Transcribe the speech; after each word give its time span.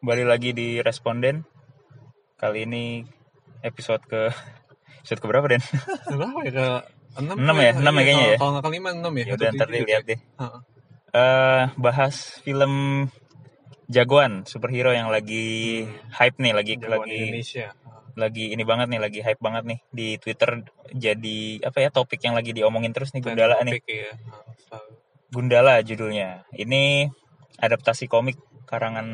Kembali 0.00 0.24
lagi 0.24 0.56
di 0.56 0.80
Responden. 0.80 1.44
Kali 2.40 2.64
ini 2.64 3.04
episode 3.60 4.00
ke 4.08 4.32
episode 5.04 5.20
ke 5.20 5.26
berapa 5.28 5.44
Den? 5.52 5.60
Berapa 6.08 6.40
ya 6.48 6.52
ke 6.56 6.66
enam? 7.20 7.36
Enam 7.44 7.56
ya? 7.60 7.76
Enam 7.76 7.92
ya 7.92 8.02
kayaknya 8.08 8.24
ya? 8.24 8.36
Kalau 8.40 8.56
nggak 8.56 8.64
kelima 8.64 8.88
enam 8.96 9.12
ya. 9.12 9.24
Ya 9.28 9.34
udah 9.36 9.48
ntar 9.52 9.68
gitu 9.68 9.84
dilihat 9.84 10.04
ya? 10.08 10.16
deh. 10.16 10.20
Eh 11.12 11.64
bahas 11.76 12.40
film 12.40 12.72
jagoan 13.92 14.48
superhero 14.48 14.96
yang 14.96 15.12
lagi 15.12 15.84
hype 16.08 16.40
nih, 16.40 16.56
lagi 16.56 16.80
Jagoan 16.80 17.04
lagi 17.04 17.20
Indonesia. 17.20 17.76
lagi 18.16 18.56
ini 18.56 18.64
banget 18.64 18.88
nih, 18.88 19.00
lagi 19.04 19.20
hype 19.20 19.44
banget 19.44 19.76
nih 19.76 19.78
di 19.92 20.16
Twitter 20.16 20.64
jadi 20.96 21.68
apa 21.68 21.84
ya 21.84 21.92
topik 21.92 22.24
yang 22.24 22.32
lagi 22.32 22.56
diomongin 22.56 22.96
terus 22.96 23.12
nih 23.12 23.20
Gundala 23.20 23.60
nih. 23.60 23.76
Ya. 23.84 24.16
Gundala 25.32 25.80
judulnya. 25.80 26.44
Ini 26.52 27.08
adaptasi 27.58 28.06
komik 28.06 28.36
karangan 28.68 29.06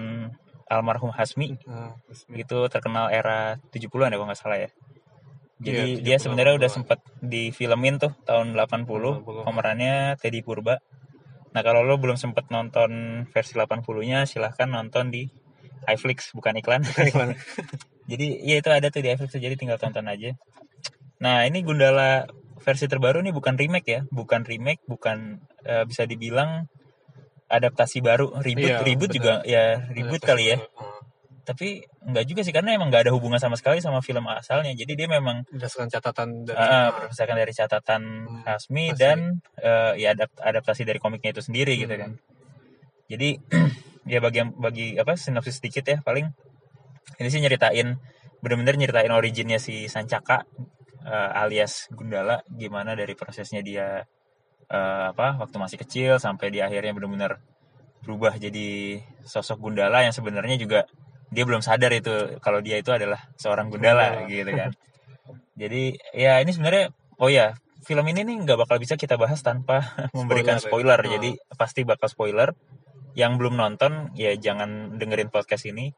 almarhum 0.68 1.10
Hasmi 1.14 1.56
Nah, 1.64 1.96
resmi. 2.06 2.44
itu 2.44 2.58
terkenal 2.68 3.08
era 3.08 3.56
70-an 3.72 4.12
ya 4.12 4.16
kalau 4.20 4.28
nggak 4.28 4.40
salah 4.40 4.58
ya. 4.60 4.70
Jadi 5.58 5.98
Iya, 5.98 6.02
dia 6.04 6.16
70-an, 6.18 6.22
sebenarnya 6.22 6.54
udah 6.60 6.70
80-an. 6.70 6.76
sempat 6.76 6.98
difilmin 7.24 7.94
tuh 7.98 8.12
tahun 8.28 8.52
80, 8.54 9.22
80. 9.24 9.46
pemerannya 9.48 9.94
Teddy 10.20 10.40
Purba. 10.44 10.78
Nah, 11.56 11.62
kalau 11.64 11.80
lo 11.82 11.96
belum 11.96 12.14
sempat 12.20 12.52
nonton 12.52 13.24
versi 13.32 13.56
80-nya 13.56 14.28
silahkan 14.28 14.68
nonton 14.68 15.08
di 15.10 15.26
iFlix 15.88 16.30
bukan 16.36 16.60
iklan. 16.60 16.84
Iklan. 16.84 17.32
jadi 18.10 18.26
ya 18.44 18.56
itu 18.60 18.70
ada 18.70 18.92
tuh 18.92 19.00
di 19.00 19.08
iFlix 19.10 19.32
jadi 19.34 19.56
tinggal 19.56 19.80
tonton 19.80 20.04
aja. 20.06 20.36
Nah, 21.18 21.42
ini 21.48 21.64
Gundala 21.66 22.28
versi 22.60 22.86
terbaru 22.90 23.22
nih 23.22 23.34
bukan 23.34 23.54
remake 23.56 23.88
ya, 23.88 24.00
bukan 24.10 24.42
remake, 24.44 24.82
bukan 24.84 25.38
eh, 25.64 25.84
bisa 25.86 26.04
dibilang 26.04 26.66
adaptasi 27.48 28.04
baru, 28.04 28.36
reboot, 28.44 28.68
Iya, 28.68 28.84
reboot 28.84 29.10
benar. 29.10 29.16
juga 29.16 29.34
ya 29.48 29.64
reboot 29.88 30.22
kali 30.22 30.52
ya. 30.54 30.58
tapi 31.48 31.80
nggak 32.04 32.24
juga 32.28 32.44
sih 32.44 32.52
karena 32.52 32.76
emang 32.76 32.92
nggak 32.92 33.08
ada 33.08 33.12
hubungan 33.16 33.40
sama 33.40 33.56
sekali 33.56 33.80
sama 33.80 34.04
film 34.04 34.20
asalnya. 34.28 34.68
Jadi 34.76 34.92
dia 35.00 35.08
memang 35.08 35.48
Berdasarkan 35.48 35.88
catatan 35.88 36.44
dari 36.44 36.60
uh, 36.60 36.92
berdasarkan 36.92 37.36
dari 37.40 37.52
catatan 37.56 38.02
Hmm, 38.28 38.44
Hasmi 38.44 38.92
dan 38.92 39.40
eh, 39.56 39.96
ya 39.96 40.12
adapt- 40.12 40.36
adaptasi 40.44 40.84
dari 40.84 41.00
komiknya 41.00 41.32
itu 41.32 41.40
sendiri 41.40 41.72
gitu 41.80 41.88
Hmm. 41.88 42.02
kan. 42.04 42.10
Jadi 43.08 43.40
ya 44.12 44.20
bagi 44.20 44.44
bagi 44.60 44.86
apa 45.00 45.16
sinopsis 45.16 45.56
sedikit 45.64 45.88
ya 45.88 46.04
paling. 46.04 46.28
Ini 47.16 47.28
sih 47.32 47.40
nyeritain 47.40 47.96
bener-bener 48.44 48.76
nyeritain 48.76 49.08
originnya 49.08 49.56
si 49.56 49.88
Sancaka 49.88 50.44
eh, 51.04 51.40
alias 51.42 51.90
Gundala 51.92 52.42
gimana 52.48 52.94
dari 52.98 53.14
prosesnya 53.14 53.60
dia 53.62 54.02
eh, 54.70 55.04
apa 55.12 55.38
waktu 55.38 55.56
masih 55.58 55.78
kecil 55.80 56.18
sampai 56.18 56.50
di 56.50 56.58
akhirnya 56.64 56.94
bener-bener 56.94 57.38
berubah 58.02 58.38
jadi 58.38 59.00
sosok 59.26 59.58
Gundala 59.58 60.06
yang 60.06 60.14
sebenarnya 60.14 60.56
juga 60.56 60.86
dia 61.28 61.44
belum 61.44 61.60
sadar 61.60 61.92
itu 61.92 62.40
kalau 62.40 62.64
dia 62.64 62.80
itu 62.80 62.88
adalah 62.88 63.20
seorang 63.36 63.68
Gundala 63.68 64.24
Gundala. 64.24 64.30
gitu 64.32 64.50
kan 64.54 64.70
jadi 65.58 65.82
ya 66.14 66.40
ini 66.40 66.50
sebenarnya 66.54 66.94
oh 67.20 67.28
ya 67.28 67.52
film 67.84 68.04
ini 68.10 68.24
nih 68.24 68.36
nggak 68.46 68.58
bakal 68.64 68.76
bisa 68.80 68.94
kita 68.94 69.18
bahas 69.20 69.42
tanpa 69.44 69.82
memberikan 70.16 70.58
Spoiler 70.58 70.98
spoiler 70.98 71.00
ya. 71.04 71.10
jadi 71.18 71.30
pasti 71.58 71.80
bakal 71.84 72.08
spoiler 72.08 72.48
yang 73.18 73.34
belum 73.34 73.58
nonton 73.58 74.14
ya 74.14 74.34
jangan 74.38 74.94
dengerin 74.94 75.28
podcast 75.28 75.66
ini 75.66 75.90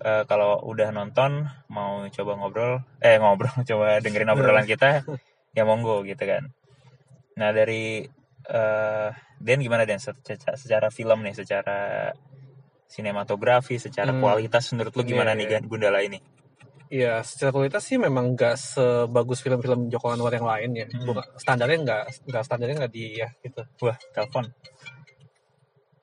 Eh, 0.00 0.24
kalau 0.24 0.64
udah 0.64 0.88
nonton 0.96 1.44
mau 1.68 2.08
coba 2.08 2.32
ngobrol 2.40 2.80
eh 3.04 3.20
ngobrol 3.20 3.52
coba 3.68 4.00
dengerin 4.00 4.32
obrolan 4.32 4.64
kita 4.64 5.04
ya 5.52 5.62
monggo 5.68 6.00
gitu 6.08 6.24
kan 6.24 6.48
nah 7.36 7.52
dari 7.52 8.08
eh 8.48 9.08
Den 9.36 9.60
gimana 9.60 9.84
Den 9.84 10.00
secara, 10.00 10.56
secara 10.56 10.88
film 10.88 11.20
nih 11.20 11.36
secara 11.36 12.08
sinematografi 12.88 13.76
secara 13.76 14.08
Hmm. 14.10 14.24
kualitas 14.24 14.72
menurut 14.72 14.92
lu 14.96 15.04
gimana 15.04 15.32
Iya, 15.32 15.38
nih 15.38 15.46
iya. 15.52 15.60
Gundala 15.62 16.00
ini 16.00 16.16
Iya, 16.90 17.22
secara 17.22 17.54
kualitas 17.54 17.86
sih 17.86 18.02
memang 18.02 18.34
nggak 18.34 18.56
sebagus 18.58 19.44
film-film 19.46 19.86
Joko 19.86 20.10
Anwar 20.10 20.34
yang 20.34 20.42
lain 20.42 20.70
ya. 20.74 20.86
Hmm. 20.90 21.06
Bukan 21.06 21.22
standarnya 21.38 21.78
nggak 21.86 22.02
nggak 22.26 22.42
standarnya 22.42 22.74
nggak 22.82 22.90
di 22.90 23.04
ya 23.14 23.28
gitu. 23.46 23.62
wah 23.84 23.94
telepon 24.10 24.50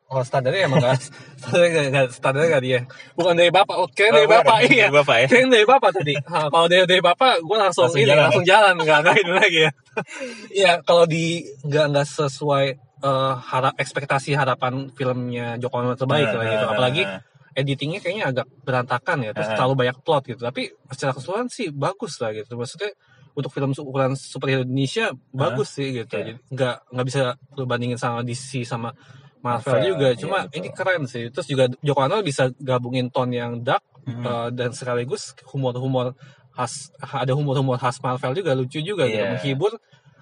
Oh 0.07 0.23
standarnya 0.23 0.71
emang 0.71 0.79
nggak 0.79 0.95
standarnya 1.43 1.81
nggak 1.91 2.07
standarnya 2.15 2.47
nggak 2.55 2.63
dia. 2.63 2.79
Bukan 3.13 3.33
dari 3.35 3.51
bapak. 3.51 3.75
Oke 3.75 4.07
Oh, 4.07 4.15
dari 4.15 4.23
beneran, 4.23 4.45
bapak 4.47 4.57
dari 4.63 4.71
iya. 4.71 4.87
bapak 4.87 5.15
ya 5.19 5.27
Kirain 5.27 5.49
dari 5.51 5.65
bapak 5.67 5.89
tadi. 5.91 6.13
Ha, 6.15 6.37
kalau 6.53 6.67
dari 6.71 6.83
dari 6.87 7.01
bapak, 7.03 7.33
gue 7.43 7.57
langsung, 7.59 7.83
Langsung 7.91 7.99
ini 7.99 8.07
jalan. 8.07 8.23
langsung 8.31 8.45
jalan, 8.47 8.73
nggak 8.79 8.99
nggak 9.03 9.15
ini 9.19 9.33
lagi 9.35 9.59
ya. 9.67 9.71
Iya, 10.63 10.71
kalau 10.85 11.03
di 11.03 11.25
nggak 11.65 11.85
nggak 11.91 12.07
sesuai 12.07 12.65
eh, 12.97 13.33
harap 13.37 13.73
ekspektasi 13.75 14.31
harapan 14.33 14.89
filmnya 14.95 15.59
Joko 15.59 15.83
Anwar 15.83 15.99
terbaik 15.99 16.31
lah 16.31 16.45
gitu. 16.47 16.65
Apalagi 16.71 17.03
editingnya 17.51 17.99
kayaknya 17.99 18.25
agak 18.29 18.47
berantakan 18.63 19.17
ya, 19.25 19.31
terus 19.33 19.49
Ah. 19.49 19.57
terlalu 19.57 19.73
banyak 19.85 19.97
plot 20.05 20.23
gitu. 20.29 20.39
Tapi 20.39 20.71
secara 20.93 21.11
keseluruhan 21.11 21.49
sih 21.49 21.67
bagus 21.73 22.21
lah 22.21 22.31
gitu. 22.31 22.53
Maksudnya 22.55 22.93
untuk 23.33 23.51
film 23.51 23.69
ukuran 23.73 24.17
superhero 24.17 24.63
Indonesia 24.63 25.11
bagus 25.29 25.75
sih 25.77 25.93
gitu. 25.93 26.09
Iya. 26.09 26.17
Jadi 26.21 26.31
nggak 26.53 26.75
nggak 26.93 27.05
bisa 27.05 27.21
lu 27.53 27.65
bandingin 27.65 27.97
sama 27.99 28.21
DC 28.21 28.63
sama 28.63 28.93
Marvel, 29.39 29.73
Marvel, 29.73 29.87
juga. 29.87 30.07
iya, 30.11 30.19
Cuma 30.19 30.37
betul. 30.45 30.57
ini 30.57 30.67
keren 30.73 31.03
sih. 31.05 31.23
Terus 31.29 31.47
juga 31.47 31.63
Joko 31.79 32.01
Anwar 32.01 32.21
bisa 32.21 32.49
gabungin 32.57 33.07
tone 33.09 33.35
yang 33.35 33.61
dark 33.61 33.83
Hmm. 34.07 34.23
Uh, 34.23 34.47
dan 34.55 34.71
sekaligus 34.71 35.35
humor-humor 35.51 36.15
khas 36.55 36.95
ada 37.03 37.35
humor-humor 37.35 37.75
khas 37.75 37.99
Marvel 37.99 38.39
juga 38.39 38.55
lucu 38.55 38.79
juga 38.79 39.03
gitu 39.03 39.19
Iya. 39.19 39.35
menghibur 39.35 39.75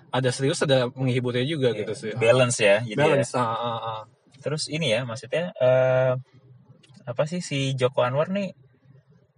ada 0.10 0.30
serius 0.34 0.58
ada 0.66 0.90
menghiburnya 0.90 1.46
juga 1.46 1.70
Iya, 1.70 1.86
gitu 1.86 1.94
sih 1.94 2.12
balance 2.18 2.58
ya 2.58 2.82
jadi 2.82 2.98
ya. 2.98 3.06
balance 3.06 3.38
ah, 3.38 3.46
ah, 3.46 3.78
ah. 3.78 4.00
terus 4.42 4.74
ini 4.74 4.90
ya 4.90 5.06
maksudnya 5.06 5.54
eh 5.62 6.18
apa 7.06 7.24
sih 7.30 7.46
si 7.46 7.78
Joko 7.78 8.02
Anwar 8.02 8.34
nih 8.34 8.58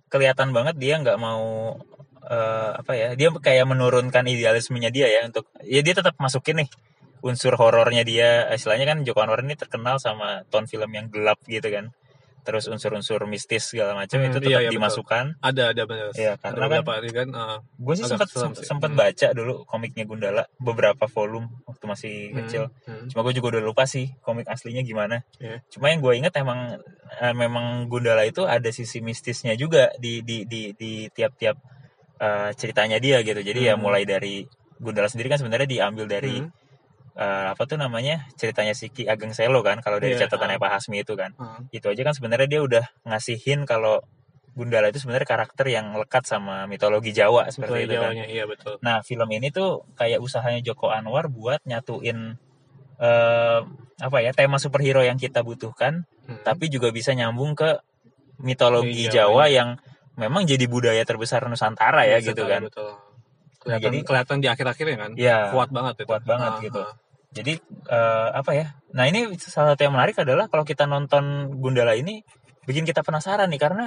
kelihatan 0.07 0.55
banget 0.55 0.79
dia 0.79 0.95
nggak 0.95 1.19
mau 1.19 1.75
eh 2.23 2.71
apa 2.79 2.91
ya 2.95 3.19
dia 3.19 3.27
kayak 3.31 3.67
menurunkan 3.67 4.23
idealismenya 4.31 4.95
dia 4.95 5.11
ya 5.11 5.27
untuk 5.27 5.43
ya 5.59 5.83
dia 5.83 5.91
tetap 5.91 6.15
masukin 6.23 6.63
nih 6.63 6.69
unsur 7.19 7.53
horornya 7.53 8.01
dia 8.01 8.29
istilahnya 8.49 8.85
kan 8.85 8.97
Joko 9.01 9.19
Anwar 9.19 9.41
ini 9.41 9.53
terkenal 9.53 9.97
sama 9.97 10.45
tone 10.47 10.65
film 10.65 10.89
yang 10.89 11.07
gelap 11.07 11.41
gitu 11.43 11.65
kan 11.67 11.89
terus 12.41 12.63
unsur-unsur 12.65 13.19
mistis 13.25 13.67
segala 13.67 13.91
macam 13.91 14.17
Hmm, 14.17 14.31
itu 14.31 14.39
iya, 14.39 14.39
tetap 14.39 14.47
iya, 14.47 14.59
betul. 14.63 14.75
dimasukkan 14.79 15.25
ada 15.41 15.63
ada 15.67 15.83
benar 15.83 16.07
Iya, 16.15 16.31
ada 16.31 16.39
karena 16.39 16.55
kan- 16.55 16.63
beberapa 16.63 16.91
adegan 16.95 17.29
ah. 17.35 17.59
gue 17.59 17.93
sih 17.93 18.05
sempat 18.05 18.27
sempat 18.55 18.87
Hmm. 18.87 18.95
baca 18.95 19.27
dulu 19.31 19.53
komiknya 19.65 20.03
Gundala 20.03 20.47
beberapa 20.55 21.05
volume 21.07 21.51
waktu 21.65 21.83
masih 21.85 22.15
Hmm, 22.25 22.37
kecil 22.39 22.63
hmm. 22.85 23.11
cuma 23.11 23.19
gue 23.21 23.33
juga 23.35 23.47
udah 23.51 23.63
lupa 23.65 23.83
sih 23.83 24.15
komik 24.21 24.47
aslinya 24.47 24.79
gimana 24.81 25.27
Iya. 25.37 25.59
cuma 25.67 25.91
yang 25.91 25.99
gue 25.99 26.13
inget 26.15 26.31
emang 26.35 26.79
eh, 27.17 27.35
memang 27.35 27.65
Gundala 27.85 28.23
itu 28.23 28.47
ada 28.47 28.69
sisi 28.69 28.99
mistisnya 28.99 29.51
juga 29.53 29.91
di 29.97 30.23
di 30.23 30.43
di 30.43 30.71
di 30.71 30.91
tiap-tiap 31.09 31.59
eh, 32.17 32.49
ceritanya 32.53 32.95
dia 32.97 33.19
gitu 33.21 33.37
jadi 33.39 33.59
ya 33.61 33.73
Hmm. 33.75 33.83
mulai 33.83 34.01
dari 34.01 34.47
Gundala 34.73 35.05
sendiri 35.05 35.27
kan 35.27 35.37
sebenarnya 35.37 35.67
diambil 35.67 36.07
dari 36.07 36.39
Hmm. 36.39 36.47
Eh, 37.17 37.45
apa 37.49 37.63
tuh 37.65 37.75
namanya 37.75 38.29
ceritanya 38.37 38.71
si 38.71 38.87
Ki 38.87 39.03
Ageng 39.05 39.33
Selo 39.33 39.59
kan 39.59 39.81
kalau 39.81 39.97
dari 39.97 40.13
Iya, 40.13 40.29
catatannya 40.29 40.57
ah. 40.57 40.63
Pak 40.63 40.71
Hasmi 40.77 41.01
itu 41.01 41.17
kan 41.17 41.33
Ah. 41.35 41.57
itu 41.69 41.89
aja 41.89 42.01
kan 42.01 42.13
sebenarnya 42.13 42.45
dia 42.47 42.61
udah 42.61 42.85
ngasihin 43.03 43.65
kalau 43.65 44.05
Gundala 44.53 44.89
itu 44.89 44.97
sebenarnya 44.97 45.25
karakter 45.27 45.69
yang 45.69 45.93
lekat 45.93 46.25
sama 46.25 46.65
mitologi 46.65 47.13
Jawa 47.13 47.45
seperti 47.49 47.85
itu 47.85 47.93
kan 47.93 48.09
Jawanya, 48.09 48.25
iya 48.25 48.45
betul 48.45 48.81
Nah, 48.81 49.01
film 49.01 49.29
ini 49.29 49.49
tuh 49.49 49.85
kayak 49.93 50.17
usahanya 50.17 50.61
Joko 50.61 50.89
Anwar 50.89 51.25
buat 51.27 51.61
nyatuin 51.63 52.37
eh, 52.97 53.59
apa 53.97 54.17
ya 54.19 54.33
tema 54.33 54.57
superhero 54.57 55.01
yang 55.01 55.17
kita 55.17 55.41
butuhkan, 55.41 56.05
Hmm. 56.25 56.41
tapi 56.41 56.67
juga 56.67 56.89
bisa 56.89 57.13
nyambung 57.13 57.53
ke 57.53 57.77
mitologi 58.37 59.05
Iya, 59.05 59.25
Jawa 59.25 59.45
iya. 59.45 59.61
yang 59.61 59.69
memang 60.15 60.43
jadi 60.43 60.65
budaya 60.65 61.01
terbesar 61.01 61.45
Nusantara 61.45 62.03
ya 62.03 62.17
Bisa 62.17 62.33
gitu 62.33 62.41
tahu, 62.41 62.49
kan. 62.49 62.61
betul. 62.65 62.89
Nah, 62.89 62.97
kelihatan 63.61 63.81
jadi- 63.85 64.05
kelihatan 64.05 64.37
di 64.41 64.47
akhir-akhirnya 64.47 64.97
kan 64.97 65.11
Iya. 65.13 65.37
kuat 65.53 65.69
banget 65.69 65.93
itu 66.01 66.05
Kuat 66.09 66.23
banget 66.25 66.51
Ah, 66.51 66.61
gitu. 66.61 66.81
Jadi 67.37 67.53
eh, 67.87 68.29
apa 68.33 68.51
ya? 68.51 68.65
Nah 68.91 69.05
ini 69.05 69.37
salah 69.37 69.73
satu 69.73 69.85
yang 69.85 69.93
menarik 69.93 70.17
adalah 70.17 70.49
kalau 70.49 70.63
kita 70.63 70.83
nonton 70.83 71.23
Gundala 71.55 71.93
ini 71.93 72.25
bikin 72.65 72.83
kita 72.83 72.99
penasaran 72.99 73.47
nih 73.47 73.61
karena 73.61 73.85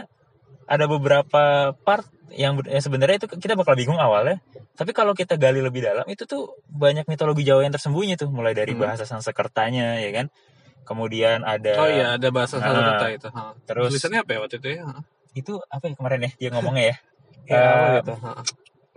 ada 0.65 0.87
beberapa 0.87 1.75
part 1.75 2.07
yang, 2.31 2.55
yang 2.63 2.79
sebenarnya 2.79 3.19
itu 3.19 3.29
kita 3.29 3.59
bakal 3.59 3.75
bingung 3.75 3.99
awalnya. 3.99 4.39
Tapi 4.79 4.95
kalau 4.95 5.13
kita 5.13 5.35
gali 5.35 5.59
lebih 5.59 5.83
dalam 5.83 6.07
itu 6.07 6.23
tuh 6.25 6.55
banyak 6.65 7.05
mitologi 7.05 7.43
Jawa 7.43 7.67
yang 7.67 7.75
tersembunyi 7.75 8.15
tuh 8.15 8.31
mulai 8.31 8.55
dari 8.55 8.73
Hmm. 8.73 8.87
bahasa 8.87 9.03
Sanskertanya 9.03 9.99
ya 9.99 10.11
kan. 10.15 10.31
Kemudian 10.81 11.43
ada 11.43 11.75
oh 11.77 11.87
iya 11.87 12.07
ada 12.15 12.29
bahasa 12.31 12.59
Ah. 12.59 12.65
satu 12.65 12.81
kata 12.81 13.07
itu 13.11 13.29
Ah. 13.31 13.53
terus 13.63 13.91
tulisannya 13.93 14.23
apa 14.23 14.31
ya 14.33 14.39
waktu 14.41 14.57
itu 14.59 14.69
ya 14.71 14.83
itu 15.33 15.53
apa 15.67 15.85
ya 15.87 15.95
kemarin 15.95 16.21
ya 16.27 16.31
dia 16.37 16.51
ngomongnya 16.51 16.85
ya 16.87 16.97
Ya, 17.47 17.57
Eh, 17.59 17.91
gitu. 17.99 18.15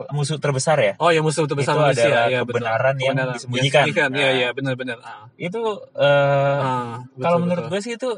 Musuh 0.10 0.42
terbesar 0.42 0.78
ya. 0.78 0.94
oh 0.98 1.10
ya 1.10 1.22
musuh 1.22 1.45
terbesar 1.45 1.74
itu 1.74 1.81
manusia 1.84 2.10
adalah 2.10 2.25
ya 2.25 2.40
betul. 2.42 2.50
kebenaran 2.57 2.95
yang 2.98 3.13
Kebenaran. 3.13 3.36
disembunyikan. 3.38 3.84
Iya 3.86 4.06
Nah. 4.10 4.34
iya 4.34 4.48
benar-benar 4.51 4.98
ah. 5.00 5.30
Itu 5.38 5.62
eh, 5.94 6.57
Ah, 6.60 6.98
betul, 7.06 7.22
kalau 7.22 7.38
menurut 7.40 7.63
betul. 7.66 7.72
gue 7.72 7.81
sih 7.81 7.94
itu 7.94 8.10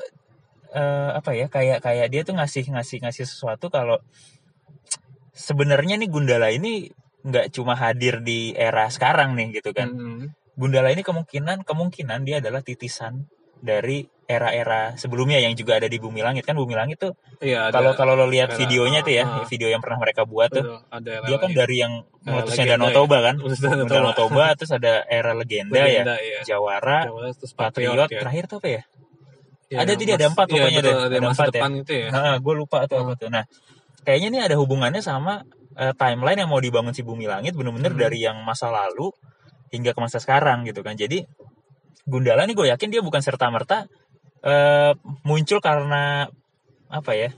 eh, 0.72 1.10
apa 1.13 1.31
ya 1.31 1.48
kayak 1.48 1.80
kayak 1.80 2.07
dia 2.07 2.22
tuh 2.24 2.36
ngasih 2.36 2.63
ngasih 2.69 2.98
ngasih 3.04 3.25
sesuatu 3.25 3.68
kalau 3.68 4.00
sebenarnya 5.31 6.00
nih 6.00 6.07
Gundala 6.07 6.48
ini 6.50 6.88
nggak 7.25 7.51
cuma 7.51 7.75
hadir 7.75 8.22
di 8.22 8.54
era 8.54 8.88
sekarang 8.88 9.36
nih 9.36 9.60
gitu 9.60 9.74
kan 9.74 9.92
Mm-mm. 9.92 10.31
Gundala 10.56 10.88
ini 10.88 11.04
kemungkinan 11.04 11.68
kemungkinan 11.68 12.24
dia 12.24 12.39
adalah 12.39 12.63
titisan 12.63 13.27
dari 13.60 14.07
era-era 14.25 14.94
sebelumnya 14.95 15.38
yang 15.38 15.54
juga 15.54 15.77
ada 15.77 15.86
di 15.86 15.95
Bumi 15.95 16.19
Langit 16.19 16.44
kan 16.44 16.54
Bumi 16.54 16.74
Langit 16.74 16.98
tuh 16.98 17.13
Iya, 17.38 17.69
ada- 17.69 17.77
kalau 17.77 17.92
kalau 17.94 18.13
lo 18.16 18.25
lihat 18.25 18.51
era- 18.51 18.57
videonya 18.57 19.00
tuh 19.00 19.13
ya 19.13 19.24
ah, 19.24 19.38
ah. 19.39 19.45
video 19.45 19.68
yang 19.68 19.80
pernah 19.80 19.98
mereka 19.98 20.25
buat 20.25 20.50
tuh 20.50 20.66
betul, 20.66 20.81
ada 20.89 21.12
era 21.12 21.25
dia 21.25 21.38
kan 21.38 21.45
lagi. 21.48 21.57
dari 21.57 21.75
yang 21.77 21.94
Era 21.95 22.25
meletusnya 22.33 22.57
legenda 22.57 22.74
Danau 22.74 22.89
ya. 22.89 22.95
Toba 22.98 23.18
kan 23.22 23.36
Danau 23.86 24.13
Toba. 24.13 24.45
Terus 24.56 24.72
ada 24.74 24.94
era 25.06 25.31
legenda, 25.31 25.77
ya 25.77 25.86
Legenda, 25.86 26.16
iya. 26.18 26.39
Jawara 26.44 27.00
Jawa, 27.06 27.19
terus 27.31 27.54
Patriot, 27.54 27.94
Patriot, 27.94 28.10
ya. 28.10 28.19
terakhir 28.25 28.44
tuh 28.48 28.57
apa 28.57 28.69
ya 28.72 28.83
Ya, 29.66 29.77
ada 29.81 29.94
dia, 29.94 30.13
ada 30.13 30.27
empat 30.30 30.45
iya, 30.45 30.54
pokoknya 30.56 30.77
betul, 30.80 30.94
deh. 30.94 31.06
ada 31.10 31.18
empat 31.25 31.50
ya. 31.50 31.63
itu 31.75 31.94
ya. 31.95 32.07
Nah, 32.10 32.36
gue 32.38 32.54
lupa 32.56 32.77
tuh 32.86 32.98
apa 32.98 33.12
Hmm. 33.12 33.18
tuh. 33.18 33.30
Nah, 33.30 33.44
kayaknya 34.01 34.27
ini 34.30 34.39
ada 34.39 34.56
hubungannya 34.56 35.01
sama 35.01 35.42
eh, 35.74 35.92
timeline 35.92 36.38
yang 36.38 36.48
mau 36.48 36.57
dibangun 36.57 36.94
si 36.94 37.01
Bumi 37.01 37.25
Langit 37.25 37.51
bener-bener 37.51 37.92
Hmm. 37.92 38.00
dari 38.00 38.22
yang 38.22 38.38
masa 38.42 38.69
lalu 38.69 39.10
hingga 39.69 39.92
ke 39.92 40.00
masa 40.00 40.18
sekarang 40.18 40.63
gitu 40.63 40.80
kan. 40.80 40.94
Jadi 40.94 41.25
Gundala 42.04 42.45
nih 42.45 42.54
gue 42.54 42.68
yakin 42.69 42.88
dia 42.88 43.01
bukan 43.01 43.18
serta 43.18 43.50
merta 43.50 43.89
muncul 45.21 45.57
karena 45.59 46.30
apa 46.88 47.12
ya? 47.12 47.30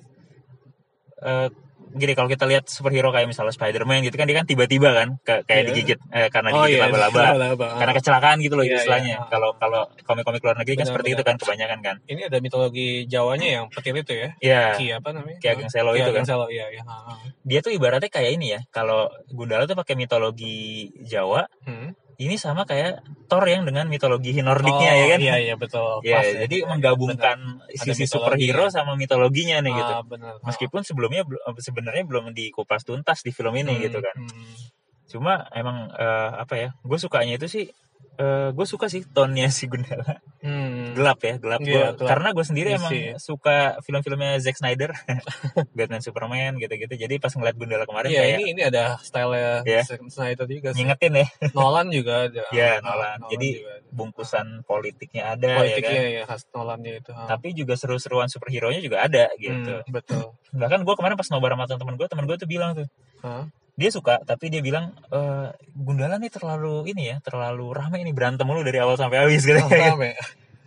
Eh, 1.19 1.47
gini 1.89 2.13
kalau 2.13 2.27
kita 2.27 2.43
lihat 2.43 2.67
superhero 2.67 3.09
kayak 3.09 3.25
misalnya 3.25 3.49
Spider-Man 3.49 4.03
gitu 4.03 4.13
kan 4.13 4.27
dia 4.27 4.35
kan 4.35 4.45
tiba-tiba 4.45 4.91
kan 4.91 5.07
ke- 5.19 5.41
kayak 5.41 5.61
Iya. 5.61 5.67
digigit 5.71 5.99
eh, 6.11 6.27
karena 6.27 6.51
Oh 6.51 6.55
digigit 6.61 6.77
iya, 6.77 6.85
laba-laba 6.85 7.19
laba-laba. 7.31 7.67
karena 7.73 7.93
kecelakaan 7.95 8.37
gitu 8.37 8.53
loh 8.53 8.61
Iya, 8.61 8.75
istilahnya. 8.77 9.15
iya. 9.17 9.25
Kalau 9.25 9.49
kalau 9.55 9.81
komik-komik 10.03 10.43
luar 10.43 10.59
negeri 10.59 10.75
kan 10.75 10.83
Benar, 10.83 10.91
seperti 10.91 11.07
benar. 11.07 11.17
itu 11.17 11.23
kan 11.25 11.35
kebanyakan 11.39 11.79
kan. 11.81 11.95
ini 12.05 12.21
ada 12.21 12.37
mitologi 12.37 12.87
Jawanya 13.07 13.47
yang 13.49 13.65
petir 13.71 13.95
itu 13.95 14.13
ya. 14.13 14.29
Iya. 14.37 14.61
Ki 14.75 14.85
apa 14.91 15.09
namanya? 15.09 15.39
Ki 15.39 15.47
Ageng 15.47 15.71
Selo 15.71 15.91
Ki 15.91 16.03
itu 16.03 16.11
kan. 16.11 16.23
Selo, 16.23 16.45
iya, 16.51 16.65
iya. 16.69 16.83
Ha, 16.83 16.95
ha. 17.01 17.13
Dia 17.41 17.59
tuh 17.61 17.71
ibaratnya 17.71 18.11
kayak 18.11 18.31
ini 18.31 18.47
ya. 18.51 18.59
Kalau 18.69 19.07
Gundala 19.27 19.63
tuh 19.63 19.73
pakai 19.73 19.95
mitologi 19.95 20.91
Jawa, 21.01 21.47
Hmm. 21.63 21.95
Ini 22.17 22.35
sama 22.35 22.65
kayak 22.65 23.05
Thor 23.29 23.45
yang 23.45 23.61
dengan 23.61 23.85
mitologi 23.85 24.33
Nordicnya 24.35 24.89
Oh, 24.89 24.97
ya 24.97 25.05
kan? 25.13 25.19
Iya, 25.21 25.35
iya 25.37 25.55
betul. 25.55 26.01
Ya, 26.01 26.17
Pas 26.17 26.25
jadi 26.45 26.55
Iya, 26.57 26.65
menggabungkan 26.65 27.37
Ada 27.61 27.93
sisi 27.93 28.09
superhero 28.09 28.65
ya. 28.65 28.73
sama 28.73 28.97
mitologinya 28.97 29.61
nih 29.61 29.73
gitu. 29.75 29.93
Ah, 29.93 30.01
benar. 30.01 30.33
Meskipun 30.41 30.81
sebelumnya 30.81 31.21
bel- 31.21 31.41
sebenarnya 31.57 32.03
belum 32.03 32.33
dikupas 32.33 32.81
tuntas 32.81 33.21
di 33.21 33.29
film 33.29 33.53
ini 33.53 33.77
Hmm, 33.77 33.83
gitu 33.85 33.99
kan. 34.01 34.15
hmm. 34.17 34.53
Cuma 35.07 35.45
emang 35.53 35.93
eh, 35.93 36.31
apa 36.35 36.53
ya? 36.57 36.69
Gue 36.81 36.97
sukanya 36.97 37.37
itu 37.37 37.45
sih 37.45 37.65
gue 38.49 38.65
suka 38.65 38.87
sih 38.87 39.05
tone-nya 39.05 39.45
si 39.47 39.65
Gundala. 39.65 40.17
Hmm. 40.39 40.93
Gelap 40.93 41.19
ya, 41.19 41.37
gelap. 41.37 41.61
Iya, 41.61 41.69
Gua- 41.69 41.93
gelap. 41.93 42.09
karena 42.09 42.27
gue 42.31 42.45
sendiri 42.45 42.67
Iya 42.67 42.77
emang 42.77 42.91
suka 43.17 43.57
film-filmnya 43.79 44.37
Zack 44.37 44.57
Snyder, 44.57 44.89
Batman 45.77 46.01
Superman 46.01 46.57
gitu-gitu. 46.57 46.89
Jadi 46.91 47.17
pas 47.17 47.29
ngeliat 47.29 47.53
Gundala 47.53 47.85
kemarin 47.85 48.09
Iya, 48.09 48.19
kayak 48.19 48.33
ini 48.33 48.43
ini 48.51 48.61
ada 48.63 48.97
style 48.99 49.37
Iya. 49.61 49.81
Snyder 49.85 50.45
juga 50.45 50.69
sih. 50.71 50.81
ngingetin 50.81 51.13
ya 51.15 51.27
Nolan 51.57 51.87
juga 51.89 52.25
ada. 52.25 52.43
Iya, 52.49 52.69
Ah, 52.73 52.81
Nolan. 52.81 53.17
Jadi, 53.29 53.47
juga 53.55 53.71
ada. 53.71 53.89
bungkusan 53.91 54.45
politiknya 54.63 55.23
ada 55.29 55.45
ya 55.45 55.47
kan. 55.47 55.59
politiknya 55.61 56.01
ya 56.09 56.23
khas 56.25 56.41
Nolannya 56.49 56.93
itu. 56.97 57.11
ah. 57.13 57.27
Tapi 57.27 57.47
juga 57.53 57.73
seru-seruan 57.75 58.27
superhero-nya 58.27 58.81
juga 58.81 59.03
ada 59.03 59.29
gitu. 59.37 59.77
Hmm, 59.77 59.85
betul. 59.87 60.33
Bahkan 60.57 60.81
gue 60.81 60.95
kemarin 60.95 61.13
pas 61.13 61.29
nobar 61.29 61.53
sama 61.53 61.69
temen 61.69 61.93
gue, 61.93 62.07
temen 62.07 62.25
gue 62.25 62.33
tuh 62.35 62.49
bilang 62.49 62.73
tuh, 62.73 62.87
Hah? 63.21 63.45
Dia 63.77 63.89
suka, 63.89 64.17
tapi 64.21 64.49
dia 64.49 64.59
bilang 64.59 64.89
e, 65.07 65.19
Gundala 65.71 66.17
nih 66.17 66.27
terlalu 66.27 66.89
ini 66.89 67.07
ya, 67.07 67.21
terlalu 67.21 67.69
rame 67.71 68.01
ini 68.01 68.09
berantem 68.09 68.41
mulu 68.41 68.59
dari 68.59 68.77
awal 68.77 68.95
sampai 68.95 69.21
habis 69.21 69.45
gitu. 69.45 69.55
Oh, 69.55 69.69
rame. 69.69 70.17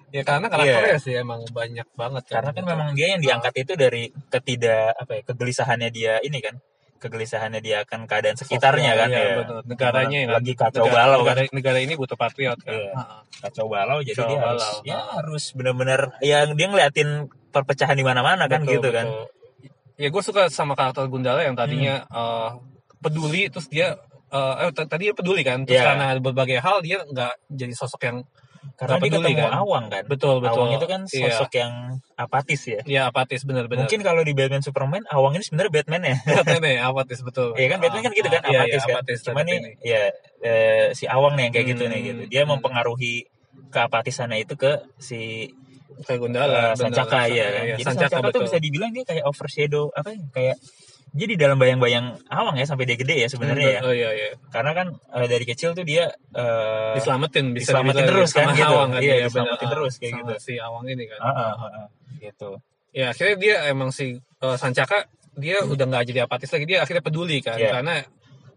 Ya 0.08 0.22
karena 0.22 0.46
karakternya 0.46 0.90
Iya. 0.92 0.98
sih 1.00 1.14
emang 1.16 1.42
banyak 1.48 1.86
banget 1.92 2.22
Karena 2.28 2.50
kan 2.50 2.56
gitu. 2.56 2.66
memang 2.68 2.88
dia 2.94 3.06
yang 3.08 3.20
diangkat 3.20 3.54
itu 3.60 3.72
dari 3.74 4.02
ketidak 4.26 4.94
apa 4.96 5.12
ya, 5.12 5.22
kegelisahannya 5.24 5.88
dia 5.88 6.18
ini 6.18 6.38
kan, 6.38 6.58
kegelisahannya 6.96 7.58
dia 7.58 7.82
akan 7.82 8.04
keadaan 8.04 8.34
sekitarnya 8.34 8.92
kan 8.92 9.06
Iya, 9.06 9.18
ya. 9.20 9.34
betul. 9.38 9.58
Negaranya 9.66 10.18
yang 10.20 10.32
lagi 10.32 10.52
kacau 10.52 10.82
negara, 10.84 10.98
balau 11.06 11.18
kan. 11.20 11.34
negara, 11.36 11.50
negara 11.52 11.78
ini 11.78 11.94
butuh 11.94 12.14
patriot 12.14 12.58
kan. 12.58 12.74
Iya. 12.74 12.90
Ah, 12.92 13.22
Kacau 13.40 13.66
balau 13.66 13.98
jadi 14.00 14.14
Kacau 14.16 14.28
dia 14.28 14.38
harus 14.40 14.62
balau. 14.62 14.82
ya 14.84 14.94
Ah. 14.94 15.04
harus 15.16 15.44
benar-benar 15.50 16.00
yang 16.20 16.54
dia 16.54 16.66
ngeliatin 16.68 17.08
perpecahan 17.48 17.94
di 17.94 18.02
mana-mana 18.02 18.46
kan 18.46 18.62
betul, 18.62 18.78
gitu 18.78 18.88
kan. 18.90 19.06
betul. 19.06 19.26
Ya 19.94 20.08
gue 20.08 20.22
suka 20.22 20.42
sama 20.48 20.72
karakter 20.72 21.06
Gundala 21.06 21.40
yang 21.40 21.54
tadinya 21.54 22.02
Hmm. 22.02 22.18
eh, 22.18 22.50
peduli 23.00 23.48
terus 23.48 23.66
dia 23.66 23.96
eh 24.30 24.54
eh, 24.62 24.86
tadi 24.86 25.10
peduli 25.10 25.42
kan 25.42 25.64
terus 25.64 25.76
Iya. 25.76 25.86
karena 25.90 26.06
berbagai 26.16 26.58
hal 26.58 26.78
dia 26.80 27.02
nggak 27.02 27.50
jadi 27.50 27.74
sosok 27.74 28.02
yang 28.04 28.18
Karena 28.76 28.96
dia 28.96 29.08
peduli 29.08 29.32
ketemu 29.32 29.40
kan. 29.42 29.52
Awang 29.56 29.84
kan. 29.88 30.04
betul 30.04 30.36
betul 30.38 30.60
Awang 30.60 30.70
itu 30.76 30.86
kan 30.86 31.00
Iya. 31.02 31.24
sosok 31.32 31.50
yang 31.56 31.72
apatis 32.14 32.60
ya. 32.62 32.80
ya 32.86 33.00
apatis 33.06 33.40
benar-benar 33.42 33.84
Mungkin 33.84 34.00
kalau 34.00 34.20
di 34.20 34.30
Batman 34.30 34.60
Superman 34.60 35.02
Awang 35.06 35.32
ini 35.34 35.42
sebenarnya 35.42 35.72
Batman 35.74 36.02
ya. 36.04 36.16
nih 36.60 36.76
apatis 36.78 37.20
betul 37.20 37.56
Iya 37.56 37.68
kan 37.68 37.78
Batman 37.80 38.02
kan 38.02 38.12
gitu 38.12 38.28
kan 38.28 38.42
Ah, 38.42 38.48
iya, 38.48 38.58
apatis 38.60 38.72
iya, 38.76 38.84
kan. 38.84 38.94
apatis 38.94 39.18
Cuma 39.18 39.32
terhadap 39.34 39.48
nih 39.48 39.56
ini. 39.56 39.70
ya 39.82 40.02
eh, 40.42 40.86
si 40.92 41.04
Awang 41.06 41.34
nih 41.34 41.42
yang 41.42 41.52
kayak 41.52 41.66
gitu 41.68 41.82
Hmm, 41.82 41.90
nih 41.90 42.00
gitu. 42.04 42.22
Dia 42.28 42.42
hmm. 42.42 42.50
mempengaruhi 42.52 43.14
keapatisannya 43.66 44.38
itu 44.40 44.54
ke 44.54 44.72
si 44.98 45.48
kayak 46.00 46.12
eh, 46.12 46.18
Gundala 46.18 46.60
benar. 46.70 46.76
Sancaka 46.78 47.20
ya 47.26 47.46
kan. 47.46 47.62
Iya, 47.62 47.74
Jadi 47.74 47.82
Sancaka 47.82 48.06
Sancaka 48.06 48.20
tuh 48.20 48.28
betul 48.30 48.42
bisa 48.46 48.58
dibilang 48.60 48.90
dia 48.90 49.04
kayak 49.04 49.24
overshadow 49.24 49.88
apa 49.90 50.08
ya 50.10 50.20
kayak 50.30 50.56
dia 51.10 51.26
di 51.26 51.34
dalam 51.34 51.58
bayang-bayang 51.58 52.22
Awang 52.26 52.54
ya 52.54 52.64
sampai 52.64 52.86
dia 52.86 52.94
gede 52.94 53.16
ya 53.22 53.28
sebenarnya 53.28 53.68
ya. 53.68 53.80
oh 53.82 53.90
iya 53.90 54.10
iya 54.10 54.30
Karena 54.48 54.70
kan 54.72 54.86
eh, 54.94 55.26
dari 55.26 55.42
kecil 55.42 55.74
tuh 55.74 55.82
dia 55.82 56.06
eh, 56.32 56.92
diselamatin 56.94 57.50
bisa 57.50 57.74
diselamatin 57.74 58.04
terus 58.06 58.30
kan, 58.30 58.46
sama 58.46 58.54
gitu. 58.54 58.70
Awang 58.70 58.90
kan 58.90 59.00
Iya, 59.02 59.14
Iya, 59.14 59.24
diselamatin 59.26 59.58
benar. 59.60 59.74
terus 59.74 59.92
kayak 59.96 60.12
Sama 60.12 60.22
gitu. 60.22 60.34
si 60.38 60.52
Awang 60.56 60.84
ini 60.86 61.04
kan 61.04 61.18
ah, 61.18 61.26
ah, 61.26 61.52
ah, 61.52 61.70
ah, 61.82 61.86
gitu. 62.16 62.50
ya 62.90 63.04
akhirnya 63.10 63.36
dia 63.36 63.54
emang 63.66 63.90
si 63.90 64.06
eh, 64.16 64.56
Sancaka 64.56 65.10
dia 65.34 65.62
udah 65.62 65.84
nggak 65.84 66.04
jadi 66.10 66.20
apatis 66.24 66.50
lagi 66.50 66.64
dia 66.64 66.78
akhirnya 66.80 67.02
peduli 67.02 67.38
kan 67.38 67.54
Iya. 67.54 67.70
karena 67.74 67.94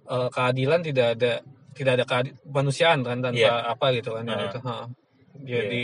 eh, 0.05 0.27
keadilan 0.29 0.79
tidak 0.81 1.07
ada 1.17 1.33
tidak 1.73 1.93
ada 1.97 2.05
kemanusiaan 2.05 3.01
kan 3.01 3.17
tanpa 3.19 3.33
Iya. 3.35 3.53
apa 3.67 3.85
gitu 3.93 4.13
kan 4.13 4.23
yang 4.23 4.37
Heeh. 4.37 4.49
itu 4.51 4.59
ha. 4.61 4.75
jadi 5.33 5.81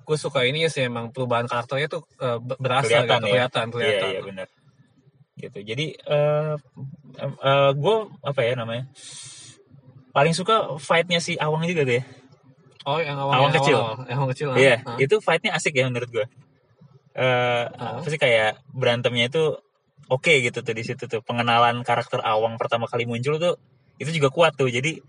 gue 0.00 0.16
suka 0.16 0.46
ini 0.46 0.70
sih 0.70 0.86
emang 0.86 1.10
perubahan 1.10 1.44
karakternya 1.44 1.90
tuh 1.90 2.06
ber- 2.38 2.54
berasa 2.56 3.02
Kelihatan 3.02 3.18
gitu 3.18 3.26
ya. 3.26 3.30
kelihatan 3.50 3.66
kelihatan 3.68 4.06
Iya, 4.06 4.14
iya 4.14 4.22
benar. 4.22 4.48
Gitu. 5.34 5.58
Jadi 5.60 5.86
eh 5.92 6.54
eh, 7.18 7.70
gue 7.72 7.96
apa 8.22 8.40
ya 8.40 8.54
namanya? 8.54 8.86
Paling 10.10 10.30
suka 10.30 10.78
fightnya 10.78 11.18
si 11.18 11.34
Awang 11.34 11.64
juga 11.64 11.82
tuh 11.82 11.96
ya. 11.98 12.04
oh 12.84 13.00
yang 13.00 13.16
awal 13.16 13.32
Awang 13.32 13.42
yang 13.42 13.56
kecil. 13.56 13.78
awal, 13.78 13.96
yang 14.04 14.18
awang 14.20 14.30
kecil 14.30 14.48
ha. 14.48 14.56
Iya, 14.56 14.76
Ha. 14.78 14.92
itu 15.00 15.16
fightnya 15.18 15.50
asik 15.52 15.72
ya 15.72 15.84
menurut 15.84 16.06
gue. 16.06 16.26
Eh 17.14 17.64
Ah. 17.66 17.96
apa 17.96 18.06
sih 18.06 18.16
kayak 18.16 18.60
berantemnya 18.70 19.26
itu 19.26 19.56
oke 20.06 20.28
gitu 20.38 20.60
tuh 20.60 20.70
di 20.70 20.84
situ 20.84 21.04
tuh 21.04 21.18
pengenalan 21.20 21.80
karakter 21.80 22.20
Awang 22.20 22.54
pertama 22.54 22.84
kali 22.84 23.02
muncul 23.04 23.38
tuh 23.38 23.56
itu 23.96 24.12
juga 24.12 24.28
kuat 24.28 24.52
tuh. 24.52 24.68
Jadi 24.68 25.00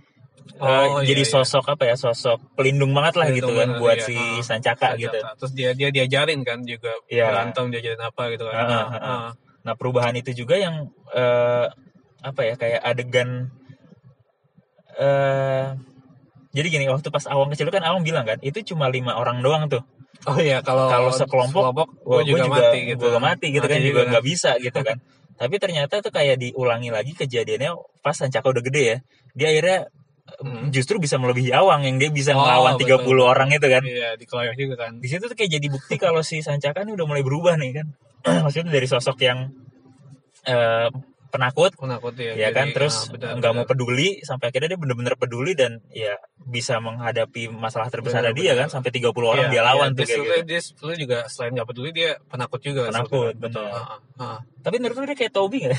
eh, 0.56 0.64
Oh, 0.64 1.02
iya, 1.02 1.06
jadi 1.06 1.22
iya. 1.22 1.32
sosok 1.32 1.66
apa 1.68 1.84
ya 1.86 1.96
sosok 1.96 2.56
pelindung 2.56 2.94
banget 2.94 3.14
lah 3.16 3.28
gitu 3.30 3.46
Pelindung 3.46 3.56
kan 3.58 3.68
banget, 3.68 3.82
buat 3.82 3.98
iya. 3.98 4.06
si 4.06 4.16
Ah, 4.16 4.42
Sancaka 4.42 4.88
Sancaka. 4.88 4.90
gitu. 4.96 5.18
terus 5.36 5.52
dia 5.54 5.70
dia 5.74 5.90
diajarin 5.92 6.42
kan 6.42 6.64
juga 6.64 6.94
Iya. 7.06 7.28
berantem 7.28 7.66
diajarin 7.68 8.00
apa 8.00 8.24
gitu 8.32 8.44
kan 8.46 8.56
Ah, 8.56 8.64
ah, 8.64 8.86
Ha, 8.88 8.98
ah, 8.98 9.02
ha. 9.04 9.30
Nah 9.66 9.74
perubahan 9.74 10.14
itu 10.14 10.32
juga 10.32 10.56
yang 10.56 10.88
eh, 11.12 11.66
apa 12.22 12.42
ya 12.42 12.54
kayak 12.56 12.82
adegan 12.82 13.50
eh 14.96 15.76
jadi 16.56 16.68
gini 16.72 16.86
waktu 16.88 17.12
pas 17.12 17.28
Awang 17.28 17.52
kecil 17.52 17.68
kan 17.68 17.84
Awang 17.84 18.08
bilang 18.08 18.24
kan 18.24 18.40
itu 18.40 18.64
cuma 18.64 18.88
lima 18.88 19.20
orang 19.20 19.44
doang 19.44 19.68
tuh. 19.68 19.84
oh 20.26 20.40
iya 20.40 20.64
kalau 20.64 20.88
Kalau 20.88 21.12
sekelompok, 21.12 21.76
gue 22.02 22.08
Wah, 22.08 22.24
juga, 22.24 22.40
gua 22.40 22.64
mati 22.64 22.80
gitu 22.88 23.04
gua 23.04 23.12
gak 23.20 23.26
mati 23.28 23.48
gitu 23.52 23.68
kan 23.68 23.80
juga 23.84 24.02
kan. 24.02 24.10
nggak 24.16 24.26
bisa 24.26 24.52
gitu 24.64 24.80
kan. 24.80 24.98
Tapi 25.42 25.56
ternyata 25.60 26.00
tuh 26.00 26.16
kayak 26.16 26.40
diulangi 26.40 26.90
lagi 26.96 27.12
kejadiannya 27.12 27.76
pas 28.00 28.16
Sancaka 28.16 28.48
udah 28.56 28.64
gede 28.64 28.84
ya. 28.88 28.98
Dia 29.36 29.48
akhirnya 29.52 29.80
Hmm. 30.42 30.74
justru 30.74 30.98
bisa 30.98 31.22
melebihi 31.22 31.54
Awang 31.54 31.86
yang 31.86 32.02
dia 32.02 32.10
bisa 32.10 32.34
Oh, 32.34 32.42
melawan 32.42 32.82
30 32.82 32.98
betul. 33.06 33.22
orang 33.22 33.46
itu 33.54 33.68
kan. 33.70 33.86
Iya, 33.86 34.18
dikeroyok 34.18 34.56
juga 34.58 34.76
kan. 34.82 34.98
Di 34.98 35.06
situ 35.06 35.22
tuh 35.22 35.38
kayak 35.38 35.52
jadi 35.54 35.68
bukti 35.70 36.02
kalau 36.02 36.26
si 36.26 36.42
Sancaka 36.42 36.82
ini 36.82 36.98
udah 36.98 37.06
mulai 37.06 37.22
berubah 37.22 37.54
nih 37.62 37.78
kan. 37.78 37.94
Maksudnya 38.46 38.72
dari 38.74 38.88
sosok 38.90 39.18
yang 39.22 39.54
eh, 40.46 40.90
penakut 41.30 41.76
Penakut 41.76 42.16
ya. 42.16 42.32
ya 42.32 42.50
kan 42.56 42.72
jadi, 42.72 42.76
terus 42.80 43.12
ah, 43.12 43.12
benar, 43.12 43.32
nggak 43.44 43.52
mau 43.52 43.66
peduli 43.68 44.24
sampai 44.24 44.56
akhirnya 44.56 44.72
dia 44.72 44.80
bener-bener 44.80 45.20
peduli 45.20 45.52
dan 45.52 45.84
ya 45.92 46.16
bisa 46.40 46.80
menghadapi 46.80 47.52
masalah 47.52 47.92
terbesar 47.92 48.24
Benar, 48.24 48.38
dia 48.40 48.54
kan 48.56 48.72
sampai 48.72 48.88
30 48.96 49.12
orang 49.20 49.50
Iya, 49.50 49.52
dia 49.52 49.62
lawan 49.68 49.92
iya, 49.92 49.98
tuh 50.00 50.06
dia, 50.08 50.16
kayak 50.16 50.24
gitu. 50.24 50.48
dia 50.48 50.60
sebetulnya 50.64 50.98
juga 51.04 51.18
selain 51.28 51.52
nggak 51.52 51.68
peduli 51.68 51.90
dia 51.92 52.10
penakut 52.32 52.60
juga. 52.64 52.88
Penakut, 52.88 53.36
sebetulnya. 53.36 53.44
betul. 53.44 53.68
Ah, 53.68 53.84
ah, 53.84 54.00
ah. 54.24 54.38
Tapi 54.64 54.76
menurut 54.80 54.96
dia 55.04 55.18
kayak 55.18 55.34
Toby 55.36 55.58
gak? 55.68 55.76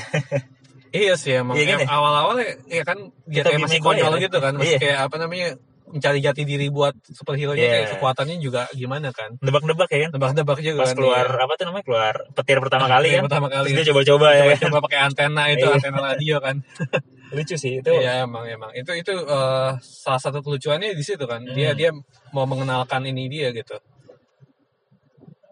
Iya 0.93 1.13
sih 1.19 1.33
emang. 1.35 1.57
Iya 1.57 1.65
kan 1.73 1.77
ya? 1.83 1.87
Awal-awal 1.89 2.35
ya, 2.39 2.51
ya 2.69 2.83
kan 2.85 2.97
dia 3.25 3.41
kayak 3.43 3.59
masih 3.65 3.79
konyol 3.81 4.13
ya? 4.13 4.23
gitu 4.29 4.37
kan, 4.37 4.53
masih 4.55 4.77
Iya. 4.77 4.79
kayak 4.79 4.99
apa 5.09 5.15
namanya 5.19 5.49
mencari 5.87 6.19
jati 6.19 6.43
diri 6.43 6.67
buat 6.67 6.91
superhero 7.07 7.51
nya 7.51 7.63
Iya. 7.63 7.71
kayak 7.71 7.87
kekuatannya 7.95 8.37
juga 8.37 8.67
gimana 8.71 9.15
kan. 9.15 9.39
Nebak-nebak 9.39 9.87
ya 9.87 9.99
kan? 10.03 10.09
Tebak-tebak 10.13 10.57
juga 10.59 10.79
Pas 10.83 10.91
kan. 10.91 10.97
keluar 10.99 11.25
iya. 11.25 11.43
apa 11.43 11.53
tuh 11.55 11.65
namanya 11.65 11.85
keluar 11.85 12.13
petir 12.33 12.57
pertama 12.59 12.85
kali 12.85 13.07
kan? 13.09 13.23
pertama 13.23 13.47
kali. 13.47 13.67
Terus 13.71 13.77
dia 13.79 13.85
coba-coba 13.91 14.27
ya 14.31 14.43
kan? 14.45 14.57
coba 14.67 14.77
pakai 14.83 14.99
antena 15.01 15.43
itu 15.47 15.63
Iya. 15.63 15.75
antena 15.79 15.99
radio 16.03 16.35
kan. 16.37 16.55
Lucu 17.35 17.55
sih 17.55 17.79
itu. 17.79 17.91
Iya 17.91 18.23
emang 18.23 18.43
emang 18.45 18.71
itu 18.71 18.91
itu 18.93 19.11
eh, 19.11 19.69
salah 19.79 20.21
satu 20.21 20.39
kelucuannya 20.39 20.91
di 20.91 21.03
situ 21.03 21.23
kan. 21.23 21.43
Dia 21.47 21.71
Hmm. 21.71 21.79
dia 21.79 21.89
mau 22.31 22.43
mengenalkan 22.43 23.03
ini 23.03 23.27
dia 23.27 23.51
gitu. 23.51 23.75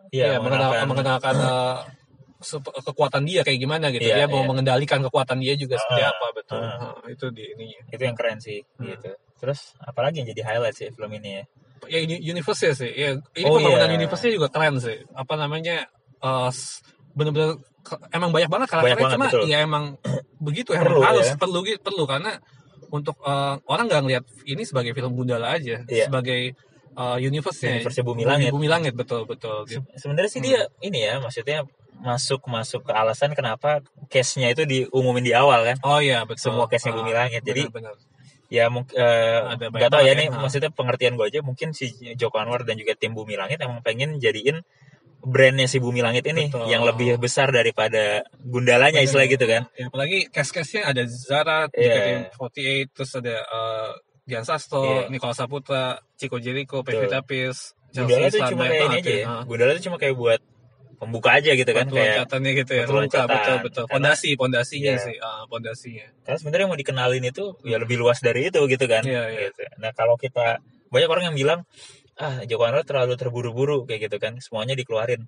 Iya, 0.10 0.40
mengenal, 0.40 0.72
mengenalkan- 0.72 0.88
mengenalkan 0.88 1.36
sup- 1.36 1.84
kekuatan 2.86 3.24
dia 3.24 3.42
kayak 3.42 3.58
gimana 3.58 3.90
gitu. 3.90 4.04
Iya, 4.04 4.16
dia 4.16 4.28
mau 4.28 4.44
iya. 4.44 4.48
mengendalikan 4.48 5.00
kekuatan 5.02 5.40
dia 5.40 5.56
juga 5.56 5.80
seperti 5.80 6.04
Ah, 6.04 6.12
apa 6.12 6.28
betul. 6.32 6.60
ah. 6.60 6.94
Ah, 6.94 7.08
itu 7.08 7.26
di 7.30 7.44
ininya. 7.50 7.80
itu 7.90 8.02
yang 8.02 8.16
keren 8.16 8.38
sih 8.38 8.60
Hmm. 8.76 8.88
gitu 8.90 9.12
terus 9.36 9.76
apalagi 9.80 10.24
yang 10.24 10.30
jadi 10.32 10.42
highlight 10.44 10.74
sih 10.74 10.90
film 10.90 11.12
ini 11.14 11.40
ya 11.40 11.46
Ya 11.86 12.00
ini 12.02 12.18
universe 12.18 12.74
sih. 12.74 12.88
Ya, 12.90 13.14
ini 13.36 13.46
Oh, 13.46 13.60
pembangunan 13.60 13.86
iya. 13.86 13.96
universe 13.96 14.26
juga 14.26 14.50
keren 14.50 14.80
sih. 14.80 15.06
Apa 15.14 15.36
namanya? 15.36 15.86
eh, 16.18 16.50
s- 16.50 16.82
bener-bener 17.14 17.56
ke- 17.80 18.00
emang 18.10 18.34
banyak 18.34 18.50
banget 18.50 18.68
karakternya 18.68 18.98
banget, 18.98 19.14
cuma 19.14 19.26
betul. 19.30 19.44
ya 19.46 19.58
emang 19.62 19.84
begitu 20.42 20.74
emang 20.74 20.88
Perlu, 20.90 21.02
harus 21.04 21.28
ya. 21.30 21.36
perlu 21.38 21.60
perlu 21.78 22.04
karena 22.04 22.32
untuk 22.90 23.14
eh, 23.22 23.56
orang 23.64 23.86
nggak 23.86 24.02
ngeliat 24.02 24.26
ini 24.44 24.64
sebagai 24.64 24.92
film 24.92 25.14
Gundala 25.14 25.54
aja 25.54 25.84
Iya. 25.86 26.10
sebagai 26.10 26.58
eh, 26.96 27.18
universe-nya 27.22 27.72
Universe-nya 27.78 28.06
Bumi 28.08 28.24
Langit. 28.26 28.50
Bumi 28.50 28.66
Langit 28.66 28.94
betul 28.94 29.28
betul 29.28 29.68
gitu. 29.68 29.84
Se- 29.86 30.02
sebenarnya 30.02 30.32
sih 30.32 30.42
Hmm. 30.42 30.48
dia 30.48 30.60
ini 30.82 31.00
ya 31.04 31.14
maksudnya 31.20 31.58
masuk 31.98 32.44
masuk 32.46 32.82
ke 32.82 32.92
alasan 32.92 33.32
kenapa 33.32 33.80
case-nya 34.08 34.50
itu 34.50 34.64
diumumin 34.64 35.22
di 35.22 35.32
awal 35.32 35.64
kan 35.64 35.78
Oh 35.82 35.98
iya 35.98 36.24
betul. 36.24 36.52
Semua 36.52 36.66
case-nya 36.66 36.92
Ah, 36.92 36.98
Bumi 37.00 37.12
Langit. 37.12 37.42
Jadi, 37.42 37.62
benar-benar. 37.68 37.96
ya 38.46 38.66
mungkin 38.70 38.94
Ada 38.94 39.58
banyak 39.58 39.72
nggak 39.74 39.90
tahu 39.90 40.04
ya 40.04 40.14
nih 40.14 40.28
ya, 40.28 40.38
maksudnya 40.38 40.70
pengertian 40.70 41.14
gue 41.16 41.26
aja 41.26 41.40
mungkin 41.42 41.72
si 41.72 41.90
Joko 42.14 42.38
Anwar 42.38 42.62
dan 42.62 42.76
juga 42.76 42.94
tim 42.94 43.12
Bumi 43.12 43.34
Langit 43.34 43.58
emang 43.58 43.82
pengen 43.82 44.18
jadiin 44.18 44.62
brandnya 45.20 45.66
si 45.66 45.82
Bumi 45.82 46.00
Langit 46.00 46.22
ini 46.24 46.48
Betul. 46.48 46.70
yang 46.70 46.86
lebih 46.86 47.18
besar 47.18 47.50
daripada 47.50 48.22
gundalanya 48.38 49.02
Benar. 49.02 49.10
istilah 49.10 49.26
gitu 49.26 49.46
kan 49.46 49.64
Ya, 49.74 49.90
apalagi 49.90 50.30
cast-castnya 50.30 50.86
ada 50.86 51.02
Zara, 51.06 51.66
Iya. 51.72 52.30
JKT48, 52.30 52.62
terus 52.94 53.12
ada 53.16 53.36
eh, 53.42 53.92
Dian 54.22 54.42
Sasto, 54.42 54.82
Iya. 54.82 55.10
Nicola 55.10 55.34
Saputra, 55.34 55.84
Chico 56.14 56.38
Jericho, 56.38 56.82
Betul. 56.82 57.06
Pevita 57.06 57.22
Pierce, 57.22 57.74
Gundala 57.92 58.28
tuh 58.28 58.38
Islam, 58.38 58.50
cuma 58.52 58.64
kayak 58.64 58.76
ini 58.76 58.86
banget 58.86 59.02
aja 59.02 59.12
ya 59.12 59.26
Ah. 59.26 59.42
Gundala 59.44 59.72
tuh 59.72 59.84
cuma 59.84 59.98
kayak 59.98 60.16
buat 60.16 60.42
pembuka 60.96 61.36
aja 61.36 61.52
gitu 61.52 61.68
kan 61.70 61.86
kayak 61.88 62.26
loncatannya 62.26 62.52
gitu 62.56 62.72
ya, 62.74 62.84
loncatan. 62.88 63.28
betul 63.30 63.56
betul. 63.62 63.84
Karena- 63.86 63.94
Pondasi, 64.16 64.30
pondasinya 64.36 64.94
Iya. 64.96 65.04
sih, 65.04 65.16
ah, 65.20 65.44
pondasinya. 65.46 66.08
karena 66.24 66.38
sebenarnya 66.40 66.64
yang 66.64 66.72
mau 66.72 66.80
dikenalin 66.80 67.24
itu 67.24 67.44
ya 67.64 67.78
lebih 67.78 67.96
luas 67.96 68.20
dari 68.20 68.48
itu 68.48 68.60
gitu 68.66 68.86
kan 68.86 69.04
Iya, 69.04 69.24
iya. 69.30 69.40
Gitu. 69.52 69.62
nah 69.78 69.92
kalau 69.92 70.16
kita 70.16 70.60
banyak 70.90 71.10
orang 71.10 71.26
yang 71.30 71.38
bilang 71.38 71.60
ah 72.16 72.42
Joko 72.44 72.64
Anwar 72.64 72.88
terlalu 72.88 73.14
terburu-buru 73.16 73.84
kayak 73.84 74.08
gitu 74.08 74.18
kan 74.18 74.40
semuanya 74.40 74.72
dikeluarin 74.74 75.28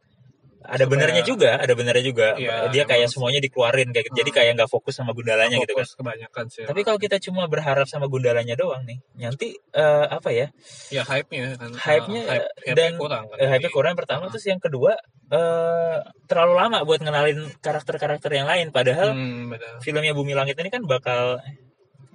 ada 0.57 0.73
Supaya- 0.79 0.89
benernya 0.89 1.21
juga 1.21 1.51
ada 1.55 1.73
benernya 1.73 2.01
juga 2.01 2.27
Iya, 2.33 2.67
dia 2.69 2.83
kayak 2.83 3.07
semuanya 3.07 3.37
dikeluarin 3.37 3.89
kayak 3.89 4.05
gitu. 4.07 4.17
jadi 4.17 4.29
Ah. 4.29 4.35
kayak 4.35 4.51
nggak 4.57 4.69
fokus 4.69 4.93
sama 4.93 5.11
gundalanya 5.11 5.55
gitu 5.55 5.71
kan 5.71 5.81
Fokus 5.81 5.93
kebanyakan 5.95 6.45
sih. 6.49 6.63
tapi 6.65 6.81
kalau 6.81 6.97
kita 6.97 7.17
cuma 7.19 7.45
berharap 7.45 7.85
sama 7.85 8.05
gundalanya 8.05 8.53
doang 8.53 8.81
nih 8.83 8.97
nanti 9.15 9.53
eh, 9.71 10.05
apa 10.07 10.29
ya 10.29 10.47
ya 10.89 11.01
hype-nya 11.03 11.55
kan. 11.55 11.69
ah, 11.69 11.79
Hype-nya, 11.79 12.21
hype, 12.25 12.47
hype 12.63 12.73
dan, 12.73 12.91
kurang 12.95 13.23
kan. 13.27 13.37
eh, 13.37 13.47
hype 13.47 13.69
kurang 13.69 13.89
yang 13.93 13.99
pertama 13.99 14.23
Ah. 14.23 14.29
terus 14.29 14.45
yang 14.45 14.57
kedua 14.57 14.91
eh 15.27 15.97
terlalu 16.25 16.53
lama 16.55 16.77
buat 16.83 16.99
ngenalin 16.99 17.37
karakter-karakter 17.59 18.31
yang 18.33 18.45
lain 18.45 18.71
padahal 18.71 19.11
Hmm, 19.11 19.53
filmnya 19.79 20.11
Bumi 20.11 20.33
Langit 20.33 20.55
ini 20.55 20.67
kan 20.67 20.83
bakal 20.83 21.39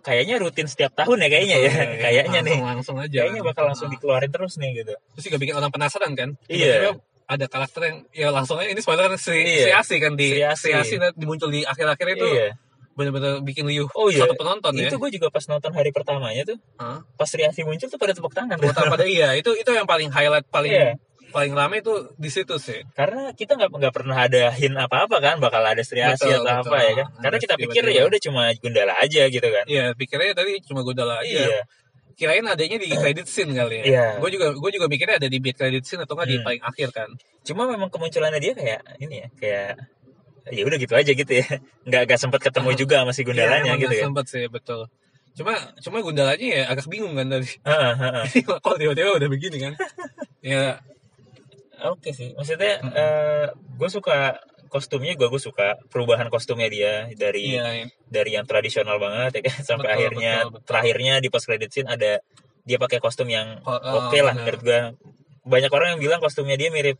kayaknya 0.00 0.34
rutin 0.36 0.66
setiap 0.66 0.92
tahun 0.94 1.14
ya 1.20 1.28
kayaknya 1.30 1.56
ya 1.56 1.70
Iya, 1.70 1.84
kayaknya 1.96 2.40
nih 2.42 2.58
langsung, 2.58 2.66
langsung 2.66 2.96
aja. 2.98 3.18
kayaknya 3.22 3.42
bakal 3.44 3.64
langsung 3.64 3.86
Ah. 3.86 3.92
dikeluarin 3.94 4.30
terus 4.30 4.58
nih 4.58 4.70
gitu 4.76 4.94
terus 5.14 5.24
juga 5.24 5.38
bikin 5.38 5.54
orang 5.54 5.70
penasaran 5.70 6.12
kan 6.12 6.34
Iya. 6.50 6.90
Tiba-tiba 6.90 6.92
ada 7.32 7.46
karakter 7.46 7.80
yang 7.82 7.96
ya 8.10 8.28
langsung 8.28 8.56
aja 8.56 8.68
ini 8.68 8.78
spoiler 8.78 9.06
kan 9.06 9.16
Sri, 9.16 9.40
Iya. 9.40 9.62
Sri 9.62 9.72
Asi 9.72 9.96
kan 9.96 10.12
di 10.14 10.28
Sri 10.30 10.42
Asi. 10.42 10.60
Sri 10.68 10.72
Asi 10.74 10.94
nanti 10.96 11.24
muncul 11.24 11.48
di 11.48 11.64
akhir-akhir 11.64 12.06
itu 12.14 12.26
iya 12.28 12.52
benar-benar 12.92 13.40
bikin 13.40 13.64
liuh 13.64 13.88
Oh, 13.96 14.06
iya. 14.06 14.20
satu 14.22 14.36
penonton 14.36 14.76
ya 14.76 14.86
itu 14.86 14.96
gue 14.96 15.10
juga 15.10 15.28
pas 15.28 15.40
nonton 15.42 15.72
hari 15.72 15.88
pertamanya 15.90 16.44
tuh 16.44 16.60
Hah? 16.76 17.00
pas 17.16 17.24
Riasi 17.26 17.64
muncul 17.64 17.88
tuh 17.88 17.96
pada 17.96 18.12
tepuk 18.12 18.30
tangan 18.30 18.60
Buat 18.60 18.76
pada 18.76 19.08
iya 19.08 19.32
itu 19.32 19.48
itu 19.52 19.70
yang 19.70 19.88
paling 19.88 20.12
highlight 20.12 20.44
paling 20.46 20.68
Iya. 20.70 21.00
paling 21.32 21.56
rame 21.56 21.80
itu 21.80 21.88
di 22.14 22.28
situ 22.28 22.60
sih 22.60 22.84
karena 22.92 23.32
kita 23.32 23.56
nggak 23.56 23.72
nggak 23.72 23.94
pernah 23.96 24.28
ada 24.28 24.52
hint 24.52 24.76
apa 24.76 25.08
apa 25.08 25.16
kan 25.18 25.40
bakal 25.40 25.64
ada 25.64 25.80
Sri 25.80 26.04
Asi 26.04 26.28
Betul, 26.28 26.44
atau 26.44 26.60
betul. 26.60 26.68
apa 26.68 26.76
ya 26.78 26.92
kan 26.92 27.06
karena 27.24 27.38
kita 27.40 27.54
pikir 27.56 27.82
ya 27.88 28.02
udah 28.04 28.20
cuma 28.20 28.42
Gundala 28.60 28.94
aja 29.00 29.22
gitu 29.24 29.48
kan 29.48 29.64
iya 29.64 29.96
pikirnya 29.96 30.36
tadi 30.36 30.60
cuma 30.60 30.84
Gundala 30.84 31.24
aja 31.24 31.32
iya 31.48 31.60
kirain 32.12 32.44
adanya 32.44 32.76
di 32.76 32.88
credit 32.88 33.26
scene 33.26 33.52
kali 33.52 33.80
ya. 33.80 33.84
Iya. 33.84 34.06
gue 34.20 34.30
juga 34.30 34.46
gue 34.52 34.70
juga 34.70 34.86
mikirnya 34.86 35.16
ada 35.18 35.28
di 35.28 35.38
mid 35.38 35.52
credit 35.52 35.82
scene 35.82 36.02
atau 36.04 36.14
nggak 36.14 36.28
di 36.28 36.36
Hmm. 36.38 36.46
paling 36.46 36.62
akhir 36.62 36.88
kan. 36.92 37.08
Cuma 37.42 37.66
memang 37.66 37.88
kemunculannya 37.88 38.38
dia 38.38 38.52
kayak 38.52 38.80
ini 38.98 39.14
ya 39.20 39.28
kayak 39.36 39.70
ya 40.50 40.62
udah 40.66 40.78
gitu 40.78 40.94
aja 40.94 41.12
gitu 41.12 41.32
ya. 41.32 41.46
Nggak 41.88 42.02
nggak 42.06 42.20
sempat 42.20 42.40
ketemu 42.42 42.70
juga 42.74 42.94
sama 43.02 43.12
si 43.12 43.22
Gundalanya 43.22 43.62
Iya, 43.62 43.70
emang 43.70 43.80
gitu 43.80 43.94
kan 43.94 44.04
sempet 44.10 44.26
sih 44.26 44.44
betul. 44.46 44.80
Cuma 45.32 45.54
cuma 45.80 45.96
Gundalanya 46.00 46.46
ya 46.46 46.62
agak 46.68 46.86
bingung 46.86 47.14
kan 47.14 47.26
tadi. 47.26 47.48
Heeh, 47.62 47.92
heeh. 47.96 48.24
kok 48.62 48.76
tiba-tiba 48.76 49.10
udah 49.16 49.28
begini 49.30 49.58
kan? 49.58 49.74
Ya. 50.42 50.82
Oke 51.82 52.10
sih, 52.10 52.30
maksudnya 52.34 52.78
Mm-mm. 52.78 53.46
gue 53.78 53.88
suka 53.90 54.38
kostumnya 54.72 55.12
gue 55.12 55.28
gue 55.28 55.36
suka 55.38 55.76
perubahan 55.86 56.26
kostumnya 56.26 56.66
dia 56.66 57.06
dari 57.12 57.54
iya 57.54 57.84
dari 58.08 58.32
yang 58.32 58.48
tradisional 58.48 58.96
banget 58.96 59.36
ya 59.36 59.52
kan 59.52 59.56
sampai 59.68 59.84
Betul, 59.86 59.96
akhirnya 60.00 60.32
betul, 60.38 60.50
betul. 60.50 60.64
terakhirnya 60.64 61.14
di 61.20 61.28
post 61.28 61.44
credit 61.44 61.68
scene 61.68 61.86
ada 61.86 62.24
dia 62.62 62.78
pakai 62.78 62.96
kostum 62.96 63.28
yang 63.28 63.60
Oh, 63.62 63.74
oh, 63.74 64.08
oke 64.08 64.16
lah 64.16 64.32
benar. 64.32 64.48
menurut 64.48 64.62
gue 64.62 64.80
banyak 65.44 65.68
orang 65.68 65.88
yang 65.92 66.00
bilang 66.00 66.18
kostumnya 66.18 66.56
dia 66.56 66.70
mirip 66.70 66.96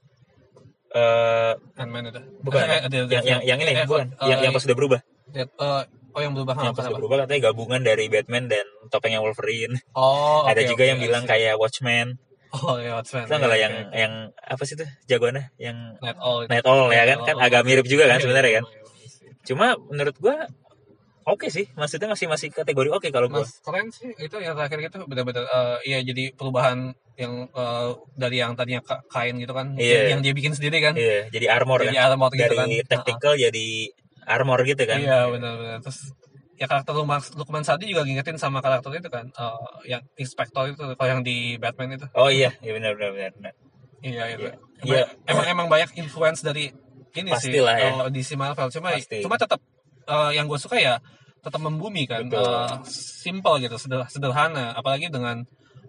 eh 0.93 1.52
Ant-Man 1.81 2.12
itu. 2.12 2.21
bukan 2.45 2.61
Eh, 2.61 2.69
ada- 2.85 2.85
ada- 2.85 3.09
yang, 3.09 3.25
yang 3.25 3.41
yang 3.43 3.59
ini 3.59 3.73
eh, 3.73 3.87
bukan 3.88 4.07
eh, 4.12 4.29
yang 4.29 4.38
yang 4.43 4.52
pas 4.52 4.61
sudah 4.61 4.76
berubah. 4.76 5.00
eh, 5.33 5.49
eh, 5.49 5.83
oh 6.12 6.21
yang 6.21 6.37
berubah. 6.37 6.52
Yang 6.61 6.76
apa 6.76 6.93
berubah 6.93 7.17
katanya 7.25 7.41
gabungan 7.49 7.81
dari 7.81 8.05
Batman 8.07 8.45
dan 8.47 8.67
topengnya 8.93 9.25
Wolverine. 9.25 9.81
Oh 9.97 10.45
ada 10.50 10.61
oke, 10.61 10.69
juga 10.69 10.85
oke, 10.85 10.91
yang 10.93 11.00
bilang 11.00 11.25
kayak 11.25 11.57
Watchman 11.57 12.21
oh 12.53 12.77
ya 12.77 12.93
Watchmen 13.01 13.25
Tau 13.25 13.37
nggak 13.37 13.51
lah 13.51 13.59
Iya, 13.59 13.65
yang 13.65 13.75
oke. 13.75 13.97
yang 13.97 14.13
apa 14.37 14.63
sih 14.63 14.75
tuh 14.77 14.89
jagoannya? 15.09 15.45
Yang 15.57 15.77
Night 15.99 16.19
itu. 16.21 16.49
Night 16.53 16.67
Owl 16.69 16.89
ya 16.91 17.05
kan? 17.09 17.19
Kan 17.25 17.37
agak 17.41 17.63
mirip 17.65 17.87
juga 17.87 18.05
kan 18.07 18.19
Iya, 18.21 18.25
sebenarnya 18.25 18.53
kan? 18.61 18.65
iya, 18.69 18.81
iya, 19.03 19.31
cuma 19.43 19.67
menurut 19.89 20.17
gua 20.17 20.37
oke 21.25 21.47
sih. 21.49 21.67
Maksudnya 21.73 22.09
masih 22.11 22.27
masih 22.29 22.49
kategori 22.51 22.89
oke 22.93 23.09
kalau 23.09 23.27
gua. 23.27 23.43
Mas 23.43 23.57
keren 23.59 23.89
sih. 23.89 24.13
Itu 24.17 24.37
yang 24.39 24.55
terakhir 24.55 24.79
itu 24.85 24.99
benar-benar 25.09 25.45
eh, 25.45 25.77
iya 25.89 25.99
jadi 26.03 26.35
perubahan 26.35 26.93
yang 27.17 27.49
eh, 27.49 27.89
dari 28.15 28.37
yang 28.41 28.53
tadinya 28.53 28.81
ka- 28.81 29.03
kain 29.09 29.37
gitu 29.37 29.53
kan. 29.53 29.73
Iya. 29.75 30.13
yang 30.13 30.21
dia 30.21 30.33
bikin 30.33 30.53
sendiri 30.53 30.79
kan. 30.81 30.95
Iya 30.95 31.33
jadi 31.33 31.47
armor 31.51 31.81
jadi 31.83 31.97
kan? 31.99 32.15
armor 32.15 32.31
gitu 32.31 32.53
dari 32.53 32.57
kan. 32.57 32.69
Tactical 32.89 33.35
jadi 33.35 33.67
armor 34.23 34.61
gitu 34.63 34.83
kan? 34.85 34.99
Iya 35.01 35.27
benar-benar 35.29 35.79
terus 35.81 36.13
ya 36.62 36.71
karakter 36.71 36.95
Lukman, 36.95 37.66
Sadi 37.66 37.90
juga 37.90 38.07
ngingetin 38.07 38.38
sama 38.38 38.62
karakter 38.62 38.95
itu 38.95 39.11
kan 39.11 39.26
eh, 39.26 39.59
yang 39.88 40.02
inspektor 40.14 40.71
itu 40.71 40.78
kalau 40.95 41.09
yang 41.11 41.21
di 41.21 41.59
Batman 41.59 41.99
itu 41.99 42.07
oh 42.14 42.31
iya 42.31 42.54
iya 42.62 42.73
benar 42.73 42.95
benar 42.95 43.11
benar, 43.12 43.31
benar. 43.35 43.54
iya 44.00 44.25
itu 44.31 44.47
Iya. 44.47 44.54
emang, 44.83 44.87
Iya. 44.87 45.04
emang 45.26 45.47
emang 45.49 45.66
banyak 45.69 45.90
influence 45.97 46.40
dari 46.40 46.71
ini 47.12 47.31
sih 47.37 47.50
Pastilah 47.50 47.75
ya. 47.76 47.90
eh, 48.00 48.11
DC 48.11 48.35
Marvel 48.35 48.71
cuma 48.71 48.95
Pasti. 48.95 49.19
cuma 49.21 49.35
tetap 49.35 49.59
eh, 50.04 50.31
yang 50.33 50.47
gue 50.47 50.57
suka 50.57 50.78
ya 50.78 51.02
tetap 51.38 51.59
membumi 51.59 52.07
kan 52.07 52.23
Betul. 52.25 52.47
Eh, 52.47 52.78
simple 52.87 53.59
gitu 53.59 53.75
seder- 53.76 54.07
sederhana 54.07 54.71
apalagi 54.73 55.07
dengan 55.07 55.42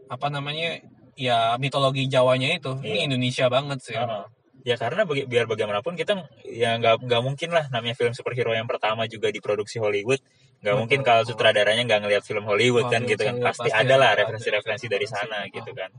apa 0.05 0.27
namanya 0.27 0.81
ya 1.13 1.53
mitologi 1.55 2.09
Jawanya 2.09 2.49
itu 2.51 2.73
ini 2.81 2.97
Iya. 2.97 3.05
Indonesia 3.07 3.45
banget 3.47 3.77
sih 3.79 3.93
Heeh. 3.93 4.25
ya 4.63 4.75
karena 4.75 5.03
bagi- 5.03 5.25
biar 5.25 5.45
bagaimanapun 5.45 5.93
kita 5.93 6.17
ya 6.43 6.77
nggak 6.77 7.03
nggak 7.03 7.21
mungkin 7.21 7.49
lah 7.49 7.69
namanya 7.69 7.93
film 7.93 8.11
superhero 8.11 8.49
yang 8.49 8.65
pertama 8.65 9.05
juga 9.05 9.29
diproduksi 9.29 9.77
Hollywood 9.77 10.17
nggak 10.63 10.75
mungkin 10.79 10.99
kalau 11.03 11.21
sutradaranya 11.21 11.83
nggak 11.83 12.01
ngelihat 12.01 12.23
film 12.23 12.47
Hollywood 12.47 12.87
kan 12.87 13.03
gitu 13.03 13.19
kan. 13.19 13.35
iya, 13.35 13.43
pasti 13.43 13.67
ada 13.67 13.95
lah 13.95 14.15
referensi-referensi 14.15 14.87
dari 14.87 15.03
sana 15.05 15.43
gitu 15.47 15.75
kan. 15.75 15.91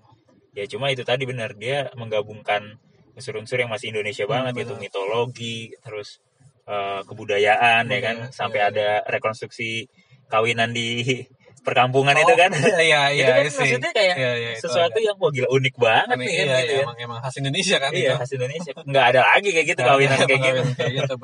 Ya 0.56 0.64
cuma 0.64 0.88
itu 0.88 1.04
tadi 1.04 1.28
benar 1.28 1.52
dia 1.52 1.92
menggabungkan 1.92 2.80
unsur-unsur 3.12 3.59
yang 3.59 3.68
masih 3.68 3.92
Indonesia 3.92 4.25
Hmm, 4.25 4.33
banget 4.49 4.64
gitu. 4.64 4.73
benar. 4.75 4.83
mitologi 4.83 5.59
terus 5.78 6.18
eh, 6.64 7.00
kebudayaan 7.04 7.85
ya 7.87 8.00
kan. 8.00 8.16
Sampai 8.33 8.64
iya, 8.64 8.73
ada 8.73 8.88
rekonstruksi 9.04 9.85
kawinan 10.26 10.73
di 10.73 11.04
perkampungan 11.66 12.12
itu 12.14 12.33
Oh, 12.33 12.37
kan. 12.37 12.50
iya 12.80 13.09
itu 13.12 13.21
iya 13.21 13.26
kan 13.28 13.40
iya 13.40 13.50
sih. 13.52 13.61
maksudnya 13.61 13.90
kayak 13.92 14.14
Iya, 14.16 14.33
iya, 14.37 14.50
itu 14.56 14.64
sesuatu 14.64 14.99
yang 15.00 15.16
wah 15.16 15.28
gila 15.28 15.49
unik 15.50 15.75
banget 15.76 16.16
nih 16.16 16.28
kan 16.28 16.33
iya, 16.33 16.56
gitu 16.61 16.73
iya, 16.73 16.76
ya. 16.80 16.85
emang, 16.85 16.97
emang 17.00 17.18
khas 17.21 17.37
Indonesia 17.37 17.76
kan 17.76 17.90
iya 17.92 18.00
itu. 18.09 18.21
khas 18.21 18.33
Indonesia. 18.33 18.73
Nggak 18.80 19.04
ada 19.12 19.21
lagi 19.25 19.49
kayak 19.50 19.66
gitu 19.68 19.80
kawinan 19.80 20.18
kayak 20.23 20.40
gitu. 20.40 20.44
kawinan 20.56 20.73
kayak 20.73 20.92
gitu 20.97 21.14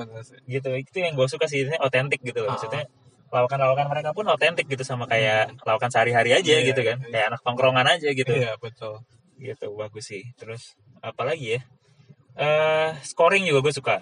gitu 0.48 0.68
itu 0.76 0.96
yang 1.00 1.14
gue 1.14 1.26
suka 1.28 1.44
sih 1.44 1.64
ini 1.64 1.76
otentik 1.76 2.20
gitu 2.20 2.40
loh. 2.44 2.52
Ah. 2.52 2.56
maksudnya 2.56 2.84
lawakan-lawakan 3.30 3.86
mereka 3.88 4.10
pun 4.10 4.26
otentik 4.26 4.66
gitu 4.66 4.82
sama 4.82 5.06
kayak 5.06 5.54
lawakan 5.62 5.90
sehari-hari 5.90 6.34
aja 6.34 6.50
Iya, 6.58 6.66
gitu 6.74 6.80
kan 6.82 6.98
iya. 6.98 7.10
kayak 7.10 7.26
anak 7.30 7.40
tongkrongan 7.42 7.86
aja 7.86 8.08
gitu 8.10 8.30
Iya 8.30 8.58
betul. 8.58 9.02
gitu 9.38 9.66
bagus 9.74 10.10
sih 10.10 10.22
terus 10.36 10.74
apalagi 11.00 11.56
ya 11.56 11.60
eh 12.36 12.90
scoring 13.02 13.46
juga 13.46 13.64
gue 13.64 13.74
suka 13.74 13.96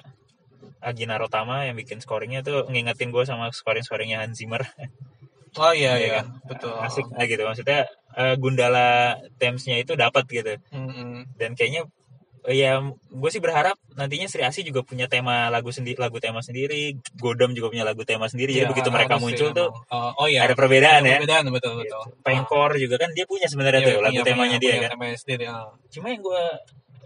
Agina 0.78 1.18
Rotama 1.18 1.66
yang 1.66 1.74
bikin 1.74 1.98
scoringnya 1.98 2.40
tuh 2.40 2.66
ngingetin 2.66 3.10
gue 3.10 3.22
sama 3.22 3.50
scoring 3.50 3.82
scoringnya 3.82 4.22
Hans 4.22 4.38
Zimmer 4.38 4.62
Oh 5.58 5.72
iya 5.72 5.96
Iya 5.96 6.00
iya 6.00 6.10
kan? 6.20 6.26
betul. 6.44 6.70
asik 6.78 7.06
lah 7.08 7.24
gitu 7.24 7.42
maksudnya 7.42 7.88
eh, 8.14 8.34
Gundala 8.36 9.16
themesnya 9.36 9.80
itu 9.80 9.92
dapat 9.94 10.24
gitu 10.28 10.54
Mm-mm. 10.70 11.24
dan 11.34 11.56
kayaknya 11.56 11.88
ya 12.44 12.78
gue 13.08 13.30
sih 13.30 13.38
berharap 13.38 13.74
nantinya 13.92 14.24
Sri 14.24 14.40
Asi 14.40 14.62
juga 14.62 14.80
punya 14.80 15.04
tema 15.04 15.48
lagu 15.48 15.68
sendiri 15.68 15.96
lagu 15.96 16.16
tema 16.16 16.38
sendiri 16.38 16.94
Godam 17.14 17.50
juga 17.50 17.68
punya 17.68 17.82
lagu 17.82 18.02
tema 18.02 18.24
sendiri 18.24 18.52
jadi 18.52 18.64
Iya, 18.64 18.70
begitu 18.70 18.88
mereka 18.88 19.16
muncul 19.16 19.50
tuh 19.50 19.68
emang. 19.84 20.12
Oh, 20.14 20.26
iya. 20.26 20.44
ada 20.44 20.54
perbedaan 20.54 21.02
ya 21.02 21.18
Perbedaan 21.18 21.44
betul 21.48 21.72
betul. 21.76 22.02
Gitu. 22.04 22.20
Pengkor 22.20 22.70
juga 22.74 22.96
kan 22.96 23.10
dia 23.10 23.24
punya 23.24 23.46
sebenarnya 23.46 23.80
Iya, 23.80 23.88
tuh 23.88 23.98
lagu 23.98 24.14
punya- 24.14 24.26
temanya 24.28 24.38
punya- 24.50 24.60
dia 24.60 24.70
punya 24.70 24.80
kan 24.80 24.90
Temanya 24.94 25.16
sendiri. 25.16 25.44
ah. 25.46 25.68
cuma 25.88 26.06
yang 26.08 26.22
gue 26.22 26.44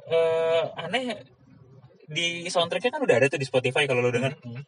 eh, 0.04 0.62
aneh 0.76 1.04
di 2.06 2.26
soundtracknya 2.46 2.90
kan 2.90 3.00
udah 3.00 3.16
ada 3.16 3.26
tuh 3.26 3.38
di 3.38 3.46
Spotify 3.46 3.84
kalau 3.84 4.00
lo 4.00 4.10
denger 4.10 4.36
Hmm. 4.38 4.60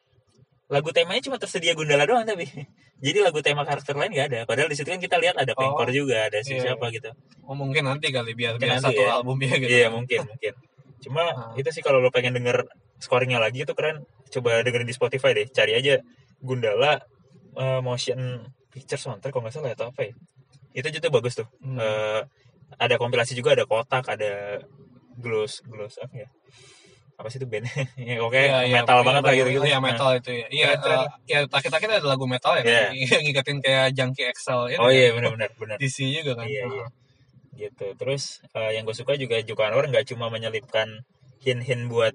Lagu 0.66 0.88
temanya 0.90 1.20
cuma 1.20 1.36
tersedia 1.36 1.72
Gundala 1.72 2.04
doang 2.04 2.24
tapi 2.24 2.48
jadi 3.04 3.18
lagu 3.20 3.38
tema 3.40 3.62
karakter 3.62 3.92
lain 3.92 4.10
nggak 4.10 4.26
ada 4.28 4.40
padahal 4.44 4.66
di 4.66 4.74
situ 4.74 4.88
kan 4.88 4.98
kita 4.98 5.16
lihat 5.18 5.36
ada 5.36 5.52
Pengkor 5.52 5.86
Oh. 5.86 5.94
juga 5.94 6.26
ada 6.26 6.40
si 6.40 6.54
Iya, 6.54 6.72
siapa 6.72 6.88
gitu 6.88 7.12
Oh 7.44 7.52
mungkin 7.52 7.84
nanti 7.84 8.08
kali 8.08 8.32
biar 8.32 8.56
biar 8.56 8.80
satu 8.80 8.96
ya. 8.96 9.20
album 9.20 9.36
ya 9.38 9.54
gitu. 9.54 9.68
iya 9.70 9.86
mungkin 9.88 10.24
mungkin 10.24 10.52
cuma 10.98 11.22
Ah. 11.28 11.52
itu 11.54 11.68
sih 11.68 11.80
kalau 11.80 12.00
lo 12.00 12.08
pengen 12.08 12.32
denger 12.32 12.64
scoringnya 12.96 13.36
lagi 13.36 13.60
itu 13.60 13.72
keren 13.72 14.08
coba 14.30 14.60
dengerin 14.60 14.84
di 14.84 14.96
Spotify 14.96 15.30
deh 15.32 15.44
cari 15.46 15.72
aja 15.74 16.00
Gundala 16.40 17.04
eh, 17.54 17.80
motion 17.80 18.40
picture 18.68 18.96
soundtrack 18.96 19.30
kalau 19.30 19.44
nggak 19.44 19.54
salah 19.54 19.70
atau 19.70 19.88
apa 19.88 20.00
ya 20.02 20.14
itu 20.74 20.88
juga 20.90 21.12
bagus 21.12 21.36
tuh 21.36 21.46
Hmm. 21.60 21.76
Eh, 21.76 22.20
ada 22.74 22.96
kompilasi 22.96 23.36
juga 23.36 23.52
ada 23.52 23.62
kotak 23.64 24.08
ada 24.08 24.64
gloss 25.14 25.60
gloss 25.62 26.00
apa 26.00 26.14
ya 26.16 26.28
apa 27.14 27.28
sih 27.30 27.38
itu 27.38 27.46
band 27.46 27.64
ya 28.10 28.18
oke 28.20 28.34
Iya, 28.34 28.58
iya, 28.66 28.74
metal 28.82 28.98
iya, 28.98 29.06
banget 29.06 29.22
lah 29.22 29.32
iya, 29.32 29.38
gitu 29.38 29.50
gitu 29.54 29.66
Iya, 29.70 29.78
metal 29.78 30.08
itu 30.18 30.30
ya. 30.34 30.46
Iya, 30.50 30.68
keren. 30.82 30.98
eh, 30.98 31.06
ya 31.30 31.38
terakhir-terakhir 31.46 31.88
ada 32.02 32.08
lagu 32.10 32.24
metal 32.26 32.52
ya. 32.58 32.62
Iya. 32.62 32.82
kan? 32.82 32.90
Yang 32.98 33.22
ngikatin 33.28 33.58
kayak 33.62 33.86
Junkie 33.94 34.26
XL 34.34 34.60
itu. 34.68 34.78
oh 34.78 34.86
kan? 34.86 34.92
iya 34.92 35.08
benar-benar 35.14 35.50
benar 35.54 35.76
DC 35.78 35.96
juga 36.10 36.32
kan. 36.38 36.46
Iya, 36.50 36.64
iya. 36.66 36.86
gitu 37.54 37.86
terus 37.94 38.42
eh, 38.50 38.70
yang 38.74 38.82
gue 38.82 38.96
suka 38.98 39.14
juga 39.14 39.38
Joko 39.40 39.62
Anwar 39.62 39.86
nggak 39.86 40.10
cuma 40.10 40.26
menyelipkan 40.26 41.06
hint-hint 41.38 41.86
buat 41.86 42.14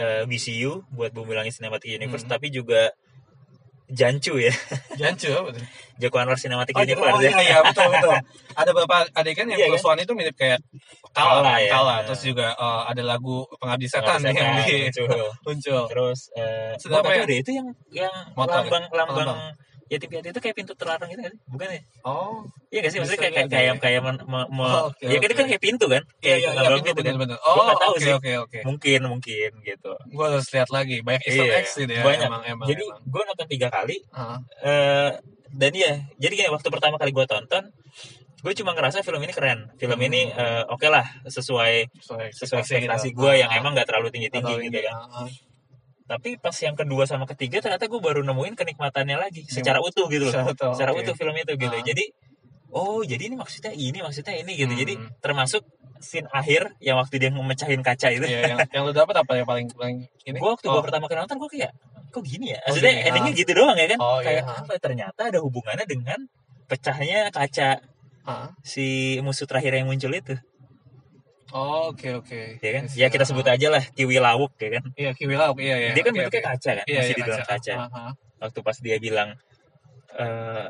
eh, 0.00 0.24
BCU 0.24 0.88
buat 0.88 1.12
Bumi 1.12 1.36
Langit 1.36 1.60
Cinematic 1.60 1.92
Universe 1.92 2.24
Hmm. 2.24 2.32
tapi 2.32 2.48
juga 2.48 2.96
Jancu 3.90 4.38
ya 4.38 4.54
Jancu 4.94 5.28
apa 5.34 5.50
tuh? 5.52 5.64
Joko 6.00 6.16
Anwar 6.16 6.38
Cinematic 6.40 6.72
Oh. 6.72 6.80
Universe 6.80 7.12
oh 7.12 7.20
ya 7.20 7.28
iya, 7.28 7.40
iya, 7.44 7.58
betul, 7.60 7.92
betul. 7.92 8.16
Ada 8.56 8.70
beberapa 8.72 8.96
adegan 9.12 9.46
yang 9.52 9.58
Iya, 9.60 9.76
One 9.84 10.00
itu 10.00 10.12
mirip 10.16 10.32
kayak 10.32 10.64
Kala, 11.12 11.42
Kala, 11.44 11.52
ya. 11.60 11.70
Kala. 11.74 11.94
Terus 12.08 12.20
juga 12.24 12.46
eh, 12.56 12.82
ada 12.88 13.02
lagu 13.04 13.44
Pengabdi 13.60 13.86
Setan 13.90 14.22
yang 14.24 14.32
di 14.64 14.88
muncul. 14.88 15.28
muncul. 15.46 15.82
terus 15.90 16.20
eh 16.38 16.72
gua 16.88 17.02
nggak 17.04 17.28
ya? 17.28 17.36
itu 17.42 17.50
yang 17.52 17.66
yang 17.92 18.14
Motor 18.32 18.64
lambang 18.64 18.84
lambang 18.94 19.16
Lambang. 19.26 19.40
Yatim 19.90 20.06
piatu 20.08 20.26
itu 20.28 20.40
kayak 20.40 20.54
pintu 20.54 20.72
terlarang 20.72 21.10
gitu 21.10 21.20
sih 21.20 21.34
bukan 21.44 21.68
ya 21.68 21.80
Oh, 22.00 22.46
iya 22.70 22.78
gak 22.80 22.90
sih 22.90 22.98
maksudnya 22.98 23.18
Bisa 23.18 23.24
kayak 23.26 23.34
kayak 23.34 23.48
jadi. 23.48 23.56
kayak 23.58 23.74
kayak 23.82 24.00
men- 24.00 24.24
me- 24.24 24.48
me- 24.48 24.70
Oh, 24.70 24.88
oke, 24.88 25.02
ya 25.02 25.18
kan 25.18 25.26
itu 25.26 25.34
kan 25.34 25.42
oke. 25.42 25.50
kayak 25.50 25.62
pintu 25.62 25.84
kan 25.84 26.02
iya, 26.02 26.14
kayak 26.16 26.38
iya, 26.38 26.38
iya, 26.40 26.50
lambang 26.56 26.70
betul, 26.72 26.88
gitu 26.88 27.00
kan 27.02 27.14
betul. 27.18 27.36
Gua 27.36 27.50
Oh, 27.60 27.74
tahu 27.76 27.92
oke, 27.92 28.00
sih. 28.00 28.12
oke, 28.14 28.30
oke. 28.40 28.58
mungkin 28.62 29.00
mungkin 29.04 29.50
gitu 29.60 29.92
Gue 30.08 30.24
harus 30.24 30.46
lihat 30.48 30.68
lagi. 30.70 30.96
Banyak 31.00 31.22
Easter 31.22 31.44
Iya, 31.44 31.58
eggs 31.58 31.72
sih 31.72 31.84
dia. 31.84 32.00
banyak. 32.00 32.24
Emang, 32.24 32.42
emang, 32.44 32.66
jadi 32.66 32.82
gue 32.86 33.22
nonton 33.24 33.46
tiga 33.48 33.68
kali 33.68 33.96
Ah, 34.10 34.38
eh 34.60 35.10
dan 35.50 35.72
iya 35.72 35.92
jadi 36.16 36.32
gini 36.36 36.48
waktu 36.48 36.68
pertama 36.68 36.94
kali 36.94 37.10
gue 37.10 37.26
tonton 37.26 37.64
gue 38.40 38.52
cuma 38.54 38.70
ngerasa 38.70 39.02
film 39.02 39.18
ini 39.18 39.30
keren 39.30 39.68
film 39.74 39.98
Hmm. 39.98 40.06
ini 40.06 40.30
eh, 40.30 40.62
oke 40.64 40.86
lah 40.86 41.02
sesuai 41.26 41.90
sesuai 41.92 42.26
sesuai 42.32 42.60
ekspektasi 42.62 43.10
gitu. 43.10 43.18
gue 43.18 43.32
yang 43.36 43.50
emang 43.52 43.74
gak 43.74 43.84
terlalu 43.84 44.08
tinggi 44.08 44.30
tinggi 44.30 44.46
atau 44.48 44.62
gitu 44.62 44.78
kan 44.80 44.94
ah. 44.96 45.28
Tapi 46.10 46.34
pas 46.36 46.56
yang 46.58 46.74
kedua 46.74 47.06
sama 47.06 47.22
ketiga 47.30 47.62
ternyata 47.62 47.86
gue 47.86 48.00
baru 48.02 48.26
nemuin 48.26 48.58
kenikmatannya 48.58 49.14
lagi 49.14 49.46
secara 49.46 49.78
utuh 49.78 50.10
gitu 50.10 50.26
loh 50.26 50.34
Secara 50.34 50.50
utuh, 50.50 50.70
secara 50.74 50.90
utuh 50.90 51.14
film 51.14 51.34
itu 51.38 51.52
gitu 51.54 51.70
Ah. 51.70 51.84
jadi 51.86 52.04
oh 52.74 53.06
jadi 53.06 53.30
ini 53.30 53.38
maksudnya 53.38 53.70
ini 53.70 53.98
maksudnya 54.02 54.34
ini 54.34 54.58
gitu 54.58 54.74
Hmm. 54.74 54.80
jadi 54.82 54.92
termasuk 55.22 55.62
scene 56.02 56.26
akhir 56.32 56.74
yang 56.82 56.98
waktu 56.98 57.14
dia 57.20 57.30
memecahin 57.30 57.84
kaca 57.84 58.10
itu 58.10 58.26
Iya, 58.26 58.56
yang, 58.56 58.58
yang 58.74 58.82
lu 58.82 58.90
dapat 58.90 59.14
apa 59.20 59.32
yang 59.38 59.46
paling 59.46 59.70
paling 59.70 59.98
ini? 60.26 60.38
gue 60.40 60.50
waktu 60.50 60.66
oh. 60.66 60.80
gue 60.80 60.82
pertama 60.82 61.06
kali 61.06 61.18
nonton 61.22 61.38
gue 61.38 61.50
kayak 61.54 61.70
kok 62.10 62.22
gini 62.26 62.56
ya 62.56 62.58
Oh, 62.66 62.74
maksudnya 62.74 62.90
gini, 62.90 63.06
endingnya 63.06 63.32
ah. 63.32 63.38
gitu 63.38 63.52
doang 63.54 63.76
ya 63.78 63.86
kan 63.94 63.98
Oh, 64.02 64.18
iya, 64.18 64.24
kayak 64.26 64.42
ah. 64.50 64.58
apa 64.66 64.72
ternyata 64.82 65.20
ada 65.30 65.38
hubungannya 65.38 65.86
dengan 65.86 66.18
pecahnya 66.66 67.30
kaca 67.30 67.70
Ah. 68.26 68.52
si 68.60 69.16
musuh 69.22 69.46
terakhir 69.46 69.78
yang 69.78 69.86
muncul 69.86 70.10
itu 70.10 70.34
Oh, 71.50 71.90
oke 71.90 72.08
oke. 72.16 72.40
ya 72.58 72.70
kan 72.72 72.84
Yes, 72.84 72.94
ya 72.94 73.06
kita 73.06 73.24
sebut 73.24 73.42
aja 73.44 73.66
lah 73.68 73.82
kiwi 73.88 74.16
lawuk 74.16 74.54
ya 74.56 74.78
kan 74.78 74.84
Iya, 74.94 75.10
kiwi 75.12 75.34
lauk, 75.34 75.58
iya 75.58 75.76
iya. 75.76 75.90
dia 75.90 76.00
kan 76.00 76.10
Oke, 76.10 76.20
bentuknya 76.20 76.40
oke. 76.40 76.50
kaca 76.52 76.70
kan 76.72 76.84
Iya, 76.84 76.96
masih 76.96 77.06
iya, 77.06 77.16
di 77.16 77.22
dalam 77.24 77.42
kaca 77.44 77.74
Ah, 77.74 77.88
ah. 77.90 78.12
waktu 78.38 78.58
pas 78.60 78.76
dia 78.78 78.96
bilang 78.98 79.30
eh 80.12 80.66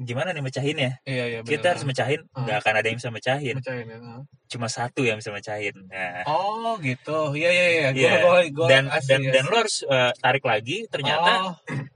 gimana 0.00 0.30
nih 0.30 0.40
mecahinnya 0.40 0.90
Iya, 1.02 1.24
iya. 1.26 1.38
kita 1.40 1.60
benar. 1.60 1.70
harus 1.70 1.84
mecahin 1.84 2.20
Ah. 2.30 2.40
nggak 2.40 2.56
akan 2.58 2.74
ada 2.74 2.86
yang 2.86 2.96
bisa 2.96 3.10
mecahin 3.10 3.54
Mecahin 3.54 3.86
ya. 3.86 3.98
ah. 3.98 4.20
cuma 4.46 4.66
satu 4.66 5.00
yang 5.02 5.16
bisa 5.16 5.30
mecahin 5.30 5.76
nah 5.86 6.24
Oh, 6.24 6.76
gitu. 6.78 7.32
Iya, 7.32 7.50
iya, 7.50 7.64
iya. 7.68 7.88
Gua, 7.90 8.00
Iya. 8.00 8.12
gua, 8.18 8.38
gua, 8.50 8.66
dan 8.66 8.84
asli, 8.88 9.08
dan 9.10 9.20
dan 9.30 9.42
asli. 9.42 9.50
lo 9.50 9.56
harus 9.58 9.76
eh, 9.82 10.12
tarik 10.18 10.44
lagi 10.44 10.76
ternyata 10.86 11.30
Oh, 11.42 11.52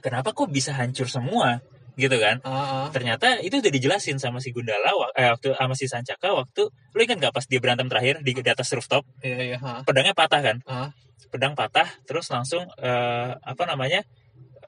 kenapa 0.00 0.30
kok 0.30 0.46
bisa 0.48 0.70
hancur 0.72 1.06
semua 1.06 1.62
gitu 1.96 2.16
kan 2.20 2.44
ah, 2.44 2.52
ah. 2.52 2.86
ternyata 2.92 3.40
itu 3.40 3.56
udah 3.56 3.72
dijelasin 3.72 4.20
sama 4.20 4.36
si 4.44 4.52
Gundala 4.52 4.92
eh, 5.16 5.32
waktu 5.32 5.56
sama 5.56 5.72
si 5.72 5.88
Sancaka 5.88 6.36
waktu 6.36 6.68
lo 6.68 7.00
ingat 7.00 7.16
nggak 7.16 7.32
pas 7.32 7.48
dia 7.48 7.56
berantem 7.56 7.88
terakhir 7.88 8.20
di, 8.20 8.36
di 8.36 8.50
atas 8.52 8.68
rooftop 8.76 9.08
Iya, 9.24 9.56
iya. 9.56 9.58
ah. 9.64 9.80
pedangnya 9.82 10.12
patah 10.12 10.40
kan 10.44 10.56
Ah. 10.68 10.92
pedang 11.32 11.56
patah 11.56 11.88
terus 12.04 12.28
langsung 12.28 12.68
eh, 12.76 13.30
apa 13.32 13.64
namanya 13.64 14.04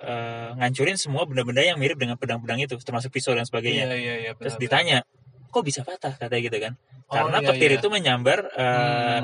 eh, 0.01 0.51
ngancurin 0.57 0.97
semua 0.97 1.29
benda-benda 1.29 1.61
yang 1.61 1.77
mirip 1.77 2.01
dengan 2.01 2.17
pedang-pedang 2.17 2.65
itu 2.65 2.75
termasuk 2.81 3.13
pisau 3.13 3.37
dan 3.37 3.45
sebagainya 3.45 3.85
Iya, 3.93 3.97
iya, 3.99 4.15
iya. 4.25 4.31
terus 4.33 4.57
benar, 4.57 4.63
ditanya 4.65 4.99
kok 5.49 5.65
bisa 5.65 5.85
patah 5.85 6.17
katanya 6.17 6.43
gitu 6.45 6.59
kan 6.61 6.75
Oh, 7.09 7.17
karena 7.17 7.41
iya, 7.41 7.49
petir 7.49 7.71
iya. 7.73 7.79
itu 7.81 7.89
menyambar 7.89 8.39
eh, 8.53 8.65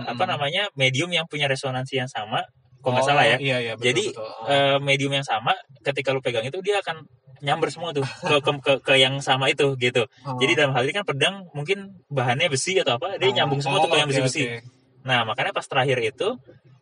Hmm, 0.00 0.12
apa 0.16 0.24
hmm. 0.24 0.30
namanya 0.36 0.62
medium 0.72 1.12
yang 1.12 1.28
punya 1.28 1.44
resonansi 1.48 2.00
yang 2.00 2.08
sama 2.08 2.40
kok 2.80 2.88
benar. 2.88 2.92
nggak 2.96 3.04
salah 3.08 3.24
ya 3.28 3.36
Iya, 3.36 3.56
iya. 3.60 3.72
betul, 3.76 3.86
Jadi, 3.92 4.04
betul. 4.12 4.28
Eh, 4.48 4.78
medium 4.80 5.12
yang 5.12 5.26
sama 5.26 5.52
ketika 5.84 6.08
lu 6.12 6.20
pegang 6.24 6.44
itu 6.44 6.60
dia 6.64 6.80
akan 6.80 7.04
nyamber 7.40 7.68
semua 7.68 7.90
tuh 7.90 8.04
ke 8.04 8.36
ke, 8.38 8.50
ke, 8.60 8.72
ke 8.82 8.94
yang 8.96 9.18
sama 9.18 9.48
itu 9.48 9.74
gitu 9.76 10.06
Oh. 10.22 10.36
jadi 10.36 10.52
dalam 10.56 10.72
hal 10.72 10.84
ini 10.84 10.94
kan 10.94 11.02
pedang 11.02 11.48
mungkin 11.50 11.78
bahannya 12.06 12.46
besi 12.46 12.76
atau 12.76 12.96
apa 12.96 13.16
dia 13.16 13.28
Ah. 13.28 13.42
nyambung 13.42 13.58
semua 13.58 13.78
tuh 13.78 13.88
ke 13.88 13.94
Oh, 13.94 14.00
yang 14.00 14.08
besi-besi 14.08 14.42
oke. 14.44 14.58
nah 15.02 15.22
makanya 15.22 15.50
pas 15.50 15.64
terakhir 15.64 15.98
itu 16.00 16.28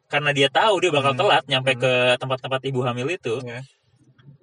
karena 0.06 0.30
dia 0.30 0.48
tahu 0.48 0.74
dia 0.78 0.90
bakal 0.90 1.12
Hmm, 1.12 1.20
telat 1.20 1.42
nyampe 1.46 1.72
hmm. 1.72 1.80
ke 1.80 1.92
tempat-tempat 2.16 2.60
ibu 2.64 2.80
hamil 2.82 3.08
itu 3.08 3.40
Iya. 3.40 3.64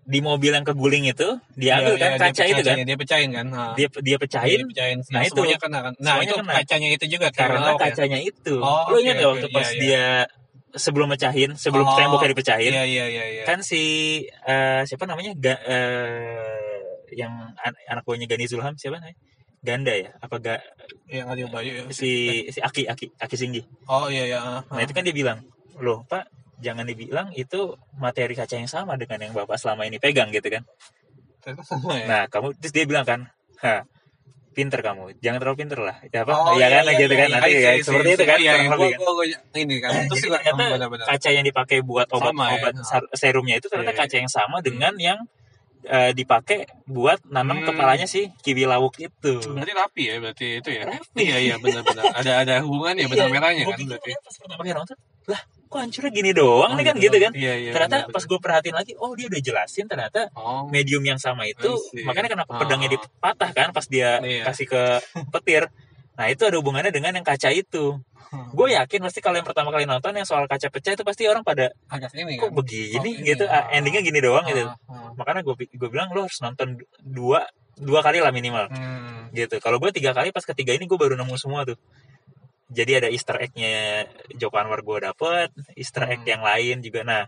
di 0.03 0.19
mobil 0.19 0.49
yang 0.49 0.65
keguling 0.65 1.05
itu 1.05 1.37
diambil 1.53 1.93
Iya, 1.93 2.01
kan 2.01 2.09
iya, 2.09 2.17
dia 2.17 2.25
kaca 2.25 2.43
itu 2.43 2.61
kan 2.63 2.75
Dia 2.81 2.97
pecahin 2.97 3.29
kan. 3.29 3.45
Ah. 3.53 3.73
dia 3.77 3.87
dia 4.01 4.17
pecahin 4.17 4.59
Dia 4.59 4.67
pecahin. 4.67 4.97
Nah, 4.99 5.13
Nah, 5.13 5.21
itu. 5.21 5.37
semuanya 5.37 5.57
kena 5.61 5.79
kan. 5.79 5.93
Nah, 5.95 6.15
itu 6.19 6.33
kena. 6.33 6.53
kacanya 6.57 6.87
itu 6.89 7.05
juga 7.07 7.27
karena 7.29 7.61
ya? 7.61 7.73
kacanya 7.77 8.19
itu 8.19 8.55
Oh, 8.57 8.89
lu 8.89 8.97
oke, 8.97 9.03
ingat 9.05 9.15
oke. 9.15 9.25
waktu 9.29 9.47
Iya, 9.47 9.53
pas 9.53 9.67
iya. 9.69 9.77
dia 9.79 10.05
sebelum 10.71 11.09
mecahin 11.09 11.53
sebelum 11.53 11.83
Oh, 11.83 11.95
temboknya 11.95 12.29
dipecahin 12.29 12.71
Iya, 12.71 12.83
iya, 12.85 13.05
iya, 13.07 13.25
iya. 13.31 13.43
kan 13.43 13.59
si 13.59 13.81
eh, 14.25 14.81
siapa 14.85 15.05
namanya 15.05 15.33
Ga- 15.33 15.63
eh, 15.63 16.79
yang 17.13 17.31
an- 17.55 17.81
anak 17.87 18.05
buahnya 18.05 18.25
Gani 18.25 18.45
Zulham 18.45 18.75
siapa 18.75 18.97
namanya 18.97 19.17
Ganda 19.59 19.91
ya 19.91 20.15
apa 20.15 20.35
ga, 20.39 20.55
Yang 21.05 21.27
Adil 21.27 21.47
Bayu 21.49 21.71
ya. 21.73 21.83
si 21.89 22.11
si 22.47 22.59
Aki 22.59 22.87
Aki 22.87 23.05
Aki 23.17 23.35
Singgi 23.35 23.61
Oh, 23.85 24.07
iya, 24.07 24.23
iya. 24.25 24.37
ah, 24.39 24.61
nah 24.63 24.77
ah. 24.77 24.79
itu 24.79 24.93
kan 24.93 25.01
dia 25.01 25.11
bilang 25.11 25.41
loh 25.77 26.05
Pak 26.05 26.29
jangan 26.59 26.83
dibilang 26.83 27.31
itu 27.33 27.73
materi 27.95 28.35
kaca 28.35 28.53
yang 28.53 28.67
sama 28.67 28.93
dengan 28.95 29.19
yang 29.19 29.33
bapak 29.33 29.55
selama 29.55 29.83
ini 29.83 29.97
pegang 29.97 30.29
gitu 30.29 30.47
kan 30.47 30.63
Ternyata 31.39 31.63
sama 31.71 31.95
ya. 31.95 32.05
nah 32.05 32.21
kamu 32.27 32.51
terus 32.59 32.71
dia 32.71 32.85
bilang 32.85 33.03
kan 33.03 33.25
ha 33.59 33.83
pinter 34.59 34.79
kamu 34.83 35.03
jangan 35.23 35.37
terlalu 35.39 35.57
pinter 35.57 35.79
lah 35.79 35.95
ya 36.05 36.19
apa 36.21 36.31
Oh, 36.35 36.59
ya 36.59 36.67
kan 36.67 36.83
iya, 36.83 36.99
gitu 36.99 37.13
iya, 37.15 37.19
kan 37.23 37.27
iya. 37.27 37.35
nanti 37.39 37.47
I 37.47 37.55
see, 37.55 37.63
ya 37.63 37.71
I 37.71 37.77
see, 37.77 37.85
seperti 37.87 38.09
I 38.09 38.13
itu 38.13 38.23
kan 38.27 38.37
Iya, 38.37 38.51
iya. 38.51 38.67
Gua, 38.67 38.75
kan. 38.75 38.99
gua, 38.99 39.11
gua, 39.15 39.25
ini 39.55 39.75
kan. 39.79 39.91
Terus 40.05 40.19
juga 40.21 40.37
ternyata 40.37 41.05
kaca 41.07 41.29
yang 41.31 41.45
dipakai 41.45 41.77
buat 41.81 42.07
obat 42.09 42.29
Sama 42.29 42.45
ya. 42.45 42.53
obat 42.55 42.73
sar- 42.83 43.11
serumnya 43.13 43.55
itu 43.55 43.67
ternyata 43.67 43.89
Iya, 43.89 43.95
iya. 43.95 44.03
kaca 44.03 44.15
yang 44.19 44.29
sama 44.29 44.57
dengan 44.59 44.93
yang 44.99 45.19
eh, 45.81 46.11
dipakai 46.11 46.67
buat 46.85 47.23
nanam 47.25 47.63
Hmm. 47.63 47.71
kepalanya 47.71 48.03
si 48.03 48.27
kiwi 48.37 48.67
lawuk 48.67 48.99
itu. 48.99 49.39
Berarti 49.39 49.71
rapi 49.71 50.03
ya, 50.05 50.15
berarti 50.19 50.47
itu 50.59 50.69
ya. 50.69 50.83
Rapi. 50.85 51.17
Iya, 51.17 51.37
iya, 51.39 51.55
benar-benar. 51.55 52.03
Ada 52.13 52.31
ada 52.43 52.55
hubungannya 52.61 53.07
Iya, 53.07 53.09
benang 53.09 53.31
merahnya 53.31 53.63
kan 53.63 53.79
berarti. 53.79 54.11
pas 54.11 54.35
pertama 54.35 54.59
kali 54.59 54.75
nonton, 54.75 54.97
lah 55.25 55.41
kok 55.69 55.79
hancurnya 55.79 56.09
gini 56.11 56.31
doang 56.31 56.73
Oh, 56.73 56.75
nih 56.75 56.83
kan 56.83 56.95
gitu 56.97 57.13
kan. 57.13 57.31
Iya, 57.31 57.53
iya. 57.55 57.71
ternyata 57.71 57.95
benar-benar. 58.01 58.15
pas 58.17 58.23
gue 58.25 58.39
perhatiin 58.41 58.75
lagi, 58.75 58.91
oh 58.95 59.13
dia 59.13 59.25
udah 59.25 59.37
jelasin 59.39 59.85
ternyata 59.85 60.33
Oh. 60.33 60.65
medium 60.67 60.99
yang 61.01 61.15
sama 61.15 61.45
itu, 61.45 61.69
makanya 62.03 62.29
kenapa 62.31 62.51
Ah. 62.51 62.59
pedangnya 62.59 62.89
dipatah 62.91 63.49
kan 63.51 63.69
pas 63.69 63.85
dia 63.85 64.17
Iya. 64.19 64.43
kasih 64.43 64.65
ke 64.65 64.81
petir. 65.29 65.69
Nah 66.13 66.27
itu 66.27 66.41
ada 66.43 66.57
hubungannya 66.57 66.89
dengan 66.89 67.13
yang 67.13 67.23
kaca 67.23 67.47
itu. 67.49 68.01
Hmm. 68.27 68.49
Gue 68.51 68.73
yakin 68.73 68.99
pasti 68.99 69.19
kalau 69.19 69.37
yang 69.37 69.45
pertama 69.45 69.69
kali 69.69 69.85
nonton 69.85 70.09
yang 70.11 70.21
soal 70.23 70.45
kaca 70.45 70.67
pecah 70.67 70.91
itu 70.91 71.01
pasti 71.01 71.25
orang 71.25 71.41
pada 71.41 71.69
agak 71.87 72.13
ini 72.13 72.35
kok 72.35 72.49
kan. 72.49 72.55
begini 72.55 72.93
Oh, 72.95 73.01
ini. 73.01 73.11
gitu, 73.23 73.45
ah, 73.45 73.69
endingnya 73.71 74.01
gini 74.01 74.19
doang 74.19 74.45
gitu. 74.45 74.65
Ah. 74.65 75.13
Makanya 75.15 75.41
gue 75.41 75.53
gue 75.65 75.89
bilang 75.89 76.09
lo 76.09 76.25
harus 76.25 76.37
nonton 76.39 76.77
dua 76.99 77.45
dua 77.75 78.01
kali 78.01 78.19
lah 78.19 78.29
minimal 78.29 78.67
Hmm. 78.67 79.31
gitu. 79.31 79.57
Kalau 79.57 79.77
gue 79.77 79.89
tiga 79.91 80.11
kali 80.11 80.29
pas 80.29 80.43
ketiga 80.43 80.73
ini 80.73 80.83
gue 80.83 80.93
baru 80.95 81.13
nemu 81.15 81.35
semua 81.35 81.61
tuh. 81.63 81.77
Jadi 82.69 83.01
ada 83.01 83.09
Easter 83.09 83.41
egg-nya 83.41 84.05
Joko 84.37 84.61
Anwar 84.61 84.85
gue 84.85 84.97
dapet, 85.01 85.49
Easter 85.73 86.05
egg 86.05 86.21
Hmm. 86.21 86.31
yang 86.37 86.41
lain 86.45 86.75
juga. 86.85 87.01
Nah, 87.01 87.23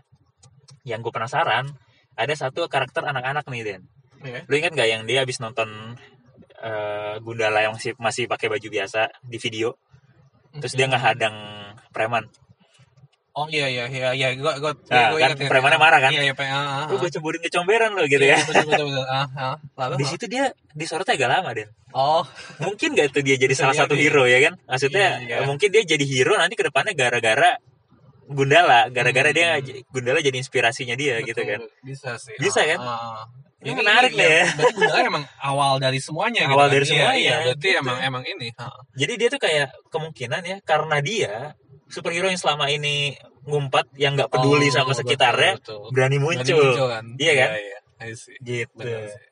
yang 0.86 1.02
gue 1.02 1.10
penasaran 1.10 1.66
ada 2.14 2.34
satu 2.38 2.66
karakter 2.70 3.02
anak-anak 3.02 3.46
nih 3.50 3.62
Den. 3.66 3.82
Iya. 4.22 4.40
Lu 4.46 4.54
ingat 4.54 4.72
gak 4.78 4.88
yang 4.88 5.02
dia 5.02 5.26
habis 5.26 5.42
nonton 5.42 5.98
eh, 6.62 7.18
Gundala 7.18 7.58
yang 7.66 7.74
masih 7.74 7.98
masih 7.98 8.30
pakai 8.30 8.46
baju 8.46 8.68
biasa 8.70 9.10
di 9.26 9.34
video, 9.42 9.74
terus 10.62 10.78
dia 10.78 10.86
nggak 10.86 11.02
hadang 11.02 11.34
preman. 11.90 12.30
Oh 13.32 13.48
iya 13.48 13.64
iya 13.64 13.88
iya 13.88 14.12
iya 14.12 14.28
gua 14.36 14.60
gua 14.60 14.76
Nah, 14.92 15.16
gua 15.16 15.24
kan 15.24 15.32
premannya 15.40 15.80
marah 15.80 16.00
kan? 16.04 16.12
Iya 16.12 16.22
iya 16.28 16.34
Pak. 16.36 16.44
Ah, 16.44 16.52
ah, 16.52 16.84
Lu 16.92 16.96
ah. 16.96 16.98
gue 17.00 17.08
cemburin 17.08 17.40
kecomberan 17.40 17.96
lo 17.96 18.04
gitu 18.04 18.20
Iya, 18.20 18.36
ya. 18.36 18.44
Betul 18.44 18.64
betul 18.68 18.86
betul. 18.92 19.04
Ah, 19.08 19.26
ah. 19.32 19.54
Di 19.56 19.80
Lalu 19.80 20.04
situ 20.04 20.24
dia 20.28 20.44
disorotnya 20.76 21.16
agak 21.16 21.30
lama 21.32 21.50
Den. 21.56 21.68
Oh, 21.92 22.20
mungkin 22.58 22.92
gak 22.92 23.08
tuh 23.10 23.20
dia 23.20 23.36
jadi 23.36 23.52
salah 23.52 23.72
satu 23.72 23.92
hero 23.92 24.24
ya 24.24 24.40
kan 24.40 24.56
maksudnya 24.64 25.20
Iya, 25.20 25.40
iya. 25.40 25.48
mungkin 25.48 25.68
dia 25.68 25.84
jadi 25.86 26.04
hero 26.04 26.36
nanti 26.36 26.56
ke 26.56 26.64
depannya 26.64 26.92
gara-gara 26.92 27.56
Gundala 28.24 28.88
gara-gara 28.88 29.28
Hmm. 29.28 29.36
dia 29.36 29.48
Gundala 29.88 30.20
jadi 30.20 30.32
inspirasinya 30.34 30.96
dia 30.96 31.20
gitu 31.20 31.36
Betul, 31.36 31.52
kan 31.52 31.60
bisa 31.84 32.10
sih 32.16 32.32
Bisa 32.36 32.60
Ah, 32.60 32.66
kan? 32.66 32.78
ah. 32.80 33.24
Ini 33.60 33.76
menarik 33.76 34.12
nih 34.12 34.24
ya. 34.26 34.44
berarti 34.50 34.72
Gundala 34.74 35.00
emang 35.04 35.24
awal 35.38 35.72
dari 35.78 35.98
semuanya 36.00 36.48
Awal 36.48 36.66
gitu 36.66 36.72
dari 36.72 36.84
kan? 36.84 36.88
Iya, 36.88 36.96
semuanya, 36.96 37.20
iya, 37.20 37.36
berarti 37.44 37.68
gitu. 37.68 37.80
emang 37.80 37.98
emang 38.00 38.22
ini 38.24 38.48
ah. 38.56 38.72
jadi 38.92 39.12
dia 39.16 39.28
tuh 39.28 39.40
kayak 39.40 39.66
kemungkinan 39.88 40.42
ya 40.42 40.56
karena 40.64 40.96
dia 40.98 41.32
superhero 41.92 42.26
yang 42.26 42.40
selama 42.40 42.66
ini 42.66 43.12
ngumpat 43.44 43.92
yang 43.94 44.16
nggak 44.16 44.32
peduli 44.32 44.72
Oh, 44.72 44.80
sama 44.80 44.92
sekitarnya 44.92 45.60
betul, 45.60 45.84
betul. 45.84 45.92
berani 45.92 46.16
Berani 46.16 46.40
muncul, 46.40 46.88
kan 46.88 47.04
Iya 47.16 47.32
kan? 47.36 47.50
iya, 47.52 47.60
iya. 47.60 47.78
I 48.02 48.12
see. 48.16 48.34
gitu 48.40 48.72
Benar 48.74 49.06
sih. 49.06 49.22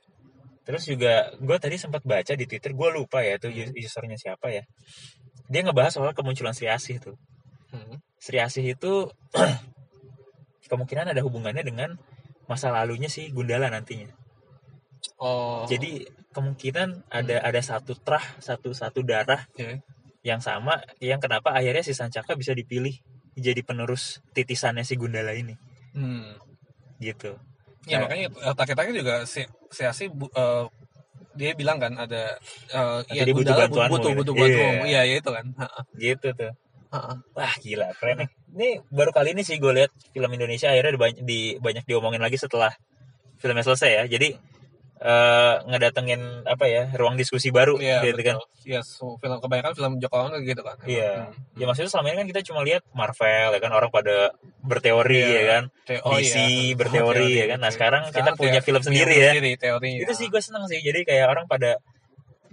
terus 0.61 0.83
juga 0.85 1.13
gue 1.35 1.57
tadi 1.59 1.75
sempat 1.75 2.05
baca 2.05 2.31
di 2.31 2.45
twitter 2.45 2.71
gue 2.71 2.89
lupa 2.93 3.19
ya 3.21 3.35
tuh 3.35 3.49
Hmm. 3.49 3.73
usernya 3.73 4.15
siapa 4.15 4.53
ya 4.53 4.63
dia 5.49 5.61
ngebahas 5.61 5.91
soal 5.91 6.13
kemunculan 6.13 6.53
Sri 6.53 6.69
Asih 6.69 7.01
tuh 7.01 7.17
Hmm. 7.73 7.99
Sri 8.17 8.39
Asih 8.39 8.63
itu 8.69 9.09
kemungkinan 10.71 11.11
ada 11.11 11.21
hubungannya 11.21 11.63
dengan 11.63 11.99
masa 12.47 12.71
lalunya 12.71 13.07
si 13.07 13.31
Gundala 13.31 13.67
nantinya 13.67 14.11
oh 15.19 15.67
jadi 15.67 16.07
kemungkinan 16.31 17.11
ada 17.11 17.43
ada 17.43 17.61
satu 17.61 17.95
trah 17.97 18.23
satu 18.39 18.71
satu 18.71 19.03
darah 19.03 19.47
Oke. 19.51 19.83
Yang 20.21 20.41
sama 20.45 20.81
yang 21.01 21.19
kenapa 21.23 21.53
akhirnya 21.57 21.81
si 21.81 21.97
Sancaka 21.97 22.37
bisa 22.37 22.53
dipilih 22.53 22.93
jadi 23.37 23.61
penerus 23.65 24.21
titisannya 24.37 24.85
si 24.85 24.97
Gundala 25.01 25.33
ini 25.33 25.57
hmm. 25.97 26.37
gitu 27.01 27.37
Ya 27.89 27.97
Nah. 27.97 28.13
makanya 28.13 28.29
uh, 28.45 28.53
Take-Take 28.53 28.93
juga 28.93 29.25
si 29.25 29.41
si 29.73 29.83
Asi 29.89 30.05
uh, 30.13 30.69
dia 31.33 31.57
bilang 31.57 31.81
kan 31.81 31.97
ada 31.97 32.37
uh, 32.77 33.01
ya 33.09 33.25
dia 33.25 33.33
butuh 33.33 33.57
Gundala 33.57 33.65
bantuanmu 33.73 33.95
butuh 33.97 34.11
gitu. 34.13 34.19
butuh 34.21 34.35
Iya. 34.37 34.45
bantuanmu. 34.45 34.85
Iya, 34.85 35.01
ya 35.01 35.15
itu 35.17 35.31
kan. 35.33 35.45
Gitu 35.97 36.29
tuh 36.37 36.53
Ha-ha. 36.91 37.15
wah 37.39 37.55
gila 37.63 37.87
keren 38.03 38.27
nih 38.27 38.29
ini 38.51 38.69
baru 38.91 39.15
kali 39.15 39.31
ini 39.31 39.47
sih 39.47 39.63
gue 39.63 39.71
lihat 39.71 39.95
film 40.11 40.27
Indonesia 40.35 40.75
akhirnya 40.75 40.93
di, 40.93 40.99
banyak, 40.99 41.19
di 41.23 41.41
banyak 41.63 41.85
diomongin 41.87 42.19
lagi 42.19 42.35
setelah 42.35 42.75
filmnya 43.39 43.63
selesai 43.63 43.91
ya 43.95 44.03
jadi 44.11 44.35
eh 45.01 45.55
ngedatengin 45.65 46.45
apa 46.45 46.69
ya 46.69 46.93
ruang 46.93 47.17
diskusi 47.17 47.49
baru 47.49 47.81
Iya, 47.81 48.05
gitu 48.05 48.21
kan 48.21 48.37
betul. 48.37 48.69
Iya, 48.69 48.81
so, 48.85 49.17
film 49.17 49.41
kebanyakan 49.41 49.73
film 49.73 49.93
Joko 49.97 50.17
Anwar 50.21 50.45
gitu 50.45 50.61
kan. 50.61 50.77
Iya. 50.85 51.33
Hmm. 51.33 51.57
Ya 51.57 51.65
maksudnya 51.65 51.89
selama 51.89 52.13
ini 52.13 52.17
kan 52.21 52.29
kita 52.29 52.41
cuma 52.45 52.61
lihat 52.61 52.85
Marvel 52.93 53.49
ya 53.57 53.61
kan 53.65 53.73
orang 53.73 53.89
pada 53.89 54.37
berteori 54.61 55.17
Iya. 55.25 55.33
ya 55.33 55.43
kan. 55.49 55.63
Te- 55.89 56.05
oh, 56.05 56.13
DC 56.21 56.37
iya. 56.37 56.77
berteori 56.77 57.31
ya 57.33 57.47
kan. 57.49 57.59
Nah, 57.65 57.73
oke. 57.73 57.77
sekarang 57.81 58.03
kita 58.13 58.31
punya 58.37 58.61
te- 58.61 58.67
film 58.69 58.83
sendiri 58.85 59.15
ya. 59.17 59.33
sendiri 59.33 59.51
teorinya. 59.57 59.99
Itu 60.05 60.13
sih 60.13 60.29
gue 60.29 60.43
seneng 60.45 60.69
sih. 60.69 60.85
Jadi 60.85 61.09
kayak 61.09 61.27
orang 61.33 61.49
pada 61.49 61.81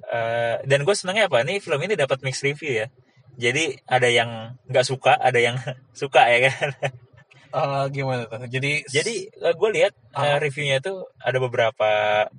eh, 0.07 0.55
dan 0.63 0.79
gue 0.87 0.95
senengnya 0.95 1.27
apa? 1.27 1.43
Nih 1.43 1.59
film 1.59 1.83
ini 1.83 1.99
dapat 1.99 2.23
mixed 2.23 2.47
review 2.47 2.79
ya. 2.79 2.87
Jadi 3.35 3.75
ada 3.85 4.07
yang 4.07 4.55
nggak 4.71 4.85
suka, 4.87 5.19
ada 5.19 5.35
yang 5.37 5.59
suka 6.01 6.23
ya 6.31 6.47
kan. 6.47 6.71
Eh, 7.57 7.85
gimana 7.89 8.21
tuh? 8.23 8.45
Jadi 8.45 8.85
Jadi 8.85 9.15
gue 9.33 9.69
lihat 9.73 9.93
eh, 10.13 10.21
Ah. 10.21 10.37
reviewnya 10.37 10.77
itu 10.77 10.93
ada 11.17 11.37
beberapa 11.37 11.89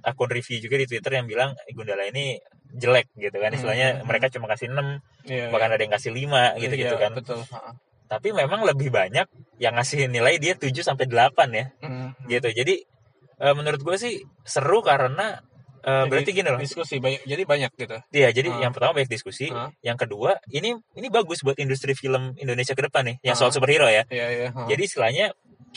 akun 0.00 0.31
review 0.31 0.59
juga 0.59 0.78
di 0.78 0.87
Twitter 0.87 1.12
yang 1.14 1.26
bilang 1.26 1.59
"Eh, 1.66 1.74
Gundala 1.74 2.07
ini 2.07 2.38
jelek 2.70 3.11
gitu 3.14 3.35
kan. 3.35 3.50
Istilahnya 3.50 3.88
Hmm. 3.98 4.07
mereka 4.07 4.28
cuma 4.28 4.46
kasih 4.46 4.68
6, 4.70 5.00
iya, 5.24 5.48
bahkan 5.48 5.72
ada 5.72 5.81
yang 5.81 5.90
kasih 5.90 6.12
5 6.12 6.54
gitu-gitu 6.57 6.94
iya, 6.94 7.02
kan. 7.02 7.12
Betul. 7.12 7.42
Ha-ha. 7.44 7.72
tapi 8.09 8.33
memang 8.33 8.64
lebih 8.64 8.88
banyak 8.88 9.28
yang 9.61 9.76
ngasih 9.76 10.09
nilai 10.09 10.40
dia 10.40 10.57
7 10.57 10.81
sampai 10.81 11.04
8 11.04 11.52
ya 11.52 11.68
Hmm. 11.85 12.16
gitu 12.24 12.48
jadi 12.48 12.81
eh, 13.37 13.52
menurut 13.52 13.85
gue 13.85 13.96
sih 14.00 14.14
seru 14.42 14.81
karena 14.81 15.44
eh, 15.88 15.94
Jadi 15.98 16.11
berarti 16.12 16.31
gini 16.31 16.48
loh 16.48 16.61
Diskusi 16.61 16.94
banyak 16.98 17.22
jadi 17.24 17.42
banyak 17.42 17.70
gitu. 17.74 17.96
Iya, 18.12 18.29
jadi 18.31 18.48
Ah. 18.51 18.61
yang 18.62 18.72
pertama 18.72 18.92
banyak 18.94 19.09
diskusi, 19.09 19.48
Ah. 19.48 19.72
yang 19.81 19.96
kedua 19.96 20.37
ini 20.48 20.77
ini 20.92 21.09
bagus 21.09 21.40
buat 21.40 21.57
industri 21.57 21.92
film 21.92 22.37
Indonesia 22.37 22.77
ke 22.77 22.85
depan 22.85 23.09
nih, 23.09 23.16
yang 23.22 23.33
Ah. 23.35 23.40
soal 23.40 23.51
superhero 23.51 23.88
ya. 23.88 24.05
Iya, 24.07 24.27
iya. 24.29 24.48
ha. 24.53 24.68
Jadi 24.68 24.83
istilahnya 24.85 25.27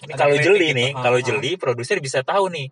ini 0.02 0.14
kalau 0.14 0.36
jeli 0.36 0.68
gitu. 0.70 0.80
nih, 0.84 0.90
Ah, 0.92 1.02
kalau 1.02 1.18
ah. 1.18 1.24
jeli 1.24 1.52
produser 1.56 1.98
bisa 1.98 2.20
tahu 2.22 2.52
nih 2.52 2.68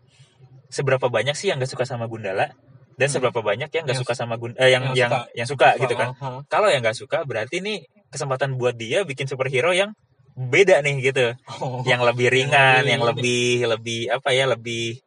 seberapa 0.67 1.07
banyak 1.07 1.33
sih 1.33 1.49
yang 1.49 1.57
gak 1.57 1.71
suka 1.71 1.81
sama 1.83 2.05
Gundala 2.05 2.53
dan 2.93 3.07
Hmm. 3.07 3.13
seberapa 3.15 3.39
banyak 3.39 3.69
yang 3.71 3.83
gak 3.87 3.97
suka 3.97 4.13
sama 4.13 4.35
eh, 4.59 4.69
yang 4.69 4.91
yang 4.91 4.93
yang 4.93 5.09
suka. 5.09 5.19
yang 5.33 5.47
suka 5.47 5.69
gitu 5.79 5.93
kan. 5.95 6.09
Ha. 6.13 6.27
Kalau 6.45 6.67
yang 6.69 6.83
gak 6.83 6.93
suka 6.93 7.23
berarti 7.23 7.57
nih 7.59 7.87
kesempatan 8.09 8.53
buat 8.53 8.75
dia 8.75 9.01
bikin 9.01 9.25
superhero 9.25 9.71
yang 9.71 9.95
beda 10.35 10.79
nih 10.79 10.95
gitu. 11.03 11.35
Oh. 11.59 11.83
yang 11.83 11.99
lebih 11.99 12.29
ringan, 12.29 12.79
lebih- 12.79 12.91
yang 12.91 13.01
lebih 13.03 13.47
lebih 13.67 14.01
apa 14.09 14.29
ya, 14.31 14.45
lebih 14.45 15.01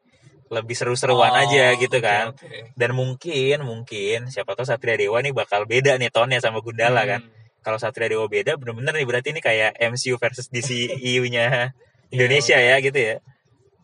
lebih 0.53 0.77
seru-seruan 0.77 1.33
Oh, 1.33 1.41
aja 1.41 1.73
gitu 1.75 1.97
oke, 1.97 2.05
kan. 2.05 2.37
oke. 2.37 2.77
Dan 2.77 2.93
mungkin 2.93 3.65
mungkin 3.65 4.29
siapa 4.29 4.53
tahu 4.53 4.69
Satria 4.69 5.01
Dewa 5.01 5.25
nih 5.25 5.33
bakal 5.33 5.65
beda 5.65 5.97
nih 5.97 6.13
tonnya 6.13 6.39
sama 6.39 6.61
Gundala 6.61 7.09
kan. 7.09 7.25
Hmm. 7.25 7.33
Kalau 7.65 7.81
Satria 7.81 8.13
Dewa 8.13 8.29
beda 8.29 8.61
bener-bener 8.61 8.93
nih 8.93 9.07
berarti 9.09 9.33
ini 9.33 9.41
kayak 9.41 9.81
MCU 9.81 10.21
versus 10.21 10.53
DCU-nya 10.53 11.73
Indonesia 12.15 12.61
ya 12.61 12.77
gitu 12.79 12.99
ya. 13.01 13.17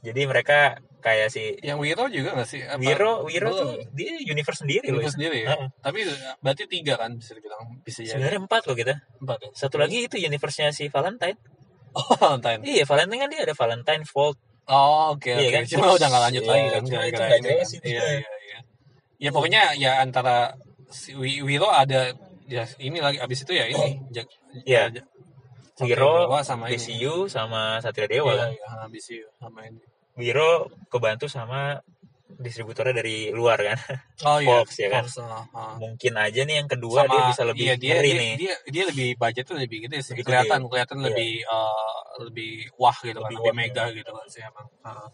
Jadi 0.04 0.20
mereka 0.28 0.76
kayak 0.98 1.30
si 1.30 1.56
Yang 1.58 1.78
Wiro 1.80 2.04
juga 2.06 2.36
gak 2.36 2.46
sih? 2.46 2.60
Apa? 2.62 2.76
Wiro 2.76 3.24
Wiro 3.24 3.48
Belum. 3.48 3.58
tuh 3.58 3.70
dia 3.94 4.18
universe 4.20 4.60
sendiri 4.66 4.90
loh. 4.90 4.98
Universe 5.00 5.14
sendiri 5.16 5.38
ya? 5.42 5.48
Heeh. 5.56 5.68
Tapi 5.80 5.98
berarti 6.38 6.62
tiga 6.68 6.94
kan 6.98 7.10
bisa 7.16 7.32
dibilang 7.32 7.62
bisa 7.80 8.02
jadi 8.02 8.18
Sebenarnya 8.18 8.40
empat 8.44 8.62
loh 8.66 8.76
kita. 8.76 8.94
empat 9.18 9.38
ya? 9.40 9.48
Satu 9.56 9.78
lagi 9.78 10.04
itu 10.04 10.18
universe-nya 10.18 10.70
si 10.70 10.86
Valentine. 10.86 11.38
Oh, 11.96 12.04
Valentine. 12.20 12.60
Iya, 12.62 12.84
Valentine 12.84 13.20
kan 13.24 13.28
dia 13.32 13.40
ada 13.48 13.54
Valentine 13.56 14.04
Vault. 14.04 14.36
Oh, 14.68 15.16
oke 15.16 15.28
Iya 15.28 15.40
oke. 15.40 15.54
kan? 15.54 15.62
Cuma 15.66 15.86
udah 15.90 16.06
gak 16.06 16.22
lanjut 16.22 16.42
Iya, 16.42 16.50
lagi 16.50 16.66
kan 16.68 16.82
gara-gara 16.84 17.08
itu 17.08 17.16
nggak 17.18 17.30
ini 17.32 17.46
jelas 17.48 17.56
kan. 17.64 17.72
itu. 17.72 17.86
Iya 17.88 18.02
iya 18.04 18.30
iya. 18.44 18.58
Ya 19.18 19.30
pokoknya 19.32 19.62
ya 19.74 19.92
antara 19.98 20.36
si 20.88 21.10
Wi- 21.12 21.40
Wiro 21.40 21.68
ada 21.68 22.12
ya 22.46 22.64
ini 22.78 22.98
lagi 22.98 23.18
abis 23.18 23.38
itu 23.42 23.52
ya 23.52 23.64
ini. 23.64 23.88
Iya. 24.64 24.82
ja- 24.92 25.06
Wiro, 25.80 26.26
sama 26.42 26.68
ini. 26.68 26.74
DCU 26.74 27.14
sama 27.26 27.78
Satria 27.78 28.04
Dewa 28.06 28.28
Iya, 28.28 28.38
kan. 28.38 28.50
iya, 28.50 28.66
itu 28.90 29.30
sama 29.36 29.60
ini. 29.64 29.80
Wiro 30.14 30.50
kebantu 30.86 31.30
sama 31.30 31.78
distributornya 32.28 33.00
dari 33.00 33.32
luar 33.32 33.56
kan. 33.56 33.78
Oh 34.28 34.38
iya. 34.38 34.60
Fox, 34.60 34.68
ya 34.76 34.88
kan? 34.92 35.04
Fox, 35.08 35.16
ah, 35.24 35.48
ah. 35.56 35.74
Mungkin 35.80 36.12
aja 36.14 36.40
nih 36.44 36.60
yang 36.60 36.68
kedua 36.68 37.08
dia 37.08 37.22
bisa 37.32 37.42
lebih 37.48 37.64
iya, 37.64 37.74
dia, 37.80 37.96
dia, 38.04 38.12
nih. 38.14 38.32
Dia, 38.36 38.54
dia 38.68 38.84
lebih 38.92 39.08
budget 39.16 39.44
tuh 39.48 39.56
lebih 39.56 39.88
gede 39.88 40.04
sih. 40.04 40.12
Lebih 40.12 40.24
kelihatan 40.28 40.60
gede. 40.60 40.68
kelihatan 40.68 40.96
Iya. 41.00 41.06
lebih 41.08 41.32
eh, 41.42 41.98
lebih 42.28 42.52
wah 42.76 42.96
gitu 43.00 43.18
kan, 43.18 43.30
Lebih 43.32 43.36
lebih 43.40 43.48
wah, 43.48 43.56
mega 43.56 43.84
iya. 43.88 43.96
gitu 43.96 44.10
kan 44.12 44.26
sih 44.28 44.42
emang. 44.44 44.66
Ah. 44.84 45.08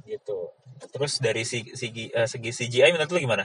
gitu. 0.00 0.38
Terus 0.80 1.12
dari 1.20 1.42
segi, 1.44 1.70
segi, 1.76 2.08
eh, 2.10 2.24
segi 2.24 2.50
CGI 2.50 2.90
menurut 2.94 3.10
lu 3.10 3.20
gimana? 3.20 3.44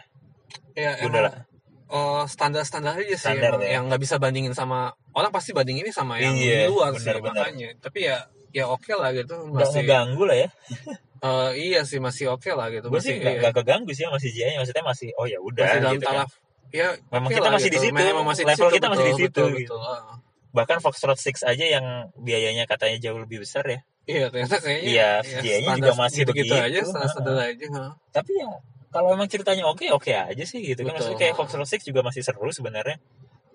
Ya, 0.73 0.95
Gundala. 1.01 1.29
emang 1.29 1.43
eh, 1.85 2.23
standar-standar 2.25 2.93
aja 2.97 3.05
sih 3.05 3.17
Standar, 3.19 3.57
emang 3.57 3.61
ya. 3.61 3.69
yang 3.77 3.83
nggak 3.89 4.01
bisa 4.01 4.15
bandingin 4.17 4.53
sama 4.53 4.89
orang 5.13 5.29
pasti 5.29 5.53
bandingin 5.53 5.85
ini 5.85 5.93
sama 5.93 6.17
yang 6.17 6.33
Iya, 6.33 6.65
di 6.65 6.73
luar 6.73 6.93
sih 6.95 7.05
benar-benar. 7.05 7.35
makanya. 7.51 7.69
Tapi 7.81 7.99
ya 8.05 8.17
ya 8.55 8.65
oke 8.71 8.87
lah 8.95 9.11
gitu 9.11 9.35
Nggak 9.51 9.67
masih 9.67 9.81
ngeganggu 9.83 10.23
lah 10.25 10.37
ya. 10.41 10.49
eh, 11.25 11.49
iya 11.57 11.81
sih 11.89 11.97
masih 11.97 12.29
oke 12.31 12.49
lah 12.53 12.69
gitu 12.69 12.87
Gue 12.93 13.01
sih 13.01 13.17
masih 13.17 13.41
nggak 13.41 13.51
iya. 13.53 13.57
keganggu 13.57 13.91
sih 13.97 14.05
sama 14.05 14.17
CGI-nya. 14.21 14.59
Maksudnya 14.61 14.85
masih 14.85 15.09
oh 15.17 15.25
ya 15.25 15.39
udah 15.41 15.63
masih 15.65 15.79
dalam 15.81 15.93
gitu 15.97 16.05
kan. 16.05 16.13
taraf 16.13 16.31
ya 16.73 16.87
Memang 17.13 17.29
oke 17.29 17.35
kita 17.39 17.47
lah 17.47 17.53
masih 17.55 17.69
di 17.71 17.77
gitu. 17.77 17.85
situ. 17.87 17.95
Memang 17.95 18.25
masih 18.27 18.43
di 18.43 18.49
Level 18.51 18.67
situ, 18.69 18.75
kita 18.77 18.87
masih 18.91 19.03
di 19.05 19.13
betul, 19.13 19.21
situ, 19.25 19.41
betul, 19.41 19.49
gitu. 19.63 19.75
betul. 19.77 19.95
Ah. 19.95 20.15
Bahkan 20.55 20.77
Foxtrot 20.79 21.19
6 21.19 21.43
aja 21.51 21.65
yang 21.67 21.85
biayanya 22.15 22.63
katanya 22.63 22.97
jauh 23.01 23.19
lebih 23.19 23.43
besar 23.43 23.65
ya. 23.67 23.79
Iya 24.05 24.29
ternyata 24.29 24.61
kayaknya 24.61 24.85
Iya, 24.85 25.09
ya, 25.09 25.09
CGI-nya 25.25 25.61
standar 25.65 25.77
juga 25.81 25.93
masih 25.97 26.21
gitu-gitu 26.21 26.53
begitu. 26.53 26.67
aja 26.69 26.79
standar-standar 26.85 27.35
aja 27.41 27.65
ha. 27.73 27.85
Tapi 28.13 28.31
ya 28.37 28.49
kalau 28.93 29.09
emang 29.11 29.27
ceritanya 29.27 29.63
oke 29.67 29.85
oke 29.91 30.11
aja 30.13 30.43
sih 30.45 30.59
gitu 30.61 30.85
kan. 30.85 30.93
Betul. 30.93 31.09
Maksudnya 31.09 31.19
kayak 31.19 31.33
Foxtrot 31.35 31.67
6 31.67 31.89
juga 31.89 32.01
masih 32.05 32.21
seru 32.21 32.51
sebenarnya. 32.53 32.97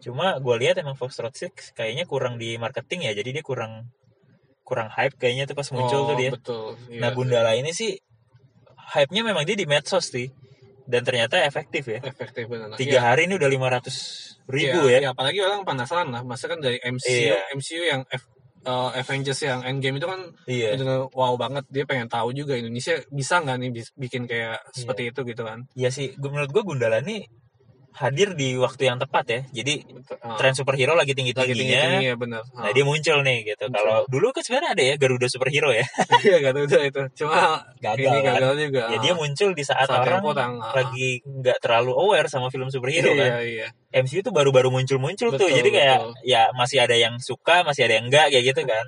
Cuma 0.00 0.36
gue 0.40 0.54
lihat 0.60 0.76
emang 0.82 0.96
Foxtrot 0.98 1.32
6 1.32 1.76
kayaknya 1.76 2.04
kurang 2.04 2.36
di 2.36 2.58
marketing 2.58 3.08
ya. 3.08 3.12
Jadi 3.14 3.40
dia 3.40 3.44
kurang 3.46 3.88
kurang 4.70 4.86
hype 4.88 5.18
kayaknya 5.18 5.44
tuh 5.44 5.54
pas 5.54 5.66
muncul 5.68 5.98
Oh, 5.98 6.06
tuh 6.06 6.16
dia. 6.16 6.30
betul 6.30 6.78
iya. 6.86 7.00
Nah 7.02 7.10
Gundala 7.10 7.52
ini 7.52 7.70
sih 7.72 7.98
hype-nya 8.88 9.22
memang 9.22 9.42
dia 9.42 9.54
di 9.54 9.66
medsos 9.66 10.06
sih 10.06 10.30
dan 10.86 11.02
ternyata 11.02 11.38
efektif 11.40 11.86
ya. 11.86 11.98
efektif 12.00 12.46
benar 12.46 12.74
Tiga 12.74 12.90
Iya. 12.92 13.02
hari 13.04 13.26
ini 13.26 13.34
udah 13.34 13.46
500 13.46 13.94
ribu 14.48 14.80
Iya, 14.84 14.90
ya. 14.90 14.98
iya, 15.00 15.08
apalagi 15.10 15.38
orang 15.38 15.62
penasaran 15.62 16.08
lah 16.08 16.22
masa 16.22 16.46
kan 16.46 16.58
dari 16.58 16.78
MCU 16.80 17.10
Iya. 17.28 17.38
MCU 17.52 17.82
yang 17.84 18.02
F- 18.08 18.26
eh, 18.60 18.90
Avengers 18.96 19.40
yang 19.40 19.62
Endgame 19.62 19.96
itu 19.96 20.06
kan 20.06 20.20
Iya. 20.44 20.74
wow 21.10 21.34
banget 21.34 21.62
dia 21.68 21.82
pengen 21.84 22.06
tahu 22.06 22.30
juga 22.30 22.54
Indonesia 22.54 22.98
bisa 23.08 23.38
nggak 23.38 23.56
nih 23.58 23.70
bikin 23.94 24.22
kayak 24.24 24.58
seperti 24.70 25.10
itu 25.10 25.20
gitu 25.24 25.42
kan 25.42 25.66
Iya 25.72 25.90
sih, 25.90 26.14
gua- 26.14 26.30
menurut 26.30 26.50
gue 26.50 26.62
Gundala 26.62 26.98
ini 27.00 27.22
hadir 27.96 28.32
di 28.38 28.54
waktu 28.56 28.86
yang 28.90 28.98
tepat 29.02 29.24
ya. 29.26 29.40
Jadi 29.62 29.74
Ah, 30.20 30.36
tren 30.36 30.52
superhero 30.52 30.92
lagi 30.98 31.14
tinggi 31.14 31.32
lagi 31.32 31.54
tinggi 31.54 31.70
tingginya. 31.70 31.96
tinggi 31.96 32.06
ya 32.10 32.16
benar 32.18 32.42
Nah 32.50 32.70
dia 32.74 32.84
muncul 32.84 33.18
nih 33.22 33.38
gitu. 33.46 33.64
Kalau 33.70 34.04
dulu 34.10 34.26
kan 34.34 34.42
sebenarnya 34.42 34.70
ada 34.74 34.82
ya 34.82 34.94
Garuda 34.98 35.26
superhero 35.30 35.70
ya. 35.70 35.86
iya 36.26 36.36
gak 36.42 36.52
udah 36.60 36.82
itu 36.86 37.02
cuma 37.24 37.62
Gagal, 37.78 38.04
ini 38.04 38.18
kan? 38.20 38.34
gagal 38.36 38.54
juga 38.68 38.82
Ya 38.90 38.98
dia 39.00 39.14
muncul 39.14 39.50
di 39.54 39.64
saat, 39.64 39.86
Saat 39.88 40.02
orang 40.04 40.22
yang 40.26 40.54
ah. 40.60 40.72
lagi 40.74 41.22
nggak 41.24 41.58
terlalu 41.62 41.92
aware 41.94 42.28
sama 42.28 42.50
film 42.50 42.68
superhero 42.68 43.14
iya 43.14 43.22
kan. 43.22 43.30
iya 43.42 43.68
MCU 43.90 44.22
tuh 44.22 44.30
baru-baru 44.30 44.70
muncul-muncul 44.70 45.34
tuh. 45.34 45.50
Jadi 45.50 45.66
kayak 45.74 45.98
betul. 45.98 46.14
ya 46.22 46.54
masih 46.54 46.78
ada 46.78 46.94
yang 46.94 47.18
suka, 47.18 47.66
masih 47.66 47.90
ada 47.90 47.98
yang 47.98 48.06
enggak 48.06 48.30
kayak 48.30 48.54
gitu 48.54 48.62
kan. 48.62 48.86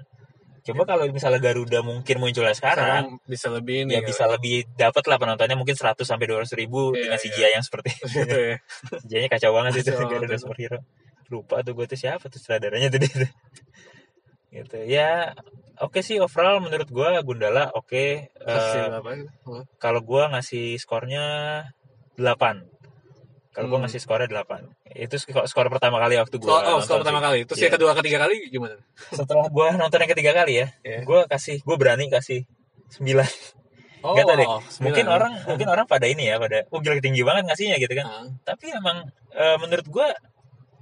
Coba 0.62 0.82
kalau 0.86 1.10
misalnya 1.10 1.42
Garuda 1.42 1.82
mungkin 1.82 2.22
munculnya 2.22 2.54
sekarang, 2.54 3.18
sekarang 3.18 3.26
bisa 3.26 3.50
lebih 3.50 3.82
ini 3.82 3.98
ya 3.98 4.00
bisa 4.00 4.30
lebih 4.30 4.62
dapat 4.72 5.02
lah 5.10 5.18
penontonnya 5.18 5.58
mungkin 5.58 5.74
100 5.74 5.98
sampai 6.06 6.30
200 6.30 6.54
ribu 6.54 6.94
Iya, 6.94 7.10
dengan 7.10 7.18
iya. 7.18 7.24
CGI 7.26 7.52
yang 7.58 7.64
seperti 7.66 7.90
gitu 8.14 8.36
ya 8.38 8.56
CGI-nya 9.02 9.28
kacau 9.28 9.50
banget 9.52 9.72
itu 9.82 9.90
Garuda 9.90 10.36
superhero. 10.38 10.78
Lupa 11.28 11.60
tuh 11.60 11.74
gue 11.74 11.86
tuh 11.86 11.98
siapa 11.98 12.24
tuh 12.28 12.38
sutradaranya 12.38 12.88
tadi. 12.88 13.08
gitu 14.52 14.76
ya 14.84 15.32
oke 15.80 15.98
sih 15.98 16.20
overall 16.20 16.60
menurut 16.60 16.86
gua 16.92 17.16
Gundala 17.24 17.72
oke 17.72 18.28
Eh, 18.28 18.84
berapa 18.86 19.10
gitu? 19.16 19.32
Oh. 19.48 19.64
kalau 19.80 20.04
gua 20.04 20.28
ngasih 20.28 20.76
skornya 20.76 21.24
8 22.20 22.68
kalau 23.52 23.68
Hmm. 23.68 23.80
ngasih 23.80 23.98
skornya 23.98 24.26
8 24.26 24.64
itu 24.96 25.14
skor, 25.16 25.44
skor 25.44 25.68
pertama 25.68 25.96
kali 25.98 26.16
waktu 26.16 26.36
gua 26.36 26.50
oh, 26.50 26.60
nonton 26.74 26.82
skor 26.82 26.98
pertama 27.00 27.18
sih. 27.18 27.24
kali. 27.24 27.38
Terus 27.44 27.56
Iya. 27.56 27.64
yang 27.64 27.74
kedua, 27.74 27.90
ketiga 27.94 28.18
kali 28.20 28.36
gimana? 28.48 28.76
setelah 29.10 29.46
gua 29.46 29.66
nonton 29.72 29.98
yang 29.98 30.10
ketiga 30.10 30.32
kali 30.34 30.52
ya 30.54 30.66
Iya. 30.80 30.98
gua 31.02 31.20
kasih 31.26 31.60
gua 31.60 31.76
berani 31.76 32.08
kasih 32.08 32.48
9 32.90 33.28
Oh, 34.00 34.12
Gak 34.12 34.24
tau 34.24 34.34
deh 34.34 34.42
sembilan. 34.42 34.82
mungkin 34.82 35.06
orang 35.06 35.32
mungkin 35.46 35.68
orang 35.68 35.86
pada 35.86 36.04
ini 36.04 36.26
ya 36.26 36.34
pada 36.34 36.66
oh 36.66 36.80
gila 36.80 36.98
tinggi 36.98 37.22
banget 37.22 37.46
ngasihnya 37.46 37.78
gitu 37.78 37.94
kan 37.94 38.02
Ah, 38.04 38.26
tapi 38.42 38.66
emang 38.68 39.06
eh, 39.30 39.56
menurut 39.56 39.86
gua 39.86 40.10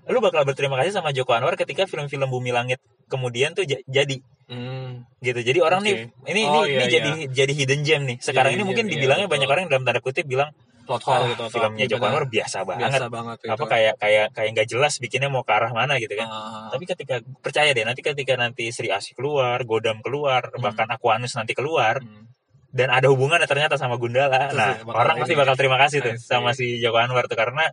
lu 0.06 0.18
bakal 0.18 0.40
berterima 0.42 0.74
kasih 0.74 0.90
sama 0.92 1.10
Joko 1.10 1.30
Anwar 1.30 1.52
ketika 1.54 1.84
film-film 1.84 2.26
Bumi 2.26 2.48
Langit 2.48 2.80
kemudian 3.06 3.52
tuh 3.52 3.62
ja- 3.62 3.84
jadi 3.84 4.24
hmm. 4.46 5.20
gitu 5.20 5.36
jadi 5.38 5.58
orang 5.60 5.82
nih 5.82 6.08
Oke. 6.08 6.26
ini 6.26 6.40
Oh, 6.42 6.64
ini, 6.64 6.72
iya, 6.72 6.78
ini 6.78 6.86
jadi 6.88 7.10
jadi 7.36 7.52
hidden 7.52 7.80
gem 7.82 8.02
nih 8.06 8.16
sekarang 8.20 8.50
Hidden 8.50 8.56
ini 8.56 8.64
mungkin 8.64 8.84
gem, 8.84 8.88
iya, 8.88 8.94
dibilangnya 8.96 9.26
betul. 9.26 9.36
banyak 9.36 9.48
orang 9.50 9.64
dalam 9.68 9.82
tanda 9.84 10.00
kutip 10.00 10.24
bilang 10.24 10.50
Plot 10.90 11.02
hole 11.06 11.14
ah, 11.14 11.28
gitu. 11.30 11.34
atau 11.38 11.46
filmnya 11.48 11.86
Joko. 11.86 12.04
Anwar 12.10 12.26
biasa 12.26 12.58
banget 12.66 12.82
Biasa 12.90 13.06
banget 13.06 13.36
gitu. 13.38 13.52
apa 13.54 13.64
kayak 13.64 13.94
kayak 13.96 14.26
kayak 14.34 14.50
nggak 14.58 14.66
jelas 14.66 14.92
bikinnya 14.98 15.30
mau 15.30 15.46
ke 15.46 15.52
arah 15.54 15.70
mana 15.70 15.94
gitu 15.96 16.18
kan 16.18 16.26
Ah, 16.26 16.66
tapi 16.74 16.82
ketika 16.84 17.22
percaya 17.38 17.70
deh 17.70 17.86
nanti 17.86 18.02
ketika 18.02 18.34
nanti 18.34 18.74
Sri 18.74 18.90
Asih 18.90 19.14
keluar 19.14 19.62
Godam 19.62 20.02
keluar 20.02 20.50
Hmm. 20.50 20.66
bahkan 20.66 20.90
Aquanus 20.90 21.38
nanti 21.38 21.54
keluar 21.54 22.02
hmm. 22.02 22.26
dan 22.74 22.90
ada 22.90 23.06
hubungannya 23.06 23.46
ternyata 23.46 23.78
sama 23.78 23.94
Gundala. 23.94 24.50
Terus 24.50 24.58
Nah, 24.58 24.74
ya, 24.78 24.82
orang 24.90 25.16
pasti 25.18 25.34
bakal 25.34 25.54
terima 25.54 25.78
kasih 25.78 26.02
tuh 26.02 26.14
sama 26.18 26.50
si 26.52 26.82
Joko 26.82 26.98
Anwar 26.98 27.30
tuh 27.30 27.38
karena 27.38 27.70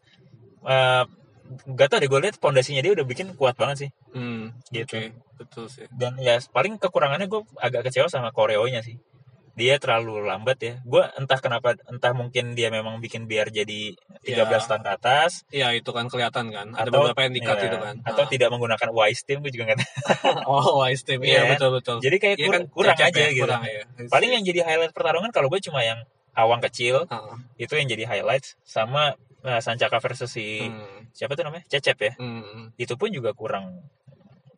eh 0.63 1.03
gak 1.47 1.87
tau 1.87 2.03
deh 2.03 2.11
gue 2.11 2.19
lihat 2.19 2.35
pondasinya 2.37 2.83
dia 2.83 2.91
udah 2.91 3.07
bikin 3.07 3.31
kuat 3.33 3.55
banget 3.55 3.87
sih 3.87 3.89
Hmm, 4.11 4.51
gitu. 4.69 4.99
oke. 4.99 5.15
Betul 5.37 5.65
sih. 5.69 5.85
Dan 5.93 6.17
ya 6.17 6.35
paling 6.49 6.75
kekurangannya 6.75 7.25
gue 7.25 7.39
agak 7.55 7.87
kecewa 7.87 8.09
sama 8.09 8.33
koreonya 8.33 8.81
sih. 8.81 8.97
Dia 9.57 9.81
terlalu 9.81 10.21
lambat 10.21 10.57
ya. 10.61 10.73
Gue 10.85 11.01
entah 11.17 11.41
kenapa 11.41 11.73
entah 11.89 12.13
mungkin 12.13 12.53
dia 12.53 12.69
memang 12.69 13.01
bikin 13.01 13.25
biar 13.25 13.49
jadi 13.49 13.97
13 14.21 14.37
Ya. 14.37 14.45
tahun 14.61 14.81
ke 14.85 14.91
atas 14.93 15.31
Iya, 15.49 15.73
itu 15.73 15.89
kan 15.89 16.05
kelihatan 16.07 16.53
kan. 16.53 16.67
Ada 16.71 16.87
atau 16.87 17.01
beberapa 17.01 17.25
yang 17.25 17.33
di-cut 17.33 17.57
ya, 17.57 17.63
gitu 17.65 17.77
kan. 17.81 17.95
atau 18.05 18.23
Ah. 18.23 18.29
tidak 18.29 18.49
menggunakan 18.53 18.89
wise 18.93 19.25
team 19.25 19.41
gue 19.41 19.49
juga 19.49 19.65
nggak 19.67 19.79
tahu. 19.81 19.89
Oh, 20.47 20.85
wise 20.85 21.01
team. 21.01 21.25
Iya. 21.25 21.41
Iya, 21.43 21.57
betul 21.57 21.69
betul. 21.73 21.97
Jadi 21.99 22.17
kayak 22.17 22.35
kur- 22.37 22.53
kan, 22.53 22.63
kurang 22.69 22.95
aja 22.95 23.09
ya, 23.17 23.29
gitu. 23.33 23.43
Kurang 23.43 23.63
ya. 23.65 23.81
Paling 24.07 24.29
yang 24.31 24.43
jadi 24.45 24.59
highlight 24.61 24.93
pertarungan 24.93 25.33
kalau 25.33 25.49
gue 25.49 25.57
cuma 25.59 25.81
yang 25.81 26.05
awang 26.31 26.61
kecil 26.61 27.09
Ah, 27.09 27.33
itu 27.57 27.73
yang 27.73 27.89
jadi 27.89 28.05
highlights 28.05 28.61
sama 28.61 29.17
eh, 29.41 29.57
Sancaka 29.57 29.97
versus 29.97 30.29
si 30.29 30.61
hmm, 30.61 31.09
siapa 31.09 31.33
tuh 31.33 31.41
namanya 31.41 31.65
Cecep 31.65 31.97
ya 31.97 32.13
hmm. 32.13 32.77
itu 32.77 32.93
pun 32.93 33.09
juga 33.09 33.33
kurang 33.33 33.81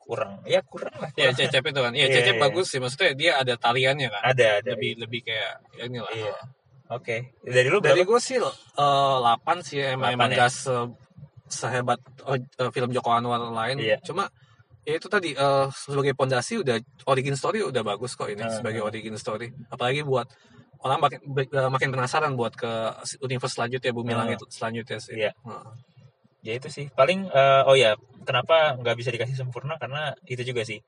kurang 0.10 0.41
ya 0.43 0.65
kurang 0.65 0.89
lah 0.98 1.10
Iya, 1.13 1.30
kurang. 1.30 1.38
cecep 1.38 1.63
itu 1.63 1.80
kan. 1.86 1.93
Iya, 1.93 2.06
Iya, 2.10 2.13
cecep 2.17 2.36
iya. 2.36 2.41
bagus 2.41 2.65
sih. 2.65 2.80
Maksudnya 2.82 3.12
dia 3.13 3.32
ada 3.38 3.54
taliannya 3.56 4.10
kan. 4.10 4.22
ada 4.26 4.48
ada 4.58 4.69
Lebih 4.74 4.91
lebih 4.98 5.22
kayak 5.22 5.52
ya 5.78 5.84
inilah. 5.86 6.10
Iya. 6.10 6.34
oke 6.89 7.15
dari 7.45 7.69
lu 7.69 7.78
Dari 7.78 8.02
gue 8.02 8.17
sih 8.19 8.41
eh, 8.41 8.50
8 9.22 9.62
sih 9.62 9.78
emang 9.78 10.10
Delapan 10.10 10.17
emang 10.17 10.30
ya? 10.34 10.38
gak 10.41 10.52
se- 10.52 10.93
sehebat 11.48 12.00
oh, 12.24 12.34
eh, 12.34 12.69
film 12.69 12.89
Joko 12.89 13.10
Anwar 13.10 13.38
lain. 13.39 13.78
Iya. 13.78 14.02
Cuma 14.02 14.26
ya 14.82 14.98
itu 14.98 15.06
tadi 15.06 15.30
eh, 15.32 15.65
sebagai 15.69 16.13
pondasi 16.13 16.58
udah 16.58 16.82
origin 17.06 17.34
story 17.34 17.62
udah 17.62 17.82
bagus 17.84 18.17
kok 18.17 18.26
ini 18.26 18.41
Hmm. 18.41 18.50
sebagai 18.52 18.82
origin 18.82 19.13
story. 19.15 19.54
Apalagi 19.67 20.02
buat 20.02 20.26
orang 20.82 20.98
makin 21.00 21.19
eh, 21.30 21.69
makin 21.69 21.89
penasaran 21.91 22.34
buat 22.34 22.54
ke 22.54 22.72
universe 23.19 23.54
selanjutnya 23.54 23.91
Bumi 23.91 24.12
Hmm. 24.12 24.26
Langit 24.26 24.41
selanjutnya 24.50 24.98
sih. 24.98 25.13
Iya. 25.15 25.32
Heeh. 25.38 25.63
Ya 26.39 26.56
itu 26.56 26.67
sih 26.67 26.88
paling 26.89 27.28
eh, 27.28 27.62
oh 27.67 27.75
ya 27.75 27.99
kenapa 28.23 28.78
nggak 28.78 28.95
bisa 28.95 29.10
dikasih 29.10 29.36
sempurna 29.36 29.75
karena 29.75 30.15
itu 30.23 30.39
juga 30.43 30.63
sih 30.63 30.80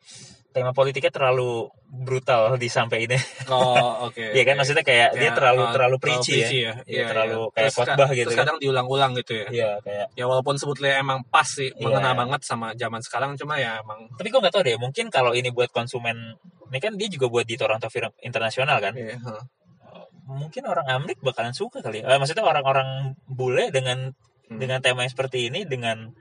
tema 0.51 0.71
politiknya 0.71 1.11
terlalu 1.11 1.67
brutal 1.87 2.55
disampaikan 2.55 3.15
Oh, 3.47 3.75
oke. 4.07 4.19
Iya 4.31 4.43
kan 4.47 4.55
oke. 4.55 4.59
maksudnya 4.63 4.83
kayak 4.83 5.09
dia 5.15 5.27
Kayak, 5.27 5.35
terlalu 5.39 5.63
eh, 5.63 5.71
terlalu 5.75 5.95
preachy 5.99 6.33
ya 6.37 6.47
ya. 6.47 6.73
Iya, 6.87 7.03
terlalu 7.07 7.39
kayak 7.51 7.71
Terus 7.71 7.75
khotbah 7.75 8.09
gitu 8.11 8.27
Terus 8.27 8.35
kan. 8.35 8.43
kadang 8.47 8.57
diulang-ulang 8.59 9.11
gitu 9.19 9.33
ya. 9.35 9.47
iya 9.51 9.69
kayak 9.79 10.07
Ya 10.13 10.25
walaupun 10.27 10.55
sebetulnya 10.55 10.99
emang 10.99 11.23
pas 11.27 11.47
sih, 11.47 11.71
Iya. 11.71 11.83
mengena 11.83 12.11
banget 12.13 12.41
sama 12.43 12.71
zaman 12.75 12.99
sekarang 12.99 13.35
cuma 13.35 13.55
ya 13.57 13.79
emang 13.79 14.07
tapi 14.15 14.27
gue 14.27 14.39
nggak 14.39 14.53
tahu 14.55 14.63
deh 14.63 14.75
mungkin 14.77 15.05
kalau 15.07 15.31
ini 15.31 15.51
buat 15.51 15.71
konsumen 15.71 16.15
ini 16.67 16.79
kan 16.79 16.95
dia 16.95 17.07
juga 17.07 17.27
buat 17.27 17.43
di 17.43 17.55
Toronto 17.55 17.87
Film 17.87 18.11
Internasional 18.23 18.79
kan 18.79 18.93
iya, 18.95 19.15
heeh. 19.19 19.43
mungkin 20.27 20.63
orang 20.63 20.87
Amerik 20.87 21.19
bakalan 21.19 21.51
suka 21.51 21.83
kali 21.83 21.99
ya. 22.03 22.15
Eh, 22.15 22.19
maksudnya 22.19 22.43
orang-orang 22.43 23.15
bule 23.27 23.67
dengan 23.67 24.15
Hmm. 24.51 24.59
dengan 24.59 24.83
tema 24.83 25.07
yang 25.07 25.13
seperti 25.15 25.47
ini 25.47 25.63
dengan 25.63 26.11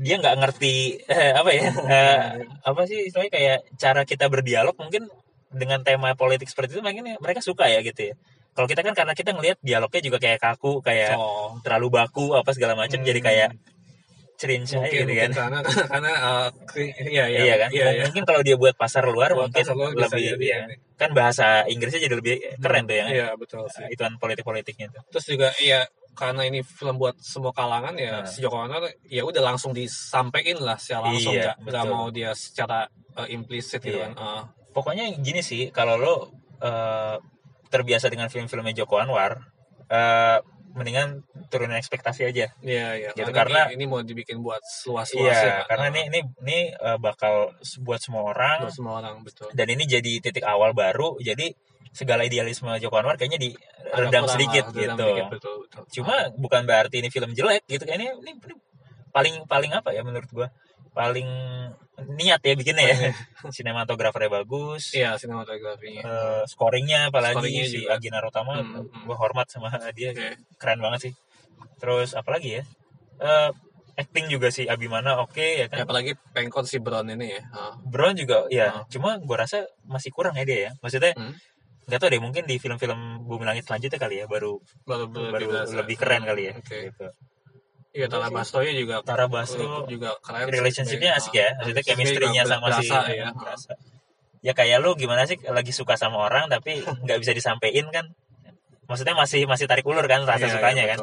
dia 0.00 0.16
nggak 0.16 0.36
ngerti 0.40 0.96
eh, 1.04 1.32
apa 1.36 1.50
ya 1.52 1.68
eh, 1.92 2.18
apa 2.64 2.80
sih 2.88 3.04
istilahnya 3.04 3.28
kayak 3.30 3.58
cara 3.76 4.02
kita 4.02 4.32
berdialog 4.32 4.72
mungkin 4.74 5.06
dengan 5.52 5.84
tema 5.84 6.16
politik 6.16 6.48
seperti 6.48 6.74
itu 6.74 6.82
mungkin 6.82 7.04
mereka 7.20 7.38
suka 7.38 7.68
ya 7.68 7.78
gitu 7.78 8.10
ya. 8.10 8.14
Kalau 8.54 8.64
kita 8.64 8.80
kan 8.80 8.94
karena 8.94 9.12
kita 9.12 9.30
ngelihat 9.30 9.58
dialognya 9.60 10.00
juga 10.00 10.18
kayak 10.18 10.40
kaku 10.40 10.80
kayak 10.80 11.14
Oh, 11.14 11.58
terlalu 11.60 12.00
baku 12.00 12.32
apa 12.32 12.50
segala 12.50 12.74
macam 12.74 12.96
Hmm. 12.96 13.06
jadi 13.06 13.20
kayak 13.20 13.50
mungkin, 14.34 14.90
gitu 14.90 15.06
mungkin 15.06 15.30
kan. 15.30 15.30
karena 15.30 15.58
karena 15.94 16.12
eh, 16.12 16.48
kri- 16.66 16.94
iya 17.06 17.24
iya. 17.30 17.38
Iya 17.44 17.54
kan? 17.54 17.68
Iya, 17.70 17.86
iya. 17.92 18.02
mungkin 18.08 18.24
kalau 18.24 18.40
dia 18.42 18.56
buat 18.56 18.74
pasar 18.74 19.06
luar 19.06 19.30
Buat 19.30 19.52
mungkin 19.52 19.62
pasar 19.62 19.74
luar 19.78 19.90
lebih 19.94 20.22
jadi 20.32 20.46
ya. 20.46 20.60
kan 20.96 21.10
bahasa 21.14 21.46
Inggrisnya 21.66 22.02
jadi 22.02 22.14
lebih 22.18 22.34
keren 22.58 22.84
tuh 22.84 22.96
ya 22.98 23.06
iya 23.10 23.26
betul 23.36 23.62
sih. 23.68 23.84
Ituan 23.90 24.18
politik-politiknya 24.18 24.90
tuh. 24.90 25.02
Terus 25.12 25.26
juga 25.28 25.48
iya 25.58 25.86
karena 26.14 26.42
ini 26.42 26.62
film 26.62 26.94
buat 26.94 27.18
semua 27.18 27.50
kalangan 27.50 27.92
ya 27.94 28.22
Nah. 28.22 28.24
si 28.24 28.38
Joko 28.38 28.56
Anwar 28.56 28.86
ya 29.04 29.22
udah 29.22 29.42
langsung 29.44 29.70
disampaikan 29.70 30.58
lah 30.58 30.78
secara 30.78 31.10
langsung 31.10 31.34
Iya, 31.34 31.58
nggak 31.58 31.84
mau 31.86 32.08
dia 32.08 32.30
secara 32.32 32.86
eh, 33.14 33.28
implisit 33.30 33.78
gitu 33.78 33.98
Iya. 33.98 34.10
kan 34.10 34.12
Eh, 34.16 34.42
pokoknya 34.70 35.10
gini 35.18 35.40
sih 35.40 35.68
kalau 35.68 35.94
lo 35.94 36.14
eh, 36.58 37.16
terbiasa 37.66 38.06
dengan 38.06 38.26
film-filmnya 38.26 38.72
Joko 38.76 38.96
Anwar 38.96 39.42
eh, 39.86 40.38
mendingan 40.74 41.22
turunin 41.46 41.78
ekspektasi 41.78 42.26
aja. 42.26 42.50
Iya 42.58 42.88
iya 42.96 43.10
Gitu, 43.10 43.30
karena, 43.30 43.36
karena- 43.36 43.66
ini, 43.70 43.74
ini 43.76 43.84
mau 43.86 44.02
dibikin 44.02 44.38
buat 44.38 44.58
seluas 44.60 45.06
iya 45.14 45.22
luasnya 45.22 45.54
karena 45.66 45.84
ini 45.88 46.00
ini 46.08 46.20
ini 46.40 46.58
eh, 46.72 46.98
bakal 46.98 47.54
buat 47.80 47.98
semua 47.98 48.26
orang. 48.26 48.66
Buat 48.66 48.74
semua 48.74 48.98
orang 48.98 49.22
betul. 49.22 49.50
Dan 49.50 49.66
ini 49.68 49.84
jadi 49.84 50.18
titik 50.18 50.42
awal 50.42 50.74
baru 50.74 51.14
jadi 51.20 51.54
segala 51.94 52.26
idealisme 52.26 52.66
Joko 52.76 52.98
Anwar 52.98 53.14
kayaknya 53.14 53.38
diredam 53.40 54.26
sedikit 54.26 54.66
lah, 54.66 54.74
gitu 54.74 54.98
sedikit, 54.98 55.26
betul, 55.30 55.54
betul. 55.62 55.82
cuma 55.92 56.14
bukan 56.34 56.66
berarti 56.66 56.98
ini 56.98 57.08
film 57.08 57.30
jelek 57.30 57.62
gitu 57.64 57.86
ini, 57.86 58.10
ini, 58.10 58.34
ini 58.34 58.52
paling 59.08 59.46
paling 59.46 59.70
apa 59.72 59.94
ya 59.94 60.02
menurut 60.02 60.26
gua 60.28 60.50
paling 60.90 61.26
niat 62.10 62.38
ya 62.40 62.54
bikinnya 62.54 62.84
ya 62.84 62.96
sinematografernya 63.54 64.30
bagus 64.32 64.90
iya 64.92 65.14
sinematografinya 65.14 66.02
eh, 66.02 66.42
scoringnya 66.44 67.08
apalagi 67.08 67.38
Scoringnya 67.38 67.64
si 67.64 67.78
juga. 67.80 67.94
Agina 67.94 68.18
Rotama 68.18 68.58
Hmm, 68.58 68.82
hmm. 68.82 69.06
gue 69.06 69.16
hormat 69.16 69.46
sama 69.46 69.70
dia 69.92 70.10
Oke. 70.10 70.34
keren 70.56 70.78
banget 70.78 71.00
sih 71.00 71.12
terus 71.78 72.12
apalagi 72.12 72.58
ya 72.58 72.64
Eh, 73.14 73.50
acting 73.94 74.26
juga 74.26 74.50
si 74.50 74.66
Abimana 74.66 75.22
oke 75.22 75.38
ya 75.38 75.54
Ya, 75.56 75.66
kan 75.70 75.86
apalagi 75.86 76.18
pengkon 76.34 76.66
si 76.66 76.82
Brown 76.82 77.06
ini 77.06 77.30
ya 77.30 77.42
Ah. 77.48 77.78
Brown 77.80 78.18
juga 78.18 78.50
ya 78.50 78.74
Hmm. 78.74 78.90
cuma 78.90 79.14
gue 79.16 79.36
rasa 79.36 79.62
masih 79.86 80.10
kurang 80.10 80.34
ya 80.34 80.42
dia 80.42 80.58
ya 80.60 80.70
maksudnya 80.80 81.14
Hmm. 81.14 81.30
Nggak 81.84 81.98
tau 82.00 82.08
deh 82.08 82.20
mungkin 82.22 82.44
di 82.48 82.56
film-film 82.56 83.24
Bumi 83.28 83.44
Langit 83.44 83.68
selanjutnya 83.68 84.00
kali 84.00 84.20
ya 84.20 84.26
baru 84.26 84.56
baru 84.88 85.04
baru 85.08 85.24
lebih, 85.36 85.46
berasa. 85.52 85.74
lebih 85.80 85.96
keren 86.00 86.22
kali 86.24 86.42
ya 86.48 86.52
oke 86.56 86.76
gitu. 86.88 87.06
iya 87.92 88.06
Tara 88.08 88.26
sih. 88.28 88.34
Bastoya 88.34 88.72
juga 88.72 88.96
Tara 89.04 89.26
Basro 89.28 89.84
juga 89.86 90.16
keren 90.24 90.48
relationshipnya 90.48 91.12
asik 91.14 91.34
ya 91.36 91.52
maksudnya 91.60 91.84
chemistry-nya 91.84 92.42
sama 92.48 92.72
si 92.80 92.88
ya. 92.88 93.30
berasa. 93.36 93.76
ya 94.40 94.52
kayak 94.52 94.80
lu 94.80 94.96
gimana 94.96 95.24
sih 95.28 95.36
lagi 95.44 95.72
suka 95.72 95.96
sama 96.00 96.24
orang 96.24 96.48
tapi 96.48 96.80
nggak 97.04 97.18
bisa 97.20 97.32
disampaikan 97.36 97.88
kan 97.92 98.06
maksudnya 98.84 99.16
masih 99.16 99.48
masih 99.48 99.64
tarik 99.64 99.84
ulur 99.88 100.04
kan 100.04 100.24
rasa 100.28 100.44
Iya, 100.48 100.52
sukanya 100.60 100.84
iya, 100.84 100.90
kan 100.96 100.98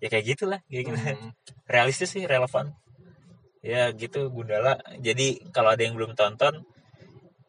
ya 0.00 0.08
kayak 0.12 0.24
gitulah 0.36 0.60
kayak 0.68 0.84
gitu 0.88 0.98
Hmm. 1.00 1.30
realistis 1.64 2.12
sih 2.12 2.24
relevan 2.28 2.76
ya 3.64 3.88
gitu 3.96 4.28
Gundala 4.28 4.76
jadi 5.00 5.40
kalau 5.48 5.72
ada 5.72 5.80
yang 5.80 5.96
belum 5.96 6.12
tonton 6.12 6.68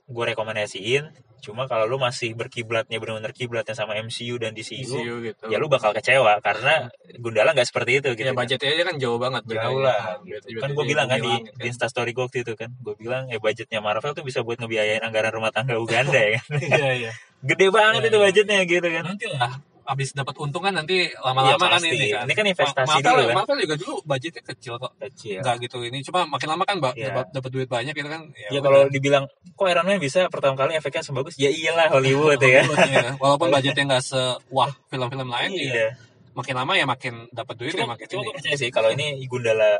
gue 0.07 0.23
rekomendasiin 0.31 1.03
cuma 1.43 1.65
kalau 1.65 1.85
lu 1.85 1.97
masih 1.97 2.33
berkiblatnya 2.33 2.97
benar-benar 2.97 3.29
kiblatnya 3.31 3.73
sama 3.73 3.93
MCU 3.97 4.35
dan 4.37 4.53
DCU, 4.53 4.81
DCU 4.81 5.15
gitu. 5.23 5.43
ya 5.47 5.57
lu 5.57 5.67
bakal 5.67 5.91
kecewa 5.91 6.39
karena 6.39 6.89
Gundala 7.17 7.53
nggak 7.53 7.67
seperti 7.69 8.01
itu 8.01 8.09
gitu 8.13 8.25
ya 8.25 8.33
budgetnya 8.33 8.69
aja 8.71 8.83
kan 8.87 8.95
jauh 8.97 9.19
banget 9.19 9.41
jauh 9.45 9.79
lah 9.79 10.17
Budget- 10.19 10.57
kan 10.57 10.69
gue 10.73 10.85
bilang 10.85 11.07
kan 11.07 11.19
di, 11.19 11.29
bilang, 11.29 11.45
di 11.57 11.65
instastory 11.69 12.11
gue 12.11 12.23
waktu 12.25 12.41
itu 12.41 12.53
kan 12.55 12.69
gue 12.73 12.95
bilang 12.97 13.29
ya 13.29 13.37
budgetnya 13.37 13.79
Marvel 13.79 14.13
tuh 14.13 14.25
bisa 14.25 14.41
buat 14.41 14.57
ngebiayain 14.57 15.03
anggaran 15.03 15.31
rumah 15.31 15.53
tangga 15.53 15.77
Uganda 15.77 16.17
ya 16.17 16.39
kan. 16.39 16.45
Iya 16.65 16.91
iya. 16.97 17.11
Gede 17.45 17.67
banget 17.69 18.01
Iya, 18.01 18.09
itu 18.09 18.17
iya. 18.17 18.23
budgetnya 18.25 18.59
gitu 18.65 18.87
kan. 18.89 19.03
Nanti 19.05 19.27
lah 19.29 19.53
abis 19.85 20.11
dapat 20.11 20.33
untung 20.37 20.59
kan 20.59 20.73
nanti 20.73 21.07
lama-lama 21.15 21.55
Iya, 21.55 21.69
kan 21.69 21.81
ini 21.85 22.07
kan. 22.09 22.25
Ini 22.25 22.33
kan 22.33 22.45
investasi 22.49 22.89
Marvel, 22.89 23.05
dulu 23.05 23.21
kan. 23.23 23.35
Marvel 23.37 23.57
juga 23.61 23.75
dulu 23.77 23.95
budgetnya 24.01 24.41
kecil 24.43 24.73
kok. 24.75 24.91
Kecil. 24.97 25.39
Nggak 25.45 25.55
gitu 25.61 25.77
ini 25.81 25.97
cuma 26.01 26.25
makin 26.25 26.47
lama 26.49 26.63
kan 26.65 26.77
Iya. 26.91 27.13
dapat 27.13 27.25
dapat 27.31 27.49
duit 27.49 27.69
banyak 27.69 27.93
gitu 27.93 28.09
kan. 28.09 28.21
Ya 28.49 28.59
kalau 28.59 28.89
dibilang 28.89 29.25
kok 29.53 29.65
Iron 29.65 29.85
Man 29.85 29.97
bisa 29.97 30.25
pertama 30.27 30.53
kali 30.55 30.73
efeknya 30.73 31.01
sebagus? 31.01 31.37
Ya 31.37 31.47
iyalah 31.47 31.93
Hollywood 31.93 32.41
ya 32.41 32.65
Iya, 32.65 33.13
walaupun 33.15 33.47
budgetnya 33.47 33.83
nggak 33.87 34.03
sewah 34.03 34.69
film-film 34.87 35.29
lain 35.29 35.51
ya 35.53 35.61
iya. 35.63 35.87
makin 36.33 36.55
lama 36.55 36.73
ya 36.73 36.83
makin 36.83 37.13
dapat 37.29 37.55
duit 37.55 37.71
ya 37.71 37.85
cuma, 37.85 37.93
makin 37.95 38.05
cuma 38.09 38.21
ini. 38.21 38.31
percaya 38.35 38.55
sih 38.57 38.69
kalau 38.69 38.89
ini 38.91 39.21
Gundala 39.25 39.79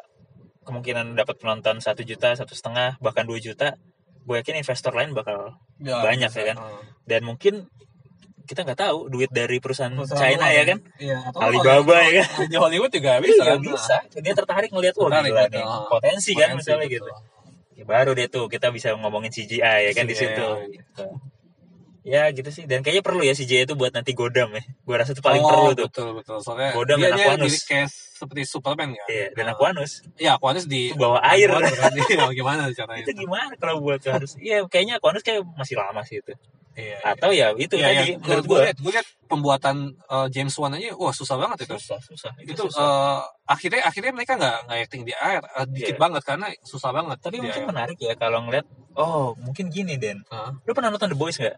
kemungkinan 0.64 1.14
dapat 1.14 1.36
penonton 1.38 1.78
satu 1.78 2.02
juta 2.02 2.34
satu 2.34 2.54
setengah 2.54 2.96
bahkan 2.98 3.26
dua 3.26 3.38
juta 3.38 3.76
gue 4.26 4.36
yakin 4.36 4.58
investor 4.58 4.94
lain 4.94 5.12
bakal 5.12 5.58
Ya, 5.76 6.00
Banyak 6.00 6.32
bisa. 6.32 6.40
ya 6.40 6.46
kan? 6.54 6.58
Heeh. 6.58 6.82
dan 7.06 7.22
mungkin 7.22 7.54
kita 8.46 8.62
nggak 8.62 8.80
tahu 8.80 9.10
duit 9.10 9.30
dari 9.34 9.58
perusahaan, 9.58 9.92
Perusahaan 9.92 10.22
China 10.22 10.48
ya 10.54 10.64
kan? 10.64 10.78
Iya, 11.02 11.18
Alibaba 11.34 11.98
ya 12.06 12.12
kan? 12.22 12.30
Di 12.48 12.58
Hollywood 12.62 12.94
juga 12.94 13.18
bisa. 13.20 13.42
Iya 13.42 13.46
kan? 13.58 13.60
bisa. 13.60 13.96
Dia 14.22 14.34
tertarik 14.38 14.70
ngelihat 14.70 14.96
wah 15.02 15.10
gila 15.10 15.50
nih 15.50 15.64
potensi 15.90 16.32
kan 16.38 16.54
Potensi, 16.54 16.58
misalnya 16.62 16.88
gitu. 16.88 17.12
Ya, 17.76 17.84
baru 17.84 18.16
deh 18.16 18.32
tuh 18.32 18.48
kita 18.48 18.72
bisa 18.72 18.96
ngomongin 18.96 19.34
CGI 19.34 19.90
ya 19.90 19.92
kan 19.92 20.06
di 20.08 20.16
situ. 20.16 20.48
gitu. 20.72 21.06
ya 22.06 22.30
gitu 22.30 22.50
sih. 22.54 22.64
Dan 22.70 22.86
kayaknya 22.86 23.04
perlu 23.04 23.26
ya 23.26 23.34
CGI 23.34 23.66
itu 23.66 23.74
buat 23.74 23.92
nanti 23.92 24.14
Godam 24.14 24.54
ya. 24.54 24.64
Gue 24.86 24.96
rasa 24.96 25.12
itu 25.12 25.26
paling 25.26 25.42
oh, 25.44 25.50
perlu 25.50 25.70
tuh. 25.74 25.88
Betul, 25.90 26.10
betul. 26.22 26.38
Soalnya 26.40 26.72
Godam 26.72 27.02
dia, 27.02 27.12
dan 27.12 27.18
dia 27.18 27.50
jadi 27.50 27.60
kayak 27.66 27.90
seperti 28.16 28.42
Superman 28.44 28.90
kan. 28.90 29.08
iya 29.08 29.28
dan 29.30 29.46
Nah, 29.46 29.54
Aquanus 29.54 29.92
Iya, 30.16 30.32
Aquanus 30.34 30.66
di 30.66 30.90
Itu 30.90 30.96
bawa 30.96 31.20
air. 31.22 31.52
underwater 31.52 31.76
kan. 31.76 31.92
Iya, 31.94 32.26
gimana 32.32 32.62
caranya? 32.72 33.04
itu 33.04 33.12
gimana 33.14 33.52
kalau 33.56 33.76
buat 33.78 34.00
harus 34.02 34.32
iya 34.40 34.64
kayaknya 34.64 34.98
Aquanus 34.98 35.20
kayak 35.20 35.44
masih 35.54 35.76
lama 35.76 36.00
sih 36.02 36.18
itu 36.18 36.32
Iya. 36.74 37.00
atau 37.06 37.32
ya 37.32 37.52
itu 37.54 37.72
Iya, 37.74 37.88
tadi 37.88 37.96
iya. 38.06 38.16
menurut 38.18 38.44
gue 38.44 38.52
gue 38.52 38.66
liat, 38.66 38.78
gue 38.78 38.92
liat 38.94 39.08
pembuatan 39.26 39.76
uh, 40.06 40.28
James 40.28 40.52
Wan 40.54 40.72
aja, 40.74 40.92
wah 40.94 41.10
susah 41.10 41.36
banget 41.36 41.64
itu. 41.64 41.76
susah 41.78 42.00
susah 42.02 42.32
Itu 42.38 42.68
susah. 42.68 42.84
uh, 42.84 43.20
akhirnya 43.46 43.80
akhirnya 43.82 44.12
mereka 44.12 44.36
nggak 44.36 44.58
nggak 44.66 44.80
acting 44.82 45.04
di 45.04 45.14
air, 45.14 45.40
uh, 45.46 45.64
dikit 45.66 45.96
Iya. 45.96 46.02
banget 46.02 46.22
karena 46.24 46.48
susah 46.62 46.92
banget. 46.92 47.18
tapi 47.18 47.40
mungkin 47.40 47.64
air. 47.64 47.70
menarik 47.70 47.96
ya 47.98 48.14
kalau 48.14 48.40
ngeliat 48.42 48.68
oh 48.94 49.36
mungkin 49.38 49.68
gini 49.70 49.96
Den 49.96 50.24
Hah? 50.28 50.52
lu 50.58 50.72
pernah 50.72 50.88
nonton 50.90 51.08
The 51.08 51.16
Boys 51.16 51.36
nggak 51.36 51.56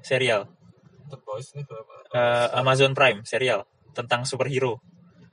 serial 0.00 0.50
The 1.06 1.18
Boys 1.20 1.50
nih 1.52 1.62
film 1.62 1.80
apa? 1.80 1.94
Eh, 2.10 2.46
Amazon 2.56 2.90
Prime 2.90 3.22
serial 3.22 3.62
tentang 3.92 4.22
superhero 4.24 4.82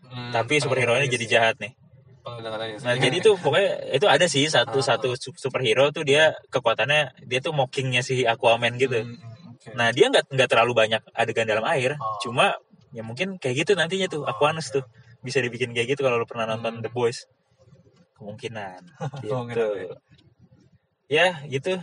Hmm, 0.08 0.32
tapi 0.32 0.58
superhero 0.58 0.96
ini 0.96 1.06
pernah 1.06 1.14
jadi 1.14 1.26
jahat 1.28 1.56
nih. 1.60 1.74
Nah 2.84 2.96
jadi 2.96 3.18
tuh 3.20 3.40
pokoknya 3.40 3.96
itu 3.96 4.04
ada 4.04 4.28
sih 4.28 4.44
satu 4.48 4.80
Ah. 4.80 4.86
satu 4.86 5.16
su- 5.16 5.36
superhero 5.36 5.92
tuh 5.92 6.04
dia 6.04 6.36
kekuatannya 6.48 7.24
dia 7.24 7.40
tuh 7.40 7.56
mockingnya 7.56 8.04
si 8.04 8.24
Aquaman 8.24 8.76
gitu. 8.76 9.00
Hmm, 9.00 9.16
hmm, 9.16 9.52
oke. 9.56 9.70
nah 9.76 9.92
dia 9.92 10.12
nggak 10.12 10.28
nggak 10.32 10.50
terlalu 10.52 10.76
banyak 10.76 11.02
adegan 11.12 11.48
dalam 11.48 11.64
air 11.68 11.96
Oh. 11.96 12.20
cuma 12.20 12.56
ya 12.92 13.00
mungkin 13.00 13.40
kayak 13.40 13.64
gitu 13.64 13.72
nantinya 13.76 14.08
tuh 14.08 14.24
Aquanus 14.24 14.72
tuh. 14.72 14.84
Bisa 15.24 15.40
dibikin 15.40 15.72
kayak 15.72 15.96
gitu 15.96 16.04
kalau 16.04 16.20
lu 16.20 16.28
pernah 16.28 16.48
nonton 16.48 16.80
Hmm. 16.80 16.84
The 16.84 16.92
Boys. 16.92 17.28
Kemungkinan. 18.16 18.82
Gitu. 19.24 19.32
Kemungkinan, 19.32 19.96
ya 21.08 21.28
gitu. 21.48 21.80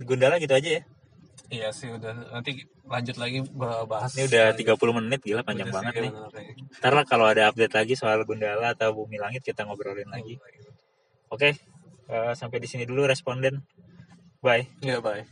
Gundala 0.00 0.40
gitu 0.40 0.56
aja 0.56 0.80
ya 0.80 0.82
Iya 1.52 1.68
sih 1.68 1.92
udah 1.92 2.32
nanti 2.32 2.64
lanjut 2.88 3.16
lagi 3.20 3.44
bahas. 3.84 4.16
ini 4.16 4.24
udah 4.24 4.56
30 4.56 4.96
menit 4.96 5.20
gila 5.20 5.44
panjang 5.44 5.68
Udah 5.68 5.76
banget 5.84 5.92
iya, 5.92 6.02
nih 6.08 6.12
iya. 6.16 6.64
ntar 6.80 6.92
lah 6.96 7.04
kalau 7.04 7.28
ada 7.28 7.52
update 7.52 7.76
lagi 7.76 7.92
soal 7.92 8.24
Gundala 8.24 8.72
atau 8.72 8.96
Bumi 8.96 9.20
Langit 9.20 9.44
kita 9.44 9.68
ngobrolin 9.68 10.08
lagi 10.08 10.40
oke 11.28 11.48
eh, 12.08 12.32
sampai 12.32 12.56
di 12.56 12.68
sini 12.72 12.88
dulu 12.88 13.04
responden 13.04 13.60
bye 14.40 14.64
Iya, 14.80 15.04
bye. 15.04 15.28